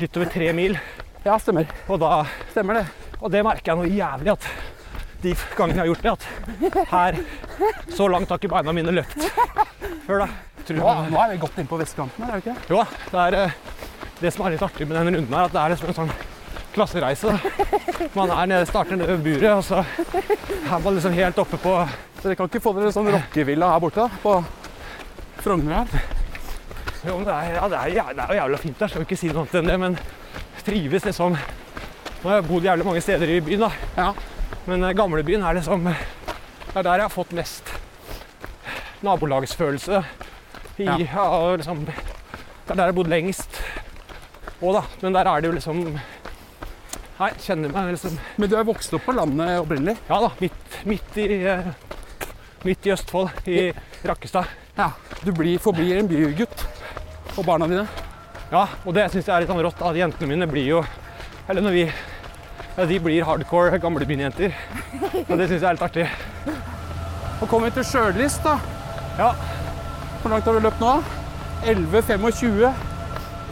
litt 0.00 0.16
over 0.16 0.30
tre 0.32 0.48
mil. 0.56 0.78
Ja, 1.26 1.36
stemmer. 1.42 1.68
Og, 1.86 1.98
da, 2.00 2.22
Stemmer 2.54 2.80
det. 2.80 2.86
og 3.20 3.28
det 3.34 3.42
merker 3.44 3.74
jeg 3.74 3.80
noe 3.82 3.92
jævlig 3.92 4.32
at 4.32 4.48
de 5.20 5.34
gangene 5.52 5.82
jeg 5.82 5.82
har 5.82 5.90
gjort 5.90 6.06
det, 6.06 6.12
at 6.80 6.88
her 6.94 7.18
Så 7.92 8.06
langt 8.08 8.30
har 8.32 8.40
ikke 8.40 8.48
beina 8.54 8.72
mine 8.72 8.94
løpt 8.96 9.20
før, 10.06 10.22
da. 10.24 10.30
Nå, 10.70 10.94
nå 11.10 11.18
er 11.20 11.32
vi 11.34 11.40
godt 11.42 11.58
inn 11.60 11.68
på 11.68 11.76
vestkanten 11.80 12.24
her, 12.24 12.38
er 12.38 12.40
vi 12.40 12.44
ikke 12.46 12.54
det? 12.56 12.70
Jo, 12.72 12.84
det 13.10 13.22
er 13.26 13.36
eh, 13.42 13.54
det 14.22 14.32
som 14.32 14.46
er 14.46 14.54
litt 14.54 14.64
artig 14.64 14.86
med 14.88 14.96
denne 14.96 15.12
runden 15.18 15.34
her, 15.36 15.48
at 15.50 15.52
det 15.56 15.60
er 15.60 15.72
liksom 15.74 15.90
en 15.92 15.98
sånn 16.00 16.12
klassereise. 16.74 17.32
da. 17.34 18.08
Man 18.14 18.30
er 18.30 18.46
nede, 18.50 18.66
starter 18.68 18.96
nede 18.96 19.16
ved 19.18 19.24
buret, 19.26 19.52
og 19.52 19.64
så 19.64 19.80
er 19.82 20.78
man 20.84 20.94
liksom 20.96 21.12
helt 21.16 21.38
oppe 21.38 21.58
på 21.60 21.74
Så 22.20 22.28
Dere 22.28 22.36
kan 22.36 22.48
ikke 22.50 22.60
få 22.60 22.72
dere 22.76 22.90
sånn 22.92 23.08
rockevilla 23.12 23.70
her 23.72 23.80
borte, 23.80 24.04
da? 24.04 24.20
På 24.22 24.38
Frogner 25.40 25.78
her? 25.80 26.02
Jo, 27.06 27.14
men 27.16 27.24
det 27.24 27.32
er, 27.34 27.54
ja, 27.56 27.68
det 27.72 27.78
er, 27.80 27.92
jæ- 27.96 28.14
det 28.18 28.24
er 28.26 28.34
jævla 28.42 28.58
fint 28.60 28.78
der, 28.82 28.90
skal 28.92 29.06
ikke 29.06 29.16
si 29.16 29.30
noe 29.32 29.40
annet 29.46 29.54
enn 29.62 29.70
det, 29.70 29.76
men 29.80 29.96
trives 30.66 31.06
liksom 31.08 31.36
Nå 32.20 32.28
har 32.28 32.34
jeg 32.42 32.48
bodd 32.50 32.66
jævlig 32.68 32.84
mange 32.84 33.00
steder 33.00 33.30
i 33.32 33.38
byen, 33.40 33.62
da. 33.64 33.70
Ja. 33.96 34.10
Men 34.68 34.84
eh, 34.84 34.92
gamlebyen 34.98 35.42
er 35.48 35.56
liksom 35.56 35.86
Det 35.88 36.76
er 36.76 36.82
der 36.84 37.00
jeg 37.00 37.06
har 37.06 37.14
fått 37.14 37.32
mest 37.32 37.72
nabolagsfølelse. 39.02 40.02
I, 40.76 40.84
Ja. 40.84 40.96
ja. 41.00 41.22
og 41.24 41.58
liksom, 41.58 41.84
det 41.86 41.94
er 41.96 42.74
der 42.74 42.82
jeg 42.84 42.92
har 42.92 42.96
bodd 43.00 43.08
lengst 43.12 43.62
òg, 44.60 44.74
da. 44.76 44.82
Men 45.02 45.16
der 45.16 45.28
er 45.32 45.40
det 45.40 45.48
jo 45.48 45.56
liksom 45.56 45.80
Nei, 47.20 47.34
kjenner 47.44 47.72
meg 47.74 47.90
liksom 47.92 48.14
Men 48.40 48.48
du 48.48 48.54
er 48.56 48.64
vokst 48.64 48.94
opp 48.96 49.04
på 49.04 49.12
landet 49.12 49.58
opprinnelig? 49.60 49.98
Ja 50.08 50.22
da, 50.24 50.30
midt, 50.40 50.78
midt, 50.88 51.18
i, 51.20 51.42
eh, 51.44 51.66
midt 52.64 52.88
i 52.88 52.94
Østfold, 52.94 53.44
i 53.44 53.66
Rakkestad. 54.08 54.48
Ja. 54.78 54.86
Du 55.20 55.28
blir, 55.36 55.58
forblir 55.60 55.98
en 55.98 56.08
bygutt. 56.08 56.64
Og 57.36 57.44
barna 57.44 57.68
dine? 57.68 57.84
Ja, 58.50 58.64
og 58.86 58.96
det 58.96 59.10
syns 59.12 59.28
jeg 59.28 59.34
er 59.34 59.44
litt 59.44 59.52
sånn 59.52 59.60
rått. 59.60 59.84
At 59.84 60.00
jentene 60.00 60.32
mine 60.32 60.48
blir 60.48 60.64
jo 60.70 60.80
Eller 61.50 61.64
når 61.64 61.76
vi 61.76 61.84
ja, 61.84 62.86
De 62.88 62.98
blir 63.04 63.28
hardcore 63.28 63.78
gamlebyjenter. 63.82 64.56
Og 65.26 65.36
det 65.36 65.50
syns 65.50 65.60
jeg 65.60 65.68
er 65.68 65.76
litt 65.76 65.86
artig. 65.90 66.08
Og 67.40 67.48
kommer 67.50 67.68
vi 67.68 67.76
til 67.80 67.88
sjølist, 67.90 68.44
da. 68.46 68.56
Ja. 69.20 69.34
Hvor 70.22 70.32
langt 70.32 70.48
har 70.48 70.56
du 70.56 70.64
løpt 70.64 70.80
nå? 70.80 70.96
11,25. 71.68 72.84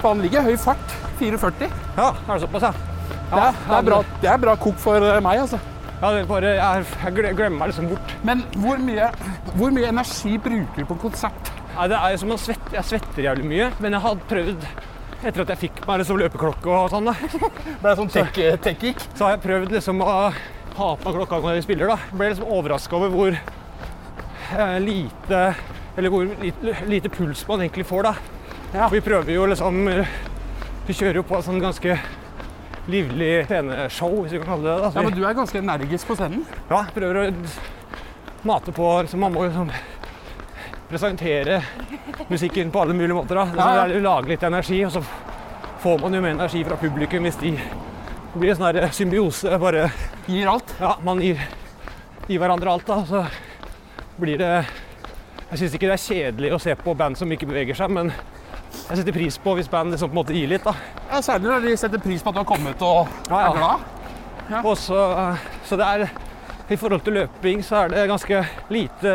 Faen, 0.00 0.24
ligger 0.24 0.48
høy 0.48 0.54
fart. 0.56 1.00
4,40. 1.20 1.68
Ja, 1.98 2.14
er 2.14 2.30
det 2.32 2.44
såpass, 2.46 2.70
ja? 2.70 2.87
Det 3.28 3.40
er, 3.42 3.56
det, 3.68 3.76
er 3.76 3.84
bra, 3.84 3.98
det 4.22 4.30
er 4.32 4.40
bra 4.40 4.54
kok 4.56 4.78
for 4.80 5.04
eh, 5.04 5.20
meg, 5.24 5.42
altså. 5.44 5.60
Ja, 5.98 6.12
det 6.14 6.20
er 6.22 6.28
bare, 6.30 6.50
jeg, 6.54 7.14
glemmer 7.36 7.56
meg 7.58 7.72
liksom 7.72 7.88
bort. 7.90 8.12
Men 8.24 8.44
hvor 8.62 8.78
mye, 8.80 9.08
hvor 9.58 9.72
mye 9.74 9.88
energi 9.90 10.36
bruker 10.40 10.78
du 10.78 10.86
på 10.88 10.96
konsert? 11.02 11.50
Nei, 11.74 11.88
det 11.90 11.98
er 11.98 12.20
som 12.20 12.32
å 12.34 12.38
svette, 12.40 12.70
Jeg 12.74 12.86
svetter 12.86 13.26
jævlig 13.26 13.48
mye, 13.50 13.66
men 13.82 13.96
jeg 13.96 14.04
har 14.06 14.22
prøvd 14.30 14.68
etter 15.18 15.42
at 15.42 15.50
jeg 15.52 15.60
fikk 15.64 15.82
meg 15.88 16.00
liksom 16.00 16.20
løpeklokke 16.20 16.70
og 16.70 16.92
sånn, 16.92 17.10
da, 17.10 17.14
Ble 17.82 17.94
sånn 17.98 18.12
tech-geek? 18.14 19.02
så 19.18 19.26
har 19.26 19.34
jeg 19.34 19.42
prøvd 19.44 19.74
liksom 19.74 20.02
å 20.04 20.08
ha 20.78 20.88
på 20.94 21.08
meg 21.08 21.18
klokka 21.18 21.40
når 21.42 21.58
jeg 21.58 21.66
spiller. 21.66 21.90
da. 21.90 21.98
Ble 22.14 22.30
liksom 22.30 22.52
overraska 22.54 22.96
over 23.00 23.12
hvor 23.12 23.34
eh, 23.34 24.78
lite 24.84 25.42
Eller 25.98 26.14
hvor 26.14 26.30
lite, 26.38 26.76
lite 26.86 27.10
puls 27.10 27.42
man 27.48 27.66
egentlig 27.66 27.88
får, 27.90 28.06
da. 28.06 28.14
Ja. 28.76 28.88
Vi 28.92 29.02
prøver 29.02 29.34
jo 29.34 29.48
liksom 29.50 29.82
eh, 29.90 30.16
Vi 30.86 30.94
kjører 30.94 31.20
jo 31.20 31.26
på 31.26 31.42
sånn 31.42 31.58
ganske 31.62 31.98
livlig 32.88 33.44
sceneshow, 33.46 34.22
hvis 34.22 34.32
vi 34.32 34.38
kan 34.42 34.48
kalle 34.54 34.64
det 34.68 34.76
det. 34.82 34.92
Ja, 34.96 35.02
men 35.04 35.12
du 35.18 35.24
er 35.28 35.34
ganske 35.36 35.58
energisk 35.60 36.08
på 36.08 36.16
scenen. 36.18 36.44
Ja, 36.70 36.84
prøver 36.94 37.20
å 37.20 37.34
mate 38.48 38.72
på 38.72 38.86
liksom, 39.02 39.20
Man 39.20 39.32
må 39.34 39.44
jo 39.48 39.50
sånn 39.52 39.72
presentere 40.88 41.60
musikken 42.30 42.70
på 42.72 42.80
alle 42.82 42.94
mulige 42.96 43.14
måter. 43.18 43.34
da. 43.34 43.46
Så 43.46 43.56
Ja, 43.56 43.74
ja. 43.74 43.86
det 43.86 43.96
er- 43.96 44.00
Lage 44.00 44.28
litt 44.28 44.42
energi, 44.42 44.84
og 44.84 44.92
så 44.92 45.02
får 45.82 46.00
man 46.00 46.14
jo 46.14 46.20
mer 46.20 46.30
energi 46.30 46.64
fra 46.64 46.76
publikum 46.76 47.22
hvis 47.24 47.36
de 47.40 47.50
Det 48.32 48.40
blir 48.40 48.50
en 48.50 48.56
sånn 48.56 48.92
symbiose. 48.92 49.58
Bare 49.58 49.90
Gir 50.28 50.46
alt. 50.48 50.74
Ja, 50.80 50.96
man 51.02 51.18
gir, 51.20 51.38
gir 52.28 52.38
hverandre 52.38 52.68
alt, 52.70 52.86
da. 52.86 53.02
Så 53.04 53.26
blir 54.20 54.38
det 54.38 54.66
Jeg 55.50 55.58
syns 55.58 55.74
ikke 55.74 55.88
det 55.88 55.96
er 55.96 56.32
kjedelig 56.32 56.52
å 56.52 56.60
se 56.60 56.74
på 56.74 56.94
band 56.96 57.16
som 57.16 57.28
ikke 57.32 57.46
beveger 57.48 57.74
seg, 57.74 57.90
men 57.90 58.12
jeg 58.88 59.00
setter 59.00 59.12
pris 59.12 59.36
på 59.42 59.54
hvis 59.58 59.68
band 59.72 59.92
liksom 59.92 60.10
på 60.10 60.16
en 60.16 60.20
måte 60.22 60.36
gir 60.36 60.48
litt, 60.50 60.64
da. 60.64 60.74
Ja, 61.10 61.20
Særlig 61.24 61.50
når 61.50 61.66
de 61.66 61.76
setter 61.80 62.00
pris 62.02 62.22
på 62.24 62.30
at 62.32 62.38
du 62.38 62.40
har 62.42 62.48
kommet 62.48 62.82
og 62.84 63.08
Ja, 63.28 63.40
ja. 63.40 63.50
er 63.50 63.58
glad. 63.58 63.86
Ja. 64.48 64.62
Og 64.64 64.76
så, 64.80 65.00
så 65.68 65.76
det 65.76 65.86
er 65.86 66.08
I 66.72 66.76
forhold 66.76 67.04
til 67.04 67.16
løping 67.18 67.62
så 67.64 67.82
er 67.82 67.92
det 67.92 68.06
ganske 68.08 68.42
lite, 68.72 69.12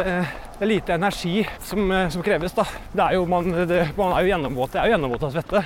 lite 0.62 0.94
energi 0.94 1.44
som, 1.62 1.92
som 2.10 2.24
kreves. 2.26 2.54
da. 2.54 2.66
Det 2.94 3.04
er 3.08 3.18
jo, 3.18 3.26
man, 3.30 3.52
det, 3.70 3.82
man 3.98 4.14
er 4.14 4.26
jo 4.26 4.34
gjennomvåt. 4.34 4.74
Jeg 4.74 4.82
er 4.82 4.90
jo 4.92 4.96
gjennomvåt 4.98 5.28
av 5.30 5.36
svette 5.36 5.66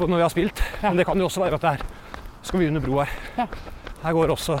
når 0.00 0.16
vi 0.16 0.22
har 0.24 0.32
spilt. 0.32 0.62
Men 0.82 0.96
det 0.96 1.04
kan 1.04 1.18
jo 1.20 1.26
også 1.28 1.42
være 1.44 1.58
at 1.58 1.64
det 1.66 1.72
er 1.74 1.82
Skal 2.42 2.60
vi 2.62 2.68
under 2.70 2.80
bro 2.80 3.02
her? 3.02 3.10
Ja. 3.36 3.46
Her 4.02 4.12
går 4.16 4.32
også 4.32 4.60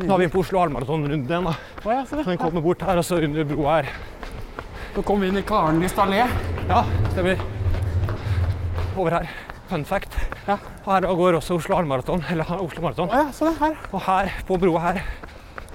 Nå 0.00 0.14
er 0.14 0.22
vi 0.22 0.28
på 0.32 0.40
Oslo 0.40 0.62
halvmaratonrunde 0.62 1.28
igjen. 1.28 1.44
da. 1.44 1.52
Oh, 1.84 1.92
ja. 1.92 2.04
Så 2.08 2.16
den 2.24 2.38
kommer 2.40 2.64
bort 2.64 2.80
her, 2.80 2.96
og 2.96 3.04
så 3.04 3.18
under 3.20 3.44
broa 3.44 3.82
her. 3.82 3.90
Så 4.94 5.02
kommer 5.04 5.26
vi 5.26 5.28
inn 5.28 5.42
i 5.42 5.42
Karen 5.44 5.82
allé. 5.84 6.24
Ja, 6.68 6.84
stemmer. 7.12 7.61
Over 8.96 9.18
her. 9.18 9.30
Fun 9.70 9.84
fact. 9.88 10.16
Ja. 10.46 10.58
Her 10.84 11.06
går 11.16 11.38
også 11.38 11.56
Oslo 11.56 11.76
Halvmaraton. 11.78 12.24
Eller 12.30 12.48
Oslo 12.58 12.84
Maraton. 12.84 13.10
Å 13.12 13.22
ja, 13.22 13.32
sånn 13.36 13.56
her. 13.60 13.76
Og 13.92 14.02
her, 14.04 14.32
på 14.48 14.58
broa 14.60 14.82
her, 14.88 15.02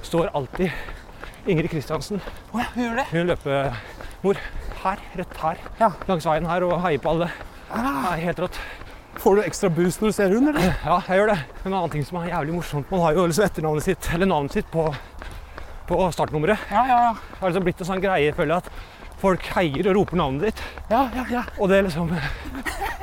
står 0.06 0.30
alltid 0.38 1.47
Ingrid 1.47 1.71
Kristiansen. 1.71 2.21
Oh, 2.51 2.60
ja, 2.62 2.67
hun 2.75 2.84
gjør 2.84 2.99
det. 2.99 3.06
Hun 3.13 3.32
løpemor. 3.32 4.41
Her, 4.84 5.06
rett 5.17 5.39
her. 5.41 5.63
Ja. 5.80 5.91
Langs 6.10 6.27
veien 6.27 6.49
her 6.49 6.65
og 6.67 6.75
heier 6.84 7.01
på 7.01 7.13
alle. 7.15 7.30
Det 7.71 7.93
er 8.12 8.21
helt 8.27 8.43
rått. 8.45 8.60
Får 9.17 9.39
du 9.39 9.41
ekstra 9.47 9.69
boost 9.73 10.03
når 10.03 10.12
du 10.12 10.15
ser 10.15 10.36
hun, 10.36 10.51
eller? 10.51 10.67
Ja, 10.86 10.99
jeg 11.08 11.21
gjør 11.21 11.32
det. 11.34 11.39
En 11.63 11.73
annen 11.73 11.93
ting 11.95 12.06
som 12.06 12.19
er 12.21 12.30
jævlig 12.30 12.53
morsomt, 12.60 12.91
man 12.93 13.01
har 13.01 13.17
jo 13.17 13.25
liksom 13.25 13.47
etternavnet 13.47 13.88
sitt, 13.88 14.12
eller 14.13 14.30
navnet 14.30 14.60
sitt 14.60 14.69
på, 14.71 14.86
på 15.89 15.97
startnummeret. 16.13 16.69
Ja, 16.69 16.84
ja, 16.86 16.99
ja. 17.08 17.15
Det 17.17 17.41
har 17.41 17.51
liksom 17.51 17.65
blitt 17.65 17.82
en 17.82 17.89
sånn 17.89 18.03
greie, 18.03 18.36
føler 18.38 18.60
jeg, 18.60 18.67
at 18.67 18.96
folk 19.21 19.45
heier 19.56 19.88
og 19.89 19.95
roper 19.97 20.19
navnet 20.19 20.49
ditt. 20.49 20.63
Ja, 20.91 21.06
ja, 21.15 21.23
ja. 21.32 21.43
Og 21.58 21.71
det 21.71 21.84
liksom 21.88 22.12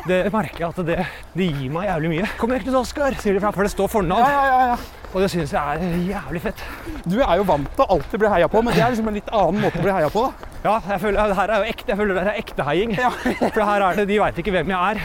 Det 0.07 0.18
merker 0.33 0.61
jeg 0.61 0.68
at 0.68 0.83
det, 0.87 1.07
det 1.33 1.46
gir 1.48 1.70
meg 1.72 1.88
jævlig 1.88 2.11
mye. 2.12 2.27
'Kom 2.38 2.53
deg 2.53 2.64
til 2.66 2.77
Oskar', 2.77 3.16
sier 3.20 3.38
de, 3.38 3.40
for 3.40 3.64
det 3.64 3.72
står 3.72 3.88
fornavn. 3.88 4.20
Ja, 4.20 4.42
ja, 4.44 4.44
ja, 4.44 4.66
ja. 4.74 5.05
Og 5.14 5.22
det 5.22 5.31
syns 5.31 5.53
jeg 5.55 5.62
er 5.62 5.94
jævlig 6.11 6.42
fett. 6.42 6.61
Du 7.07 7.20
er 7.22 7.37
jo 7.38 7.44
vant 7.46 7.68
til 7.77 7.85
å 7.87 7.96
alltid 7.96 8.20
bli 8.20 8.29
heia 8.33 8.48
på, 8.50 8.61
men 8.66 8.74
det 8.74 8.83
er 8.83 8.90
liksom 8.92 9.09
en 9.09 9.14
litt 9.14 9.31
annen 9.31 9.62
måte 9.62 9.79
å 9.79 9.85
bli 9.87 9.94
heia 9.94 10.11
på, 10.11 10.24
da. 10.27 10.50
Ja, 10.64 10.74
jeg 10.90 11.00
føler 11.05 11.29
det 11.31 11.37
her 11.38 11.53
er 11.55 11.62
jo 11.62 11.70
ekte. 11.70 11.88
Jeg 11.92 12.00
føler 12.00 12.18
det 12.18 12.24
er 12.24 12.40
ekte 12.40 12.66
heiing. 12.66 12.94
Ja. 12.98 13.11
For 13.55 13.62
her 13.64 13.85
er 13.87 14.00
det, 14.00 14.09
de 14.11 14.18
veit 14.20 14.38
ikke 14.42 14.55
hvem 14.57 14.72
jeg 14.74 14.96
er. 14.96 15.03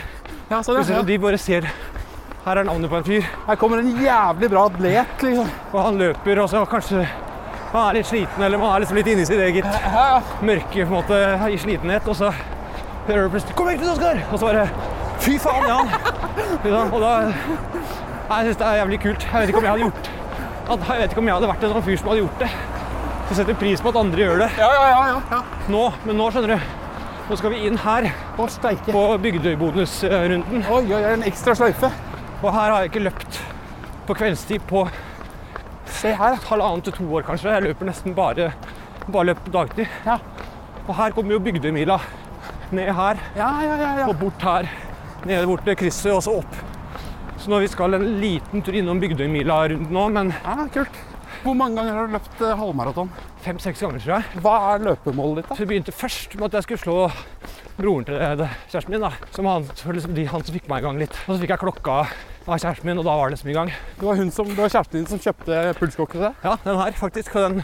Ja, 0.50 0.62
sånn, 0.65 0.82
Så 0.84 0.98
ja. 0.98 1.02
De 1.06 1.17
bare 1.22 1.38
ser 1.38 1.67
Her 2.45 2.58
er 2.58 2.65
navnet 2.65 2.89
på 2.89 2.98
en 2.98 3.04
fyr, 3.06 3.26
Her 3.45 3.58
kommer 3.60 3.82
en 3.84 3.91
jævlig 4.02 4.50
bra 4.50 4.65
atlet, 4.69 5.22
liksom. 5.22 5.50
og 5.74 5.80
han 5.84 6.00
løper, 6.00 6.39
og 6.41 6.50
så 6.50 6.63
kanskje 6.72 7.04
han 7.72 7.90
er 7.90 7.94
litt 8.00 8.08
sliten, 8.10 8.44
eller 8.44 8.58
man 8.58 8.76
er 8.76 8.80
liksom 8.86 8.98
litt 8.98 9.08
inni 9.12 9.26
sitt 9.26 9.40
eget 9.40 9.66
Ja, 9.66 10.06
ja. 10.16 10.22
mørke 10.42 10.74
på 10.74 10.88
en 10.88 10.96
måte, 10.96 11.20
i 11.54 11.58
slitenhet, 11.62 12.08
og 12.10 12.16
så 12.18 12.32
hører 13.08 13.24
du 13.24 13.30
plutselig 13.36 13.56
'Kom 13.56 13.68
hit, 13.70 13.82
Oskar!' 13.82 14.22
Og 14.32 14.40
så 14.40 14.46
bare 14.46 14.70
Fy 15.20 15.38
faen, 15.38 15.66
ja! 15.68 15.80
Ikke 16.64 16.72
sant? 16.72 16.94
Og 16.94 17.02
da 17.02 17.10
Jeg 18.30 18.46
syns 18.46 18.58
det 18.58 18.66
er 18.68 18.76
jævlig 18.80 19.00
kult. 19.02 19.22
Jeg 19.34 19.42
vet 19.42 19.50
ikke 19.50 19.58
om 19.58 19.64
jeg 19.64 19.72
hadde 19.72 19.84
gjort 19.84 20.10
at- 20.70 20.88
Jeg 20.90 21.00
vet 21.02 21.12
ikke 21.12 21.18
om 21.18 21.26
jeg 21.28 21.34
hadde 21.36 21.48
vært 21.50 21.64
en 21.64 21.74
sånn 21.74 21.84
fyr 21.84 21.98
som 21.98 22.08
hadde 22.08 22.20
gjort 22.22 22.40
det. 22.40 22.50
Så 23.30 23.36
setter 23.36 23.54
pris 23.54 23.82
på 23.82 23.90
at 23.90 23.96
andre 23.96 24.18
gjør 24.24 24.38
det 24.40 24.50
Ja, 24.58 24.70
ja, 24.74 24.86
ja, 24.90 25.08
ja. 25.08 25.22
ja. 25.32 25.42
nå, 25.70 25.94
men 26.06 26.18
nå 26.18 26.30
skjønner 26.32 26.48
du. 26.56 26.60
Nå 27.30 27.36
skal 27.38 27.50
vi 27.52 27.66
inn 27.68 27.78
her 27.78 28.12
Å, 28.40 28.48
steike. 28.50 28.92
på 28.92 29.18
Bygdøybonusrunden. 29.22 30.66
Oi, 30.70 30.84
oi, 30.94 30.94
oi, 31.04 31.14
en 31.14 31.24
ekstra 31.24 31.54
sløyfe. 31.56 31.92
Og 32.42 32.54
her 32.54 32.72
har 32.72 32.82
jeg 32.82 32.90
ikke 32.92 33.04
løpt 33.04 33.40
på 34.08 34.16
kveldstid 34.16 34.62
på 34.68 34.88
Se 35.89 36.13
her. 36.15 36.38
halvannet 36.49 36.84
til 36.89 36.93
to 36.99 37.08
år, 37.17 37.25
kanskje. 37.28 37.52
Jeg 37.56 37.65
løper 37.69 37.89
nesten 37.89 38.15
bare, 38.15 38.52
bare 39.10 39.32
løp 39.32 39.52
dagtid. 39.54 39.88
Ja. 40.06 40.19
Og 40.88 40.95
her 40.97 41.12
kommer 41.15 41.36
jo 41.36 41.39
Bygdøymila. 41.43 41.99
Ned 42.71 42.91
her 42.93 43.17
Ja, 43.36 43.49
ja, 43.65 43.75
ja. 43.82 43.91
ja. 43.99 44.08
og 44.08 44.19
bort 44.19 44.41
her. 44.45 44.69
Ned 45.25 45.45
bort 45.49 45.63
til 45.65 45.75
krysset 45.75 46.13
og 46.13 46.23
så 46.23 46.36
opp. 46.41 46.60
Så 47.39 47.49
nå 47.49 47.62
vi 47.63 47.69
skal 47.71 47.95
en 47.95 48.06
liten 48.21 48.62
tur 48.62 48.75
innom 48.75 48.99
Bygdøymila 49.02 49.62
rundt 49.71 49.91
nå, 49.95 50.08
men 50.13 50.34
ja 50.43 50.67
kult. 50.73 50.99
Hvor 51.43 51.56
mange 51.56 51.80
ganger 51.80 51.95
har 51.95 52.08
du 52.08 52.15
løpt 52.17 52.41
eh, 52.43 52.56
halvmaraton? 52.60 53.12
fem-seks 53.39 53.80
ganger, 53.80 54.02
tror 54.04 54.17
jeg. 54.17 54.41
Hva 54.43 54.56
er 54.73 54.82
løpemålet 54.84 55.39
ditt, 55.39 55.47
da? 55.47 55.56
Så 55.56 55.63
det 55.63 55.69
begynte 55.69 55.93
først 55.95 56.34
med 56.36 56.49
at 56.49 56.58
jeg 56.60 56.65
skulle 56.65 56.82
slå 56.82 56.95
broren 57.78 58.04
til 58.10 58.17
kjæresten 58.19 58.91
min. 58.91 59.06
da. 59.06 59.12
Som 59.32 59.47
han, 59.47 59.67
liksom 59.95 60.15
de, 60.17 60.25
han 60.28 60.43
som 60.43 60.58
fikk 60.58 60.67
meg 60.71 60.84
i 60.84 60.88
gang 60.88 60.99
litt. 60.99 61.15
Og 61.25 61.32
så 61.32 61.39
fikk 61.39 61.54
jeg 61.56 61.62
klokka 61.63 62.02
av 62.47 62.58
kjæresten 62.58 62.89
min, 62.89 63.02
og 63.02 63.08
da 63.08 63.15
var 63.19 63.30
det 63.30 63.38
liksom 63.38 63.52
i 63.52 63.58
gang. 63.58 63.71
Det 63.99 64.08
var, 64.08 64.23
som, 64.36 64.49
det 64.49 64.62
var 64.63 64.73
kjæresten 64.73 64.99
din 64.99 65.10
som 65.10 65.21
kjøpte 65.23 65.62
pulskokk 65.80 66.15
til 66.15 66.28
deg? 66.28 66.43
Ja, 66.45 66.58
den 66.65 66.82
her 66.82 66.99
faktisk. 66.99 67.36
Og 67.36 67.45
den 67.47 67.63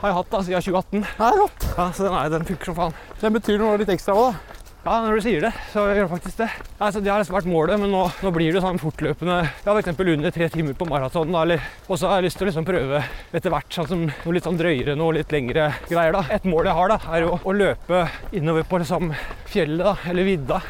har 0.00 0.12
jeg 0.12 0.16
hatt 0.20 0.32
da 0.32 0.44
siden 0.46 0.64
2018. 0.64 1.04
Nei, 1.20 1.34
godt. 1.40 1.68
Ja, 1.76 1.90
Så 1.92 2.06
den, 2.06 2.16
er, 2.16 2.32
den 2.32 2.48
funker 2.48 2.70
som 2.70 2.78
faen. 2.78 2.96
Den 3.20 3.36
betyr 3.36 3.60
noe 3.60 3.80
litt 3.80 3.92
ekstra 3.92 4.16
òg, 4.16 4.32
da. 4.32 4.60
Ja, 4.80 4.94
når 5.04 5.18
du 5.18 5.20
sier 5.20 5.42
det, 5.44 5.50
så 5.74 5.82
gjør 5.90 6.06
det 6.06 6.10
faktisk 6.14 6.38
det. 6.40 6.46
Altså, 6.80 7.02
det 7.04 7.10
har 7.12 7.20
liksom 7.20 7.34
vært 7.36 7.48
målet, 7.52 7.76
men 7.82 7.90
nå, 7.92 7.98
nå 8.24 8.30
blir 8.32 8.54
det 8.56 8.62
sånn 8.64 8.80
fortløpende. 8.80 9.34
Ja, 9.66 9.74
f.eks. 9.74 9.90
under 9.92 10.32
tre 10.32 10.48
timer 10.54 10.78
på 10.78 10.86
maraton. 10.88 11.36
Og 11.36 12.00
så 12.00 12.08
har 12.08 12.22
jeg 12.22 12.30
lyst 12.30 12.40
til 12.40 12.46
å 12.46 12.48
liksom 12.48 12.64
prøve 12.64 13.02
etter 13.36 13.52
hvert 13.52 13.76
sånn 13.76 13.90
som 13.90 14.06
noe 14.08 14.32
litt 14.32 14.48
sånn 14.48 14.56
drøyere, 14.56 14.94
noe 14.96 15.18
litt 15.18 15.34
lengre 15.36 15.68
greier. 15.84 16.16
da. 16.16 16.24
Et 16.32 16.48
mål 16.48 16.70
jeg 16.70 16.78
har, 16.78 16.94
da, 16.94 16.98
er 17.12 17.26
jo 17.26 17.36
å 17.44 17.56
løpe 17.58 18.06
innover 18.40 18.64
på 18.70 18.80
liksom 18.80 19.12
fjellet, 19.52 19.84
da, 19.84 19.94
eller 20.08 20.28
vidda, 20.30 20.62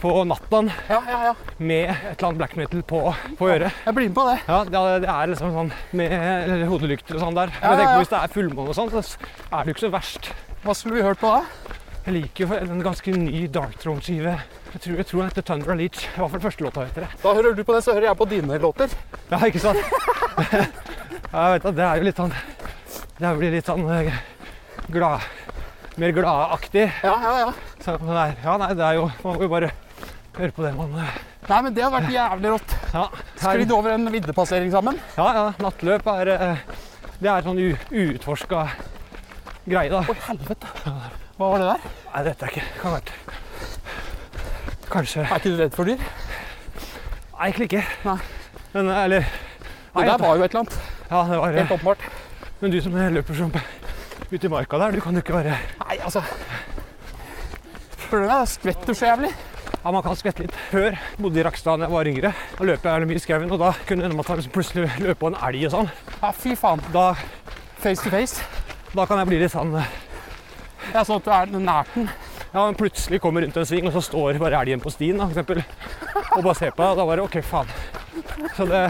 på 0.00 0.12
nattaen 0.28 0.70
Ja, 0.88 1.00
ja, 1.08 1.18
ja. 1.28 1.34
med 1.58 1.90
et 1.90 2.16
eller 2.16 2.28
annet 2.28 2.40
black 2.42 2.56
metal 2.58 2.82
på, 2.82 3.00
på 3.38 3.48
øret. 3.48 3.72
Jeg 3.86 3.96
blir 3.96 4.08
med 4.10 4.16
på 4.18 4.26
det. 4.28 4.36
Ja, 4.48 4.60
det 4.64 5.10
er 5.14 5.32
liksom 5.32 5.54
sånn 5.56 5.72
med 5.96 6.68
hodelykt 6.70 7.10
og 7.14 7.22
sånn 7.22 7.38
der. 7.38 7.54
Men 7.62 7.82
ja. 7.82 7.88
på 7.94 8.02
Hvis 8.02 8.12
det 8.12 8.20
er 8.20 8.34
fullmåne 8.36 8.74
og 8.74 8.78
sånn, 8.78 8.92
så 8.92 9.02
er 9.02 9.64
det 9.64 9.72
jo 9.72 9.76
ikke 9.76 9.86
så 9.86 9.92
verst. 9.94 10.30
Hva 10.66 10.74
skulle 10.76 10.98
vi 10.98 11.06
hørt 11.06 11.22
på 11.22 11.32
da? 11.32 11.74
Jeg 12.06 12.14
liker 12.14 12.46
jo 12.46 12.58
en 12.60 12.82
ganske 12.84 13.12
ny 13.18 13.46
Dark 13.50 13.80
Throne-skive. 13.82 14.36
Jeg 14.72 14.82
tror, 14.84 14.98
jeg 15.00 15.06
tror 15.08 15.20
den 15.20 15.30
heter 15.32 15.44
Thunder 15.48 15.72
and 15.72 15.80
Leach. 15.80 16.04
I 16.06 16.20
hvert 16.20 16.34
fall 16.36 16.42
første 16.44 16.66
låta 16.66 16.84
heter 16.86 17.06
det. 17.06 17.08
Da 17.22 17.32
hører 17.34 17.56
du 17.56 17.62
på 17.66 17.74
det, 17.74 17.80
så 17.82 17.96
hører 17.96 18.06
jeg 18.10 18.18
på 18.20 18.28
dine 18.30 18.58
låter. 18.62 18.92
Ja, 19.32 19.40
ikke 19.42 19.62
sant? 19.64 19.80
jeg 21.32 21.56
vet 21.56 21.66
at 21.72 21.78
det 21.80 21.86
er 21.86 21.98
jo 21.98 22.06
litt 22.06 22.20
sånn 22.20 22.34
Det 23.16 23.32
blir 23.40 23.54
litt 23.56 23.66
sånn 23.66 23.82
eh, 23.90 24.20
glad 24.92 25.24
Mer 25.96 26.12
gladaktig. 26.12 26.84
Ja, 27.02 27.16
ja, 27.24 27.34
ja. 27.40 27.50
Så, 27.82 27.96
nei, 28.04 28.28
ja, 28.44 28.54
nei, 28.60 28.70
det 28.76 28.84
er 28.84 28.98
jo 28.98 29.08
Man 29.24 29.38
må 29.40 29.46
jo 29.46 29.50
bare 29.50 29.72
høre 30.36 30.52
på 30.56 30.64
det 30.64 30.72
man 30.76 30.92
eh, 31.00 31.16
Nei, 31.46 31.58
men 31.62 31.74
det 31.76 31.84
har 31.84 31.92
vært 31.94 32.10
jævlig 32.10 32.50
rått. 32.56 32.72
Ja, 32.90 33.04
Sklidd 33.38 33.72
over 33.74 33.94
en 33.94 34.10
viddepassering 34.10 34.72
sammen. 34.74 34.98
ja, 35.16 35.26
ja 35.36 35.44
nattløp 35.62 36.08
er 36.16 36.32
eh, 36.34 36.64
Det 37.20 37.30
er 37.30 37.46
sånn 37.46 37.60
uutforska 37.62 38.66
greie, 39.66 39.90
da. 39.92 40.02
Å, 40.02 40.16
helvete. 40.28 40.72
Hva 41.36 41.50
var 41.52 41.62
det 41.62 41.68
der? 41.70 41.88
Nei, 42.10 42.22
det 42.26 42.32
vet 42.32 42.44
jeg 42.44 42.54
ikke. 42.54 42.66
Kan 42.82 42.96
vært 42.96 43.12
Kanskje 44.86 45.24
Er 45.24 45.40
ikke 45.40 45.50
du 45.54 45.58
redd 45.60 45.74
for 45.74 45.88
dyr? 45.88 46.04
Nei, 47.36 47.48
egentlig 47.48 47.70
ikke. 47.70 47.82
Nei. 48.06 48.18
Men 48.76 48.92
eh, 48.92 49.02
eller 49.06 49.26
Det 49.96 50.06
der 50.10 50.22
var 50.22 50.38
jo 50.38 50.46
et 50.46 50.54
eller 50.54 50.62
annet. 50.64 50.78
Ja, 51.10 51.24
det 51.30 51.40
var 51.40 51.58
Helt 51.62 51.76
åpenbart. 51.78 52.06
Men 52.60 52.72
du 52.72 52.80
som 52.82 52.94
løper 52.96 53.36
som 53.36 53.52
ute 54.30 54.46
i 54.46 54.50
marka 54.50 54.78
der, 54.80 54.96
du 54.96 55.02
kan 55.04 55.14
jo 55.14 55.22
ikke 55.22 55.36
være 55.36 55.58
Nei, 55.82 55.98
altså. 56.00 56.22
Problemet 58.06 58.32
er 58.32 58.40
at 58.40 58.50
skvetter 58.50 58.96
så 58.96 59.12
jævlig. 59.12 59.30
Ja, 59.86 59.90
man 59.94 60.02
kan 60.02 60.16
skvette 60.18 60.42
litt. 60.42 60.54
Før 60.72 60.96
bodde 61.22 61.38
i 61.38 61.42
Rakstad 61.46 61.78
da 61.78 61.86
jeg 61.86 61.92
var 61.94 62.08
yngre. 62.10 62.30
Da 62.58 62.64
løp 62.66 62.86
jeg 62.88 63.06
mye 63.06 63.18
i 63.20 63.22
skauen, 63.22 63.52
og 63.54 63.60
da 63.60 63.68
kunne 63.86 64.08
man 64.10 64.24
liksom 64.26 64.50
plutselig 64.56 64.88
løp 64.98 65.20
på 65.20 65.28
en 65.30 65.36
elg 65.46 65.62
og 65.68 65.70
sånn. 65.76 65.90
Ja, 66.24 66.30
fy 66.34 66.56
faen. 66.58 66.82
Da, 66.90 67.04
Face 67.84 68.02
to 68.02 68.10
face. 68.10 68.42
da 68.96 69.04
kan 69.06 69.20
jeg 69.22 69.28
bli 69.30 69.38
litt 69.44 69.52
sånn 69.54 69.70
Ja, 69.76 69.84
Det 70.88 70.98
er 70.98 71.06
sånn 71.06 71.22
at 71.22 71.28
du 71.28 71.30
er 71.36 71.54
nært 71.68 71.94
den. 71.94 72.10
Ja, 72.50 72.64
men 72.64 72.74
plutselig 72.74 73.22
kommer 73.22 73.46
rundt 73.46 73.62
en 73.62 73.70
sving, 73.70 73.86
og 73.86 73.94
så 73.94 74.02
står 74.02 74.42
bare 74.42 74.58
elgen 74.58 74.82
på 74.82 74.90
stien, 74.90 75.22
da, 75.22 75.30
for 75.30 75.38
eksempel. 75.38 75.62
Og 76.34 76.42
bare 76.42 76.58
ser 76.58 76.74
på 76.74 76.82
deg, 76.82 76.98
da 76.98 77.06
bare 77.12 77.22
OK, 77.22 77.38
faen. 77.46 77.70
Så 78.58 78.66
det 78.66 78.82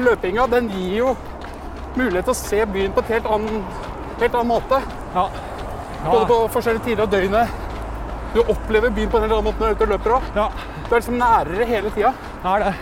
Løpinga 0.00 0.48
den 0.56 0.72
gir 0.72 0.96
jo 1.02 1.14
mulighet 2.00 2.30
til 2.30 2.32
å 2.32 2.40
se 2.40 2.64
byen 2.64 2.96
på 2.96 3.04
et 3.04 3.16
helt 3.18 3.28
annen, 3.28 3.64
helt 4.24 4.32
annen 4.32 4.54
måte. 4.56 4.80
Ja. 5.12 5.28
Både 6.08 6.28
på 6.32 6.44
forskjellige 6.56 6.88
tider 6.94 7.04
av 7.04 7.12
døgnet. 7.12 7.67
Du 8.34 8.40
opplever 8.44 8.90
byen 8.90 9.10
på 9.10 9.18
en 9.18 9.24
eller 9.24 9.38
annen 9.38 9.48
måte 9.48 9.60
når 9.62 9.66
du 9.66 9.72
er 9.72 9.76
ute 9.78 9.86
og 9.86 9.92
løper 9.94 10.16
òg. 10.18 10.22
ja. 10.36 10.48
Du 10.88 10.94
er 10.94 11.00
liksom 11.02 11.18
nærere 11.20 11.64
hele 11.68 11.90
tida. 11.92 12.10
Det 12.42 12.50
er 12.54 12.64
det. 12.64 12.74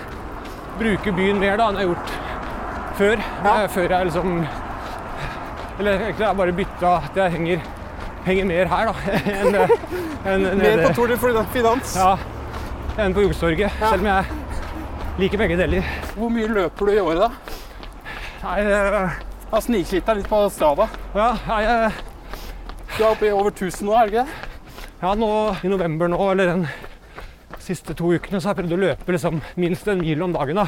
Bruker 0.79 1.13
byen 1.17 1.39
mer 1.43 1.57
da 1.59 1.69
enn 1.73 1.79
jeg 1.81 1.87
har 1.87 1.95
gjort 1.95 2.13
før. 2.99 3.23
Ja. 3.45 3.55
Eh, 3.63 3.69
Før 3.75 3.89
jeg 3.95 4.07
liksom 4.11 4.37
Eller 5.79 5.93
egentlig 5.99 6.25
har 6.25 6.31
jeg 6.33 6.37
bare 6.41 6.53
bytta 6.57 6.93
at 7.05 7.17
jeg 7.21 7.33
henger, 7.35 7.65
henger 8.25 8.47
mer 8.49 8.71
her, 8.71 8.87
da. 8.87 8.95
Enn 10.33 10.47
enn 10.47 10.59
Mer 10.63 10.83
på 10.87 10.93
Tour 10.97 11.09
de 11.13 11.17
Finans. 11.53 11.97
Ja, 11.99 12.15
enn 12.99 13.13
på 13.15 13.23
Youngstorget. 13.27 13.67
Ja. 13.81 13.91
Selv 13.91 14.01
om 14.01 14.09
jeg 14.09 14.25
liker 15.21 15.39
begge 15.43 15.59
deler. 15.61 15.85
Hvor 16.17 16.33
mye 16.33 16.49
løper 16.49 16.89
du 16.89 16.93
i 16.95 17.01
året, 17.03 17.21
da? 17.27 17.31
Nei, 18.47 18.59
eh, 18.61 19.17
Jeg 19.47 19.53
har 19.53 19.63
snikslitt 19.67 20.07
deg 20.09 20.17
litt 20.23 20.29
på 20.33 20.41
Strava. 20.51 20.89
ja, 21.15 21.29
eh, 21.61 22.01
Du 22.97 23.03
er 23.05 23.11
oppe 23.11 23.27
i 23.29 23.33
over 23.37 23.51
1000 23.53 23.85
nå, 23.87 23.93
er 24.01 24.07
det 24.07 24.13
ikke 24.15 24.25
det? 24.25 24.46
Ja, 25.01 25.15
nå 25.15 25.31
i 25.63 25.71
november 25.71 26.09
nå, 26.09 26.21
eller 26.33 26.53
den 26.53 26.67
siste 27.61 27.94
to 27.99 28.13
ukene, 28.15 28.38
så 28.40 28.49
har 28.49 28.55
jeg 28.55 28.63
prøvd 28.63 28.77
å 28.77 28.83
løpe 28.85 29.15
liksom 29.15 29.40
minst 29.59 29.88
en 29.90 30.01
mil 30.01 30.23
om 30.23 30.35
dagen. 30.35 30.61
da. 30.61 30.67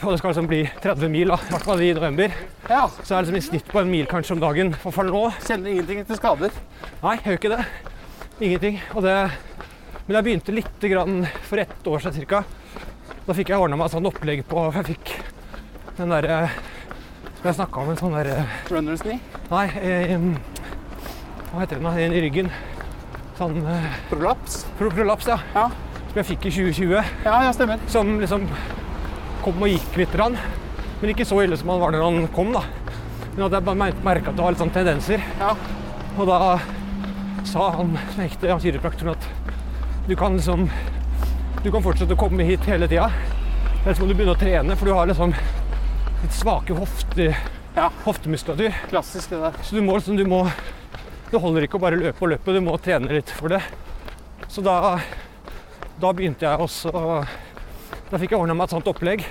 Og 0.00 0.14
det 0.14 0.18
skal 0.20 0.32
liksom 0.32 0.48
bli 0.50 0.60
30 0.82 1.12
mil, 1.12 1.30
da, 1.30 1.36
i 1.36 1.52
hvert 1.52 1.66
fall 1.68 1.82
i 1.84 1.92
november. 1.96 2.34
Ja. 2.70 2.82
Så 3.02 3.14
er 3.14 3.26
liksom 3.26 3.38
i 3.38 3.44
snitt 3.44 3.68
på 3.70 3.82
en 3.82 3.90
mil 3.92 4.08
kanskje 4.10 4.34
om 4.36 4.42
dagen. 4.42 4.72
For 4.80 4.94
fall 4.94 5.12
nå 5.12 5.26
Kjenner 5.44 5.74
ingenting 5.74 6.06
til 6.08 6.18
skader. 6.18 6.54
Nei, 7.02 7.16
jeg 7.18 7.26
gjør 7.26 7.40
ikke 7.40 7.52
det. 7.54 7.64
Ingenting. 8.40 8.80
Det, 9.04 9.16
men 10.06 10.16
jeg 10.16 10.26
begynte 10.26 10.56
litt 10.56 10.88
grann 10.92 11.20
for 11.46 11.62
ett 11.62 11.90
år 11.92 12.04
siden 12.06 12.26
ca. 12.30 12.42
Da 13.26 13.36
fikk 13.36 13.52
jeg 13.52 13.60
ordna 13.62 13.76
meg 13.76 13.90
et 13.90 13.94
sånt 13.94 14.08
opplegg 14.08 14.40
på 14.48 14.62
Jeg 14.72 14.86
fikk 14.94 15.10
den 15.98 16.10
derre 16.14 16.38
Som 17.36 17.48
jeg 17.50 17.56
snakka 17.58 17.82
om, 17.82 17.90
en 17.92 18.00
sånn 18.00 18.16
derre 18.16 18.46
Runners 18.72 19.04
knee. 19.04 19.20
Nei, 19.52 19.66
eh, 19.84 20.16
hva 21.50 21.60
heter 21.60 21.76
den 21.76 21.86
da? 21.86 21.92
En 22.00 22.16
i 22.16 22.24
ryggen. 22.24 22.50
Sånn 23.40 23.62
Prolaps. 24.10 24.66
pro 24.76 24.90
prolaps, 24.92 25.26
ja. 25.30 25.38
Ja. 25.54 25.68
Som 26.10 26.18
jeg 26.20 26.26
fikk 26.34 26.46
i 26.50 26.52
2020. 26.52 27.12
Ja, 27.24 27.36
ja, 27.46 27.52
stemmer. 27.56 27.80
Som 27.88 28.18
liksom 28.20 28.44
kom 29.44 29.62
og 29.64 29.70
gikk 29.70 29.96
litt. 30.02 30.14
Rann. 30.20 30.36
Men 31.00 31.12
ikke 31.14 31.24
så 31.24 31.38
ille 31.44 31.56
som 31.56 31.70
han 31.72 31.80
var 31.80 31.94
når 31.94 32.02
han 32.04 32.26
kom, 32.34 32.50
da. 32.52 32.60
Men 33.36 33.46
at 33.46 33.54
jeg 33.56 33.64
bare 33.64 33.92
merka 34.04 34.28
at 34.28 34.36
det 34.36 34.44
var 34.44 34.52
litt 34.52 34.60
sånn 34.60 34.74
tendenser. 34.74 35.22
Ja. 35.40 35.54
Og 36.18 36.26
da 36.28 36.58
sa 37.48 37.70
han 37.78 37.94
ekte 38.20 38.52
kiropraktoren 38.60 39.14
at 39.14 39.28
du 40.10 40.12
kan 40.18 40.36
liksom 40.36 40.66
du 41.62 41.70
kan 41.72 41.82
fortsette 41.84 42.12
å 42.16 42.20
komme 42.20 42.44
hit 42.44 42.64
hele 42.68 42.88
tida. 42.88 43.08
Eller 43.84 43.94
så 43.96 44.02
må 44.04 44.10
du 44.10 44.14
begynne 44.18 44.34
å 44.36 44.40
trene, 44.40 44.76
for 44.76 44.88
du 44.90 44.92
har 44.96 45.08
liksom 45.08 45.32
litt 45.32 46.36
svake 46.36 46.76
hofte, 46.76 47.30
Ja. 47.76 47.88
hoftemuskulatur. 48.04 48.74
Klassisk 48.90 49.30
det 49.32 49.40
der. 49.40 49.52
Så 49.64 49.76
du 49.76 49.80
må 49.86 49.96
liksom 49.96 50.16
du 50.18 50.24
må 50.28 50.42
Det 51.30 51.38
holder 51.40 51.66
ikke 51.66 51.78
å 51.78 51.82
bare 51.82 51.98
løpe 52.00 52.24
og 52.26 52.32
løpe, 52.32 52.54
du 52.56 52.60
må 52.64 52.74
trene 52.82 53.12
litt 53.14 53.30
for 53.30 53.52
det. 53.52 53.60
Så 54.50 54.62
da, 54.66 54.96
da 56.02 56.10
begynte 56.16 56.42
jeg 56.48 56.58
også 56.64 56.90
Da 58.10 58.18
fikk 58.18 58.32
jeg 58.34 58.40
ordna 58.40 58.56
meg 58.58 58.66
et 58.66 58.72
sånt 58.74 58.88
opplegg 58.90 59.22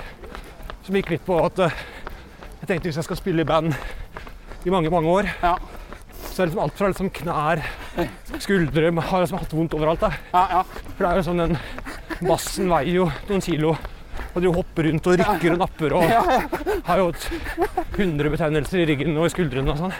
som 0.86 0.96
gikk 0.96 1.10
litt 1.12 1.26
på 1.28 1.36
at 1.44 1.60
eh, 1.66 1.74
jeg 2.62 2.70
tenkte 2.70 2.88
hvis 2.90 2.98
jeg 3.02 3.06
skal 3.06 3.18
spille 3.20 3.44
i 3.44 3.48
band 3.48 3.76
i 4.66 4.72
mange, 4.74 4.90
mange 4.90 5.12
år, 5.12 5.28
Ja. 5.44 5.52
så 6.32 6.42
er 6.42 6.48
det 6.48 6.54
liksom 6.54 6.62
alt 6.64 6.78
fra 6.80 6.88
liksom 6.90 7.10
knær, 7.20 7.62
skuldre 8.42 8.90
Har 9.12 9.22
liksom 9.26 9.40
hatt 9.44 9.54
vondt 9.54 9.76
overalt. 9.78 10.02
Ja, 10.34 10.42
ja. 10.56 10.64
For 10.96 11.04
det 11.04 11.12
er 11.12 11.20
jo 11.20 11.26
sånn 11.28 11.44
den 11.44 11.58
bassen 12.26 12.72
veier 12.72 12.96
jo 13.04 13.06
noen 13.30 13.44
kilo. 13.46 13.76
Og 14.34 14.42
du 14.44 14.50
hopper 14.56 14.88
rundt 14.90 15.08
og 15.12 15.20
rykker 15.20 15.54
og 15.56 15.62
napper 15.62 15.94
og 16.00 16.04
har 16.90 17.00
jo 17.04 17.12
et 17.12 17.30
100 18.00 18.34
betennelser 18.34 18.82
i 18.84 18.88
ryggen 18.90 19.16
og 19.20 19.28
i 19.30 19.34
skuldrene 19.36 19.76
og 19.76 19.84
sånn. 19.84 19.96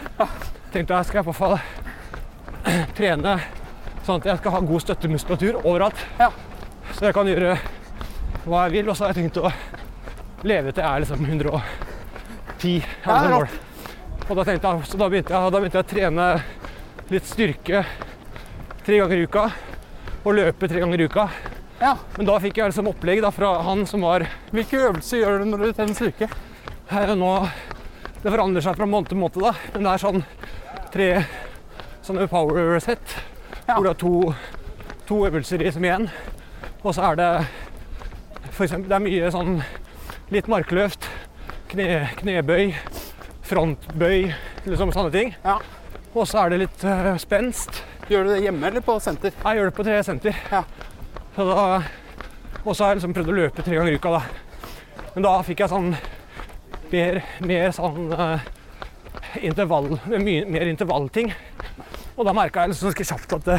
Tenkte 0.74 0.96
jeg 0.96 1.08
skal 1.10 1.20
jeg 1.20 1.24
i 1.24 1.30
hvert 1.30 1.40
fall 1.40 1.56
trene 2.98 3.38
sånn 4.06 4.20
at 4.20 4.30
jeg 4.30 4.40
skal 4.40 4.54
ha 4.56 4.60
god 4.64 4.84
støttemuskulatur 4.84 5.60
overalt. 5.62 6.06
Ja. 6.20 6.30
Så 6.94 7.06
jeg 7.06 7.16
kan 7.16 7.28
gjøre 7.30 7.56
hva 8.46 8.66
jeg 8.66 8.78
vil. 8.78 8.90
Og 8.90 8.96
så 8.96 9.06
har 9.06 9.14
jeg 9.14 9.24
tenkt 9.24 9.40
å 9.40 9.50
leve 10.46 10.72
til 10.72 10.84
jeg 10.84 10.90
er 10.90 11.04
liksom 11.04 11.26
110. 11.26 12.86
Ja, 13.04 13.16
er 13.16 13.34
mål. 13.34 13.50
Og 14.30 14.38
da, 14.38 14.44
jeg, 14.46 14.62
så 14.62 14.98
da, 15.00 15.08
begynte 15.10 15.34
jeg, 15.34 15.52
da 15.52 15.58
begynte 15.58 15.80
jeg 15.80 15.86
å 15.86 15.90
trene 15.90 16.26
litt 17.10 17.26
styrke 17.26 17.84
tre 18.86 19.00
ganger 19.00 19.18
i 19.18 19.26
uka. 19.26 19.48
Og 20.20 20.36
løpe 20.36 20.68
tre 20.68 20.82
ganger 20.82 21.00
i 21.00 21.08
uka. 21.10 21.26
ja. 21.80 21.96
Men 22.18 22.28
da 22.28 22.38
fikk 22.42 22.60
jeg 22.60 22.72
liksom 22.72 22.90
opplegg 22.92 23.22
da, 23.24 23.32
fra 23.34 23.54
han 23.64 23.86
som 23.88 24.04
var 24.04 24.26
Hvilke 24.52 24.82
øvelser 24.90 25.22
gjør 25.22 25.40
du 25.40 25.50
når 25.50 25.64
du 25.64 25.72
trener 25.72 25.96
styrke? 25.96 26.28
nå 27.16 27.30
Det 28.20 28.28
forandrer 28.28 28.62
seg 28.62 28.76
fra 28.76 28.86
måned 28.86 29.08
til 29.08 29.18
måned, 29.18 29.40
da. 29.40 29.54
Men 29.74 29.86
det 29.86 29.94
er 29.94 30.04
sånn 30.04 30.24
tre 30.92 31.10
sånne 32.06 32.28
power 32.30 32.78
set. 32.82 33.16
Ja. 33.66 33.74
Hvor 33.74 33.84
du 33.84 33.90
har 33.90 33.98
to, 34.00 34.14
to 35.08 35.24
øvelser 35.26 35.62
i 35.62 35.72
som 35.72 35.84
igjen. 35.84 36.08
Og 36.80 36.94
så 36.96 37.10
er 37.10 37.20
det 37.20 37.32
for 38.60 38.66
eksempel, 38.66 38.90
det 38.90 38.96
er 38.96 39.04
mye 39.04 39.28
sånn 39.32 39.60
litt 40.34 40.48
markløft, 40.50 41.06
kne, 41.70 41.86
knebøy, 42.18 42.74
frontbøy, 43.48 44.26
liksom 44.66 44.92
sånne 44.92 45.12
ting. 45.14 45.32
Ja. 45.44 45.54
Og 46.10 46.26
så 46.28 46.42
er 46.42 46.52
det 46.52 46.58
litt 46.64 46.84
uh, 46.84 47.14
spenst. 47.22 47.80
Gjør 48.10 48.26
du 48.26 48.32
det 48.34 48.42
hjemme 48.44 48.68
eller 48.68 48.84
på 48.84 48.98
senter? 49.00 49.32
Jeg 49.32 49.56
gjør 49.56 49.70
det 49.70 49.76
på 49.78 49.86
tre 49.86 49.96
senter. 50.04 50.36
Ja. 50.52 50.60
Så 51.36 51.46
da, 51.48 51.64
og 52.60 52.74
så 52.74 52.84
har 52.84 52.92
jeg 52.92 53.00
liksom 53.00 53.14
prøvd 53.16 53.32
å 53.32 53.36
løpe 53.38 53.64
tre 53.64 53.78
ganger 53.78 53.94
i 53.94 54.00
uka, 54.00 54.12
da. 54.18 55.08
Men 55.14 55.26
da 55.26 55.34
fikk 55.46 55.64
jeg 55.64 55.72
sånn 55.72 55.92
mer, 56.90 57.20
mer 57.46 57.72
sånn 57.80 58.12
uh, 58.12 58.48
intervall, 59.40 59.94
mer 60.10 60.68
intervallting. 60.68 61.32
Og 62.20 62.26
da 62.28 62.34
merka 62.36 62.66
jeg 62.66 62.74
liksom 62.74 62.90
ganske 62.90 63.06
kjapt 63.08 63.32
at 63.38 63.46
det, 63.48 63.58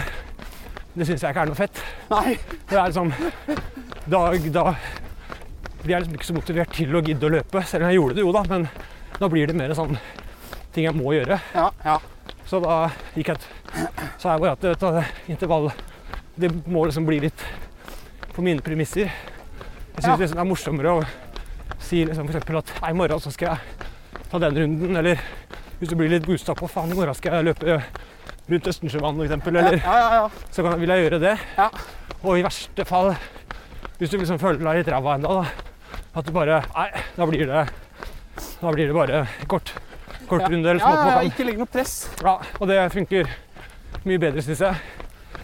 det 0.94 1.06
syns 1.10 1.24
jeg 1.26 1.34
ikke 1.34 1.42
er 1.48 1.50
noe 1.50 1.58
fett. 1.58 1.80
Nei. 2.12 2.36
Det 2.70 2.78
er 2.78 2.92
liksom 2.92 3.14
Da, 4.12 4.20
da 4.54 4.64
blir 5.82 5.96
jeg 5.96 6.04
liksom 6.04 6.18
ikke 6.20 6.28
så 6.28 6.36
motivert 6.38 6.74
til 6.78 6.94
å 6.94 7.02
gidde 7.02 7.26
å 7.26 7.32
løpe, 7.34 7.64
selv 7.66 7.88
om 7.88 7.90
jeg 7.90 7.98
gjorde 7.98 8.18
det 8.20 8.26
jo, 8.26 8.34
da. 8.36 8.44
Men 8.52 8.68
da 9.18 9.30
blir 9.34 9.50
det 9.50 9.56
mer 9.58 9.74
sånn 9.78 9.98
ting 10.76 10.86
jeg 10.86 10.94
må 10.98 11.16
gjøre. 11.16 11.40
Ja, 11.58 11.72
ja. 11.86 11.96
Så 12.46 12.60
da 12.62 12.76
gikk 13.16 13.32
jeg 13.34 13.42
Så 14.20 14.30
er 14.30 14.42
bare 14.44 14.54
at 14.54 14.64
vet 14.66 14.82
du, 14.84 15.32
intervall 15.32 15.70
Det 16.36 16.50
må 16.68 16.84
liksom 16.86 17.06
bli 17.08 17.22
litt 17.24 17.44
på 18.36 18.44
mine 18.46 18.62
premisser. 18.64 19.10
Jeg 19.10 20.04
syns 20.04 20.12
Ja. 20.12 20.18
liksom 20.22 20.38
det 20.38 20.44
er 20.46 20.50
morsommere 20.52 20.94
å 21.00 21.02
si 21.82 22.04
liksom 22.06 22.30
eksempel 22.30 22.62
at 22.62 22.72
i 22.88 22.94
morgen 22.94 23.20
så 23.20 23.32
skal 23.34 23.56
jeg 23.56 24.22
ta 24.32 24.40
den 24.40 24.56
runden, 24.56 24.96
eller 25.02 25.20
hvis 25.80 25.90
du 25.90 25.96
blir 25.98 26.10
litt 26.14 26.26
boosta 26.30 26.54
på 26.56 26.70
faen, 26.70 26.92
i 26.94 26.96
morgen 26.96 27.16
skal 27.18 27.34
jeg 27.40 27.50
løpe 27.50 27.82
rundt 28.50 28.68
Østensjøvann 28.68 29.22
f.eks., 29.22 29.48
eller 29.52 29.78
Ja, 29.78 29.98
ja, 29.98 30.08
ja. 30.22 30.48
så 30.52 30.64
kan, 30.66 30.80
vil 30.82 30.90
jeg 30.90 31.06
gjøre 31.06 31.20
det. 31.22 31.36
Ja. 31.58 31.70
Og 32.24 32.38
i 32.40 32.44
verste 32.46 32.86
fall, 32.86 33.14
hvis 34.00 34.10
du 34.12 34.18
liksom 34.18 34.40
føler 34.42 34.60
deg 34.62 34.82
litt 34.82 34.92
ræva 34.94 35.16
ennå, 35.18 35.38
at 36.12 36.28
du 36.28 36.34
bare 36.36 36.62
Nei, 36.76 36.90
da 37.16 37.28
blir 37.30 37.46
det, 37.48 37.62
da 38.62 38.74
blir 38.74 38.90
det 38.90 38.96
bare 38.98 39.22
kort, 39.48 39.72
kort 40.28 40.48
runde 40.50 40.70
eller 40.74 40.82
smått 40.82 41.04
kan. 41.08 41.30
ikke 41.30 41.46
legg 41.48 41.62
noe 41.62 41.70
press. 41.72 41.96
Ja, 42.22 42.38
og 42.60 42.68
det 42.72 42.80
funker 42.94 43.30
mye 44.08 44.20
bedre, 44.22 44.44
syns 44.44 44.64
jeg. 44.66 44.82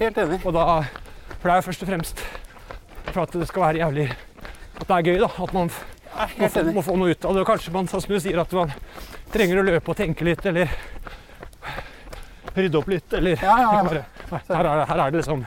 Helt 0.02 0.18
enig. 0.22 0.42
Og 0.46 0.54
da, 0.58 0.66
for 1.38 1.48
det 1.50 1.56
er 1.56 1.66
først 1.66 1.86
og 1.86 1.90
fremst 1.92 2.24
for 3.14 3.24
at 3.24 3.38
det 3.38 3.48
skal 3.50 3.64
være 3.70 3.80
jævlig 3.82 4.08
At 4.78 4.84
det 4.90 4.96
er 4.98 5.06
gøy, 5.08 5.16
da. 5.24 5.30
At 5.42 5.54
man 5.56 5.70
må 6.38 6.50
få, 6.52 6.64
må 6.76 6.84
få 6.86 6.96
noe 7.00 7.14
ut 7.16 7.26
av 7.26 7.34
det. 7.34 7.42
Og 7.42 7.48
kanskje 7.50 7.72
man, 7.74 7.88
som 7.90 8.02
du 8.04 8.18
sier, 8.22 8.38
at 8.42 8.52
man 8.54 8.74
trenger 9.34 9.62
å 9.62 9.66
løpe 9.66 9.94
og 9.94 9.98
tenke 9.98 10.26
litt, 10.28 10.44
eller 10.46 10.70
rydde 12.56 12.78
opp 12.80 12.88
litt, 12.88 13.14
eller 13.14 13.36
Ja, 13.44 13.58
ja, 13.60 13.72
ja. 13.74 13.84
Nei, 13.84 14.40
her, 14.48 14.66
er, 14.66 14.78
det- 14.80 14.88
her 14.88 15.00
er 15.08 15.12
det 15.12 15.20
liksom 15.24 15.46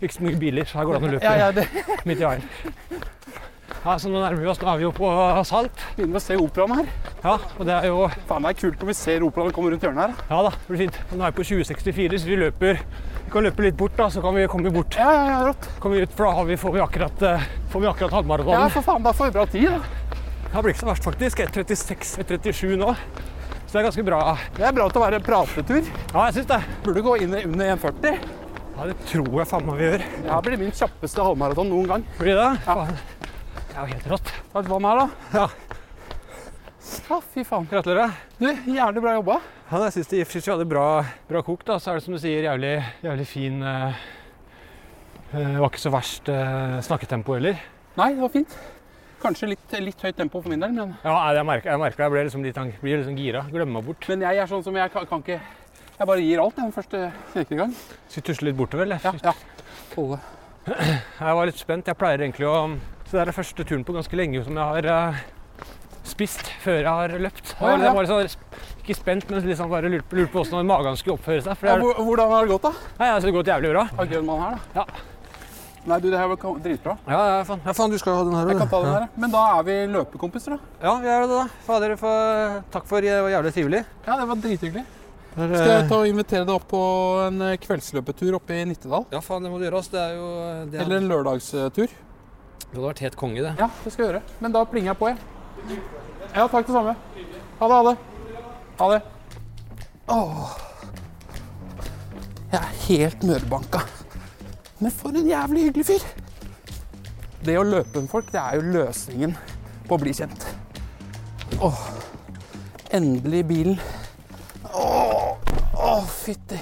ikke 0.00 0.14
så 0.14 0.22
mye 0.22 0.38
biler, 0.38 0.64
så 0.64 0.78
her 0.78 0.84
går 0.84 0.92
det 0.94 1.02
an 1.02 1.08
å 1.08 1.12
løpe 1.12 1.24
Ja, 1.24 1.36
ja, 1.36 1.50
det 1.52 1.68
midt 2.06 2.20
i 2.20 2.24
veien. 2.24 2.42
Ja, 3.84 3.94
så 3.96 4.10
nå 4.10 4.18
nærmer 4.20 4.40
vi 4.42 4.46
oss. 4.50 4.58
Nå 4.60 4.68
er 4.72 4.76
vi 4.80 4.82
jo 4.82 4.90
på 4.92 5.08
Salt. 5.46 5.82
begynner 5.96 6.18
å 6.18 6.22
se 6.22 6.36
operaen 6.36 6.74
her. 6.76 6.88
Ja, 7.24 7.34
og 7.58 7.64
det 7.66 7.74
er 7.76 7.86
jo 7.86 8.08
Faen, 8.28 8.42
det 8.42 8.50
er 8.50 8.58
kult 8.60 8.80
når 8.82 8.86
vi 8.90 8.94
ser 8.98 9.20
operaen 9.26 9.52
komme 9.54 9.70
rundt 9.70 9.82
hjørnet 9.86 10.02
her. 10.02 10.14
Ja 10.30 10.40
da, 10.42 10.50
det 10.50 10.68
blir 10.68 10.82
fint. 10.82 10.98
Nå 11.12 11.22
er 11.24 11.30
vi 11.30 11.38
på 11.38 11.46
2064, 11.46 12.18
så 12.18 12.26
vi 12.28 12.36
løper 12.42 12.80
Vi 13.28 13.30
kan 13.32 13.44
løpe 13.44 13.60
litt 13.62 13.76
bort, 13.76 13.94
da, 13.96 14.08
så 14.08 14.22
kan 14.24 14.34
vi 14.34 14.46
komme 14.48 14.70
bort. 14.72 14.96
Ja, 14.96 15.08
ja, 15.12 15.24
ja, 15.30 15.38
rått. 15.50 15.68
Kommer 15.80 15.96
vi 15.96 16.02
ut, 16.08 16.12
for 16.16 16.24
da 16.26 16.32
har 16.38 16.44
vi, 16.48 16.56
får 16.56 16.72
vi 16.72 16.80
akkurat, 16.80 17.22
eh, 17.22 17.42
får 17.70 17.80
vi 17.80 17.86
akkurat 17.86 18.46
Ja, 18.48 18.68
for 18.68 18.82
faen, 18.82 19.02
da 19.04 19.12
får 19.12 19.26
vi 19.26 19.30
bra 19.36 19.46
tid, 19.46 19.68
da. 19.68 19.80
Det 20.48 20.62
blir 20.64 20.72
ikke 20.72 20.80
så 20.80 20.88
verst, 20.88 21.04
faktisk. 21.04 21.38
1.36, 21.44 22.18
1.37 22.24 22.76
nå. 22.80 22.94
Så 23.68 23.76
det 23.76 23.80
er 23.82 23.84
ganske 23.90 24.02
bra. 24.06 24.18
Det 24.56 24.62
er 24.64 24.72
bra 24.72 24.84
til 24.88 24.96
å 24.96 25.04
være 25.04 25.18
pratetur. 25.20 25.82
Ja, 25.84 26.22
jeg 26.30 26.38
syns 26.38 26.46
det. 26.48 26.56
Burde 26.86 27.02
gå 27.04 27.16
inn 27.20 27.34
under 27.36 27.74
1,40. 27.74 28.14
Ja, 28.78 28.86
Det 28.88 28.94
tror 29.10 29.34
jeg 29.36 29.48
faen 29.50 29.66
meg 29.68 29.76
vi 29.76 29.84
gjør. 29.84 30.04
Det 30.08 30.30
her 30.32 30.44
blir 30.46 30.62
min 30.62 30.72
kjappeste 30.78 31.26
halvmaraton 31.26 31.68
noen 31.68 31.90
gang. 31.90 32.06
Blir 32.16 32.38
det? 32.38 32.46
Ja. 32.64 32.76
Faen. 32.78 32.96
Det 33.58 33.74
er 33.74 33.82
jo 33.82 33.90
helt 33.90 34.08
rått. 34.14 34.32
Ta 34.54 34.62
et 34.62 34.70
vann 34.72 34.88
her, 34.88 35.02
da. 35.02 35.36
Ja. 35.36 35.48
Ja, 37.10 37.18
fy 37.34 37.44
faen. 37.44 37.68
Gratulerer. 37.68 38.16
Du, 38.40 38.48
jævlig 38.72 39.04
bra 39.04 39.12
jobba. 39.18 39.36
Ja, 39.68 39.82
jeg 39.84 39.98
syns 39.98 40.08
de, 40.14 40.24
synes 40.32 40.48
vi 40.48 40.54
hadde 40.54 40.68
bra, 40.72 40.86
bra 41.28 41.44
kok. 41.44 41.66
da. 41.68 41.76
Så 41.76 41.92
er 41.92 42.00
det 42.00 42.06
som 42.06 42.16
du 42.16 42.22
sier, 42.24 42.48
jævlig, 42.48 42.72
jævlig 43.04 43.28
fin 43.28 43.60
eh, 43.60 44.00
Det 45.34 45.44
var 45.60 45.68
ikke 45.68 45.84
så 45.84 45.92
verst 45.92 46.32
uh, 46.32 46.80
snakketempo 46.88 47.36
heller. 47.36 47.60
Nei, 48.00 48.14
det 48.16 48.24
var 48.24 48.32
fint. 48.32 48.56
Kanskje 49.22 49.48
litt, 49.50 49.72
litt 49.82 50.02
høyt 50.04 50.16
tempo 50.16 50.40
for 50.42 50.48
min 50.52 50.60
del, 50.62 50.70
men, 50.76 50.92
Ja, 51.04 51.32
jeg 51.34 51.44
merka 51.48 51.72
jeg, 51.72 51.94
jeg 51.98 52.10
ble 52.12 52.24
liksom 52.28 52.44
litt, 52.46 52.58
blir 52.82 53.00
liksom 53.00 53.16
gira. 53.18 53.42
Glemmer 53.50 53.80
meg 53.80 53.86
bort. 53.86 54.08
men 54.08 54.20
jeg 54.20 54.38
er 54.38 54.46
sånn 54.46 54.62
som 54.64 54.76
jeg 54.78 54.92
kan, 54.94 55.06
kan 55.10 55.24
ikke 55.24 55.40
Jeg 55.98 56.06
bare 56.06 56.20
gir 56.22 56.38
alt 56.40 56.54
den 56.56 56.70
første 56.72 57.12
gang. 57.50 57.72
Skal 58.08 58.22
vi 58.22 58.26
tusle 58.28 58.46
litt 58.50 58.56
bortover, 58.56 58.84
eller? 58.86 59.00
Ja, 59.02 59.12
ja. 59.24 59.32
Holde. 59.96 60.20
Jeg 60.68 61.34
var 61.34 61.46
litt 61.48 61.58
spent. 61.58 61.86
Jeg 61.90 61.96
pleier 61.98 62.20
egentlig 62.22 62.46
å 62.46 62.78
Så 63.08 63.16
det 63.16 63.20
er 63.22 63.24
den 63.32 63.34
første 63.34 63.64
turen 63.64 63.84
på 63.88 63.94
ganske 63.96 64.14
lenge 64.20 64.44
som 64.44 64.54
jeg 64.54 64.64
har 64.68 64.86
eh, 64.92 65.20
spist 66.04 66.50
før 66.62 66.78
jeg 66.82 66.86
har 66.92 67.14
løpt. 67.18 67.54
Jeg 67.56 67.64
var, 67.64 67.82
jeg 67.82 67.94
var 67.96 68.08
sånn, 68.10 68.28
ikke 68.84 68.94
spent, 68.96 69.28
men 69.30 69.42
liksom 69.48 69.70
bare 69.72 69.88
lurte 69.90 70.08
på 70.28 70.42
hvordan 70.44 70.66
magen 70.68 70.96
skulle 71.00 71.16
oppføre 71.18 71.42
seg. 71.42 71.56
Ja, 71.64 71.74
jeg, 71.74 71.82
hvor- 71.82 71.98
hvordan 72.04 72.30
har 72.30 72.44
det 72.46 72.52
gått, 72.52 72.62
da? 72.68 72.72
nei, 73.00 73.08
altså, 73.08 73.26
det 73.26 73.32
har 73.34 73.38
gått 73.42 73.50
jævlig 73.54 73.72
bra. 73.74 73.84
Har 73.96 74.06
Grønmann 74.12 74.40
her, 74.44 74.58
da? 74.74 74.84
Ja. 74.84 74.84
Nei, 75.86 75.98
du, 76.02 76.08
det 76.10 76.18
her 76.18 76.28
var 76.28 76.36
dritbra. 76.64 76.96
Ja, 77.06 77.18
ja, 77.38 77.44
faen. 77.48 77.60
ja, 77.64 77.72
faen, 77.72 77.90
du 77.92 77.98
skal 78.00 78.12
jo 78.12 78.18
ha 78.18 78.24
den 78.28 78.34
her. 78.36 78.50
Jeg 78.52 78.58
kan 78.58 78.70
ta 78.72 78.80
den 78.82 78.92
her. 78.92 79.06
Men 79.16 79.32
da 79.32 79.42
er 79.56 79.62
vi 79.68 79.76
løpekompiser, 79.94 80.56
da. 80.56 80.58
Ja, 80.82 80.94
vi 81.00 81.08
er 81.12 81.22
det, 81.24 81.28
da. 81.32 81.44
Fader, 81.64 81.94
for, 82.00 82.58
takk 82.74 82.88
for 82.90 83.04
det 83.04 83.14
var 83.24 83.30
jævlig 83.32 83.52
trivelig. 83.56 83.84
Ja, 84.06 84.16
det 84.20 84.26
var 84.28 84.42
drithyggelig. 84.42 84.84
Der, 85.38 85.54
Skal 85.54 85.70
jeg 85.70 85.88
ta 85.88 86.00
og 86.02 86.08
invitere 86.10 86.44
deg 86.48 86.54
opp 86.56 86.66
på 86.72 86.82
en 87.28 87.42
eh, 87.46 87.56
kveldsløpetur 87.62 88.36
oppe 88.40 88.56
i 88.58 88.64
Nittedal? 88.66 89.06
Ja, 89.14 89.20
faen, 89.22 89.44
det 89.46 89.52
må 89.52 89.60
du 89.60 89.68
gjøre. 89.68 89.78
ass. 89.84 89.90
Det 89.92 90.00
er 90.02 90.16
jo 90.18 90.28
det, 90.72 90.80
Eller 90.82 90.98
en 90.98 91.08
lørdagstur? 91.12 91.86
det 91.88 92.74
hadde 92.74 92.84
vært 92.88 93.04
helt 93.06 93.16
konge, 93.16 93.44
det. 93.46 93.54
Ja, 93.60 93.68
det 93.84 93.92
skal 93.94 94.04
jeg 94.04 94.10
gjøre. 94.12 94.22
Men 94.44 94.56
da 94.56 94.64
plinger 94.68 94.92
jeg 94.92 94.98
på, 94.98 95.12
jeg. 95.12 95.78
Ja, 96.34 96.48
takk 96.48 96.66
det 96.66 96.74
samme. 96.74 96.96
Ha 97.60 97.68
det, 97.70 97.76
ha 97.78 97.82
det. 97.86 97.94
Ha 98.80 98.90
det. 98.92 99.00
Åh. 100.08 100.58
Jeg 102.48 102.58
er 102.60 102.74
helt 102.88 103.24
mørbanka. 103.28 103.84
Men 104.78 104.94
for 104.94 105.08
en 105.08 105.28
jævlig 105.28 105.68
hyggelig 105.68 105.86
fyr. 105.86 106.04
Det 107.44 107.54
å 107.58 107.66
løpe 107.66 108.02
med 108.02 108.10
folk, 108.10 108.32
det 108.32 108.40
er 108.40 108.58
jo 108.58 108.72
løsningen 108.74 109.36
på 109.88 109.96
å 109.96 110.02
bli 110.02 110.12
kjent. 110.14 110.46
Åh. 111.64 111.80
Endelig 112.94 113.44
bilen. 113.48 113.80
Åh, 114.74 116.04
fytti. 116.06 116.58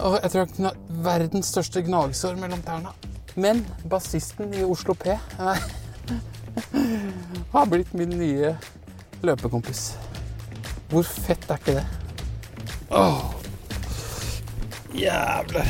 Åh, 0.00 0.18
jeg 0.22 0.30
tror 0.30 0.40
jeg 0.40 0.52
kunne 0.56 0.72
verdens 1.04 1.50
største 1.52 1.82
gnagsår 1.86 2.38
mellom 2.40 2.62
tærne. 2.66 2.94
Men 3.36 3.64
bassisten 3.90 4.54
i 4.54 4.62
Oslo 4.66 4.94
P 4.94 5.14
har 7.54 7.66
blitt 7.70 7.94
min 7.98 8.14
nye 8.18 8.54
løpekompis. 9.26 9.94
Hvor 10.90 11.02
fett 11.06 11.50
er 11.50 11.58
ikke 11.58 11.78
det? 11.78 11.86
Åh. 12.94 13.22
Jævler. 14.94 15.66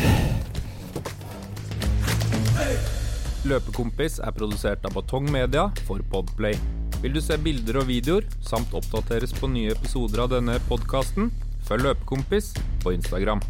Løpekompis 3.45 4.21
er 4.25 4.33
produsert 4.37 4.85
av 4.89 4.95
Batong 4.97 5.27
Media 5.33 5.67
for 5.89 6.01
Podplay. 6.13 6.57
Vil 7.03 7.13
du 7.13 7.21
se 7.21 7.37
bilder 7.37 7.83
og 7.83 7.91
videoer, 7.91 8.25
samt 8.47 8.73
oppdateres 8.77 9.35
på 9.37 9.51
nye 9.53 9.75
episoder 9.75 10.23
av 10.25 10.31
denne 10.33 10.57
podkasten, 10.71 11.29
følg 11.69 11.91
Løpekompis 11.91 12.55
på 12.85 12.95
Instagram. 12.97 13.43